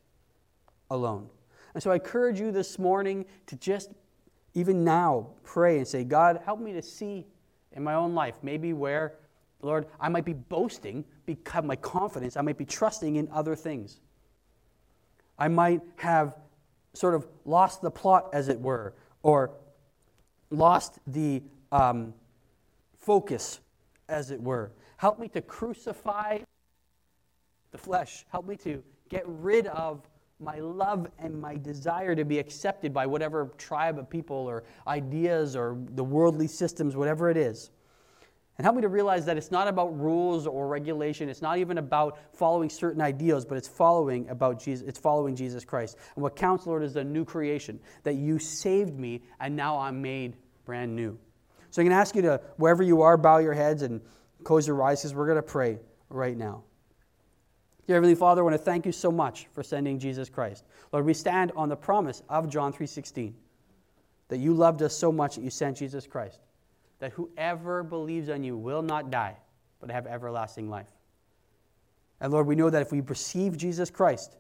alone. 0.89 1.29
And 1.73 1.83
so 1.83 1.91
I 1.91 1.95
encourage 1.95 2.39
you 2.39 2.53
this 2.53 2.79
morning 2.79 3.25
to 3.47 3.57
just, 3.57 3.91
even 4.53 4.85
now, 4.85 5.27
pray 5.43 5.77
and 5.77 5.85
say, 5.85 6.05
God, 6.05 6.41
help 6.45 6.61
me 6.61 6.71
to 6.71 6.81
see 6.81 7.27
in 7.73 7.83
my 7.83 7.95
own 7.95 8.15
life 8.15 8.35
maybe 8.43 8.71
where, 8.71 9.15
Lord, 9.61 9.87
I 9.99 10.07
might 10.07 10.23
be 10.23 10.33
boasting 10.33 11.03
because 11.25 11.65
my 11.65 11.75
confidence, 11.75 12.37
I 12.37 12.41
might 12.41 12.57
be 12.57 12.65
trusting 12.65 13.17
in 13.17 13.27
other 13.29 13.57
things. 13.57 13.99
I 15.37 15.49
might 15.49 15.81
have 15.97 16.37
sort 16.93 17.15
of 17.15 17.27
lost 17.45 17.81
the 17.81 17.91
plot, 17.91 18.29
as 18.33 18.49
it 18.49 18.59
were, 18.59 18.93
or 19.23 19.51
lost 20.49 20.99
the 21.07 21.41
um, 21.71 22.13
focus, 22.97 23.59
as 24.07 24.31
it 24.31 24.41
were. 24.41 24.71
Help 24.97 25.19
me 25.19 25.27
to 25.29 25.41
crucify 25.41 26.39
the 27.71 27.77
flesh. 27.77 28.25
Help 28.31 28.47
me 28.47 28.55
to 28.57 28.83
get 29.09 29.23
rid 29.25 29.67
of 29.67 30.07
my 30.39 30.59
love 30.59 31.07
and 31.19 31.39
my 31.39 31.57
desire 31.57 32.15
to 32.15 32.23
be 32.23 32.39
accepted 32.39 32.93
by 32.93 33.05
whatever 33.05 33.51
tribe 33.57 33.99
of 33.99 34.09
people 34.09 34.35
or 34.35 34.63
ideas 34.87 35.55
or 35.55 35.77
the 35.95 36.03
worldly 36.03 36.47
systems, 36.47 36.95
whatever 36.95 37.29
it 37.29 37.37
is. 37.37 37.71
And 38.59 38.65
help 38.65 38.75
me 38.75 38.81
to 38.81 38.89
realize 38.89 39.25
that 39.25 39.37
it's 39.37 39.51
not 39.51 39.69
about 39.69 39.97
rules 39.97 40.45
or 40.45 40.67
regulation. 40.67 41.29
It's 41.29 41.41
not 41.41 41.59
even 41.59 41.77
about 41.77 42.19
following 42.33 42.69
certain 42.69 43.01
ideals, 43.01 43.45
but 43.45 43.57
it's 43.57 43.69
following 43.69 44.27
about 44.27 44.61
Jesus. 44.61 44.85
It's 44.85 44.99
following 44.99 45.33
Jesus 45.33 45.63
Christ. 45.63 45.97
And 46.15 46.21
what 46.21 46.35
counts, 46.35 46.67
Lord, 46.67 46.83
is 46.83 46.97
a 46.97 47.03
new 47.05 47.23
creation. 47.23 47.79
That 48.03 48.15
you 48.15 48.37
saved 48.37 48.99
me, 48.99 49.21
and 49.39 49.55
now 49.55 49.79
I'm 49.79 50.01
made 50.01 50.35
brand 50.65 50.93
new. 50.93 51.17
So 51.69 51.81
I'm 51.81 51.85
going 51.87 51.95
to 51.95 52.01
ask 52.01 52.13
you 52.17 52.21
to, 52.23 52.41
wherever 52.57 52.83
you 52.83 53.01
are, 53.01 53.15
bow 53.15 53.37
your 53.37 53.53
heads 53.53 53.81
and 53.81 54.01
close 54.43 54.67
your 54.67 54.83
eyes, 54.83 54.99
because 54.99 55.15
we're 55.15 55.27
going 55.27 55.37
to 55.37 55.41
pray 55.41 55.79
right 56.09 56.35
now. 56.35 56.63
Dear 57.87 57.95
Heavenly 57.95 58.15
Father, 58.15 58.41
I 58.41 58.43
want 58.43 58.55
to 58.55 58.61
thank 58.61 58.85
you 58.85 58.91
so 58.91 59.09
much 59.09 59.47
for 59.53 59.63
sending 59.63 59.99
Jesus 59.99 60.27
Christ. 60.27 60.65
Lord, 60.91 61.05
we 61.05 61.13
stand 61.13 61.53
on 61.55 61.69
the 61.69 61.77
promise 61.77 62.23
of 62.27 62.49
John 62.49 62.73
3:16 62.73 63.35
that 64.27 64.39
you 64.39 64.53
loved 64.53 64.81
us 64.81 64.93
so 64.93 65.13
much 65.13 65.35
that 65.35 65.43
you 65.43 65.49
sent 65.49 65.77
Jesus 65.77 66.05
Christ, 66.05 66.41
that 66.99 67.11
whoever 67.13 67.83
believes 67.83 68.29
on 68.29 68.43
you 68.43 68.57
will 68.57 68.81
not 68.81 69.09
die, 69.09 69.37
but 69.79 69.89
have 69.89 70.05
everlasting 70.07 70.69
life. 70.69 70.91
And 72.21 72.31
Lord, 72.33 72.47
we 72.47 72.55
know 72.55 72.69
that 72.69 72.81
if 72.81 72.91
we 72.91 73.01
receive 73.01 73.57
Jesus 73.57 73.89
Christ, 73.89 74.35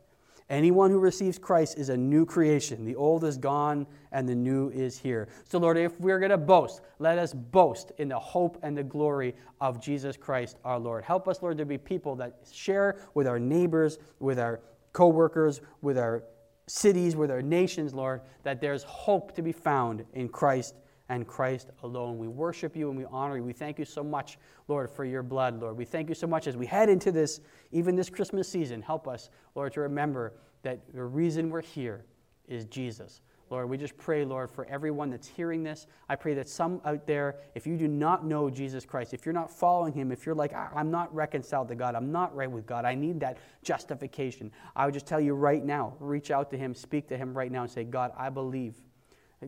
Anyone 0.49 0.89
who 0.89 0.97
receives 0.97 1.37
Christ 1.37 1.77
is 1.77 1.89
a 1.89 1.97
new 1.97 2.25
creation. 2.25 2.83
The 2.83 2.95
old 2.95 3.23
is 3.23 3.37
gone 3.37 3.85
and 4.11 4.27
the 4.27 4.33
new 4.33 4.69
is 4.69 4.97
here. 4.97 5.27
So, 5.43 5.59
Lord, 5.59 5.77
if 5.77 5.99
we're 5.99 6.17
going 6.17 6.31
to 6.31 6.39
boast, 6.39 6.81
let 6.97 7.19
us 7.19 7.33
boast 7.33 7.91
in 7.99 8.09
the 8.09 8.17
hope 8.17 8.57
and 8.63 8.75
the 8.75 8.83
glory 8.83 9.35
of 9.61 9.79
Jesus 9.79 10.17
Christ 10.17 10.57
our 10.65 10.79
Lord. 10.79 11.03
Help 11.03 11.27
us, 11.27 11.43
Lord, 11.43 11.59
to 11.59 11.65
be 11.65 11.77
people 11.77 12.15
that 12.15 12.39
share 12.51 12.99
with 13.13 13.27
our 13.27 13.37
neighbors, 13.37 13.99
with 14.19 14.39
our 14.39 14.61
coworkers, 14.91 15.61
with 15.83 15.99
our 15.99 16.23
cities, 16.65 17.15
with 17.15 17.29
our 17.29 17.43
nations, 17.43 17.93
Lord, 17.93 18.21
that 18.41 18.59
there's 18.59 18.81
hope 18.83 19.35
to 19.35 19.43
be 19.43 19.51
found 19.51 20.03
in 20.13 20.29
Christ 20.29 20.73
and 21.09 21.27
Christ 21.27 21.71
alone. 21.83 22.17
We 22.17 22.27
worship 22.27 22.75
you 22.75 22.89
and 22.89 22.97
we 22.97 23.05
honor 23.11 23.37
you. 23.37 23.43
We 23.43 23.53
thank 23.53 23.79
you 23.79 23.85
so 23.85 24.03
much, 24.03 24.37
Lord, 24.67 24.89
for 24.89 25.03
your 25.03 25.23
blood, 25.23 25.59
Lord. 25.59 25.75
We 25.75 25.85
thank 25.85 26.07
you 26.07 26.15
so 26.15 26.27
much 26.27 26.47
as 26.47 26.55
we 26.55 26.65
head 26.65 26.87
into 26.87 27.11
this, 27.11 27.41
even 27.71 27.95
this 27.95 28.09
Christmas 28.09 28.47
season. 28.47 28.81
Help 28.81 29.07
us, 29.07 29.29
Lord, 29.55 29.73
to 29.73 29.81
remember 29.81 30.33
that 30.61 30.79
the 30.93 31.03
reason 31.03 31.49
we're 31.49 31.61
here 31.61 32.05
is 32.47 32.65
Jesus. 32.65 33.21
Lord, 33.49 33.67
we 33.67 33.77
just 33.77 33.97
pray, 33.97 34.25
Lord, 34.25 34.51
for 34.51 34.65
everyone 34.65 35.09
that's 35.09 35.27
hearing 35.27 35.63
this. 35.63 35.87
I 36.07 36.15
pray 36.15 36.35
that 36.35 36.47
some 36.47 36.81
out 36.85 37.07
there, 37.07 37.37
if 37.55 37.65
you 37.65 37.77
do 37.77 37.87
not 37.87 38.23
know 38.23 38.47
Jesus 38.47 38.85
Christ, 38.85 39.13
if 39.13 39.25
you're 39.25 39.33
not 39.33 39.49
following 39.49 39.91
him, 39.91 40.11
if 40.11 40.23
you're 40.23 40.35
like, 40.35 40.53
I'm 40.53 40.91
not 40.91 41.13
reconciled 41.13 41.67
to 41.69 41.75
God, 41.75 41.95
I'm 41.95 42.11
not 42.11 42.35
right 42.35 42.49
with 42.49 42.67
God, 42.67 42.85
I 42.85 42.93
need 42.93 43.19
that 43.21 43.39
justification, 43.63 44.51
I 44.75 44.85
would 44.85 44.93
just 44.93 45.07
tell 45.07 45.19
you 45.19 45.33
right 45.33 45.65
now, 45.65 45.95
reach 45.99 46.29
out 46.29 46.51
to 46.51 46.57
him, 46.57 46.75
speak 46.75 47.07
to 47.07 47.17
him 47.17 47.35
right 47.35 47.51
now, 47.51 47.63
and 47.63 47.71
say, 47.71 47.83
God, 47.83 48.11
I 48.15 48.29
believe. 48.29 48.75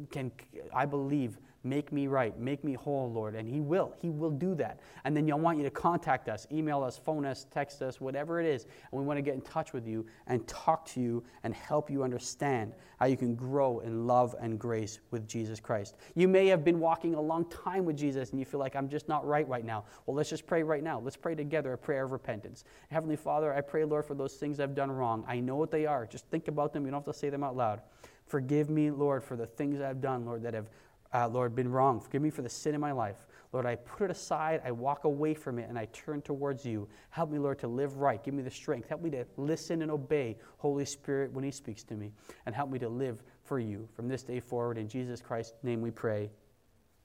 Can, 0.10 0.32
I 0.74 0.86
believe 0.86 1.38
Make 1.64 1.92
me 1.92 2.08
right. 2.08 2.38
Make 2.40 2.64
me 2.64 2.74
whole, 2.74 3.12
Lord. 3.12 3.36
And 3.36 3.48
He 3.48 3.60
will. 3.60 3.94
He 4.00 4.10
will 4.10 4.32
do 4.32 4.56
that. 4.56 4.80
And 5.04 5.16
then 5.16 5.32
I 5.32 5.36
want 5.36 5.58
you 5.58 5.64
to 5.64 5.70
contact 5.70 6.28
us, 6.28 6.48
email 6.52 6.84
us, 6.84 6.98
phone 6.98 7.24
us, 7.26 7.46
text 7.52 7.84
us, 7.84 8.02
whatever 8.02 8.40
it 8.40 8.48
is. 8.48 8.64
And 8.64 9.00
we 9.00 9.06
want 9.06 9.18
to 9.18 9.22
get 9.22 9.36
in 9.36 9.42
touch 9.42 9.72
with 9.72 9.88
you 9.88 10.06
and 10.26 10.48
talk 10.48 10.86
to 10.88 11.02
you 11.02 11.24
and 11.44 11.54
help 11.54 11.92
you 11.92 12.04
understand 12.04 12.74
how 13.00 13.06
you 13.06 13.16
can 13.16 13.36
grow 13.36 13.80
in 13.80 14.08
love 14.08 14.36
and 14.42 14.58
grace 14.58 15.00
with 15.12 15.28
Jesus 15.28 15.60
Christ. 15.60 15.96
You 16.16 16.28
may 16.28 16.48
have 16.48 16.64
been 16.64 16.80
walking 16.80 17.14
a 17.14 17.22
long 17.22 17.46
time 17.46 17.86
with 17.86 17.98
Jesus 17.98 18.32
and 18.32 18.40
you 18.40 18.46
feel 18.46 18.60
like, 18.60 18.76
I'm 18.76 18.90
just 18.90 19.08
not 19.08 19.26
right 19.26 19.48
right 19.48 19.66
now. 19.66 19.86
Well, 20.06 20.16
let's 20.16 20.30
just 20.30 20.48
pray 20.48 20.64
right 20.64 20.84
now. 20.84 21.00
Let's 21.00 21.18
pray 21.18 21.36
together 21.36 21.74
a 21.74 21.78
prayer 21.78 22.06
of 22.06 22.12
repentance. 22.12 22.64
Heavenly 22.90 23.16
Father, 23.16 23.54
I 23.54 23.62
pray, 23.62 23.86
Lord, 23.86 24.06
for 24.06 24.16
those 24.16 24.34
things 24.34 24.60
I've 24.60 24.76
done 24.76 24.92
wrong. 24.92 25.24
I 25.28 25.40
know 25.40 25.58
what 25.58 25.70
they 25.70 25.86
are. 25.86 26.08
Just 26.08 26.26
think 26.28 26.48
about 26.48 26.74
them. 26.74 26.86
You 26.86 26.92
don't 26.92 27.06
have 27.06 27.14
to 27.14 27.20
say 27.20 27.30
them 27.30 27.44
out 27.44 27.56
loud. 27.56 27.82
Forgive 28.26 28.70
me, 28.70 28.92
Lord, 28.92 29.24
for 29.24 29.36
the 29.36 29.46
things 29.46 29.82
I've 29.82 30.00
done, 30.00 30.26
Lord, 30.26 30.44
that 30.44 30.54
have 30.54 30.70
uh, 31.14 31.28
Lord, 31.28 31.56
been 31.56 31.72
wrong. 31.72 32.00
Forgive 32.00 32.22
me 32.22 32.30
for 32.30 32.42
the 32.42 32.50
sin 32.50 32.76
in 32.76 32.82
my 32.82 32.92
life. 32.92 33.26
Lord, 33.54 33.66
I 33.66 33.76
put 33.76 34.06
it 34.06 34.12
aside, 34.12 34.62
I 34.64 34.72
walk 34.72 35.04
away 35.04 35.34
from 35.34 35.60
it, 35.60 35.68
and 35.68 35.78
I 35.78 35.86
turn 35.92 36.22
towards 36.22 36.66
you. 36.66 36.88
Help 37.10 37.30
me, 37.30 37.38
Lord, 37.38 37.60
to 37.60 37.68
live 37.68 37.98
right. 37.98 38.24
Give 38.24 38.34
me 38.34 38.44
the 38.44 38.52
strength. 38.52 38.88
Help 38.88 39.02
me 39.02 39.10
to 39.10 39.26
listen 39.36 39.82
and 39.82 39.92
obey 39.92 40.38
Holy 40.58 40.86
Spirit 40.86 41.34
when 41.34 41.44
He 41.44 41.52
speaks 41.52 41.84
to 41.84 41.96
me. 41.96 42.14
And 42.46 42.56
help 42.56 42.70
me 42.70 42.80
to 42.80 42.88
live 42.88 43.24
for 43.44 43.60
you 43.60 43.90
from 43.94 44.08
this 44.08 44.24
day 44.24 44.40
forward. 44.40 44.78
In 44.78 44.88
Jesus 44.88 45.22
Christ's 45.22 45.56
name 45.64 45.82
we 45.82 45.92
pray. 45.92 46.30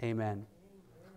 Amen. 0.04 0.46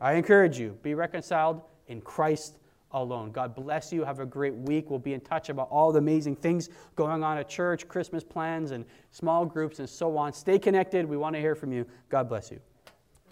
I 0.01 0.13
encourage 0.13 0.57
you, 0.57 0.77
be 0.81 0.95
reconciled 0.95 1.61
in 1.87 2.01
Christ 2.01 2.57
alone. 2.91 3.31
God 3.31 3.53
bless 3.53 3.93
you. 3.93 4.03
Have 4.03 4.19
a 4.19 4.25
great 4.25 4.55
week. 4.55 4.89
We'll 4.89 4.97
be 4.97 5.13
in 5.13 5.21
touch 5.21 5.49
about 5.49 5.69
all 5.69 5.91
the 5.91 5.99
amazing 5.99 6.37
things 6.37 6.69
going 6.95 7.23
on 7.23 7.37
at 7.37 7.47
church, 7.47 7.87
Christmas 7.87 8.23
plans, 8.23 8.71
and 8.71 8.85
small 9.11 9.45
groups, 9.45 9.77
and 9.77 9.87
so 9.87 10.17
on. 10.17 10.33
Stay 10.33 10.57
connected. 10.57 11.05
We 11.05 11.17
want 11.17 11.35
to 11.35 11.39
hear 11.39 11.53
from 11.53 11.71
you. 11.71 11.85
God 12.09 12.29
bless 12.29 12.49
you. 12.49 12.59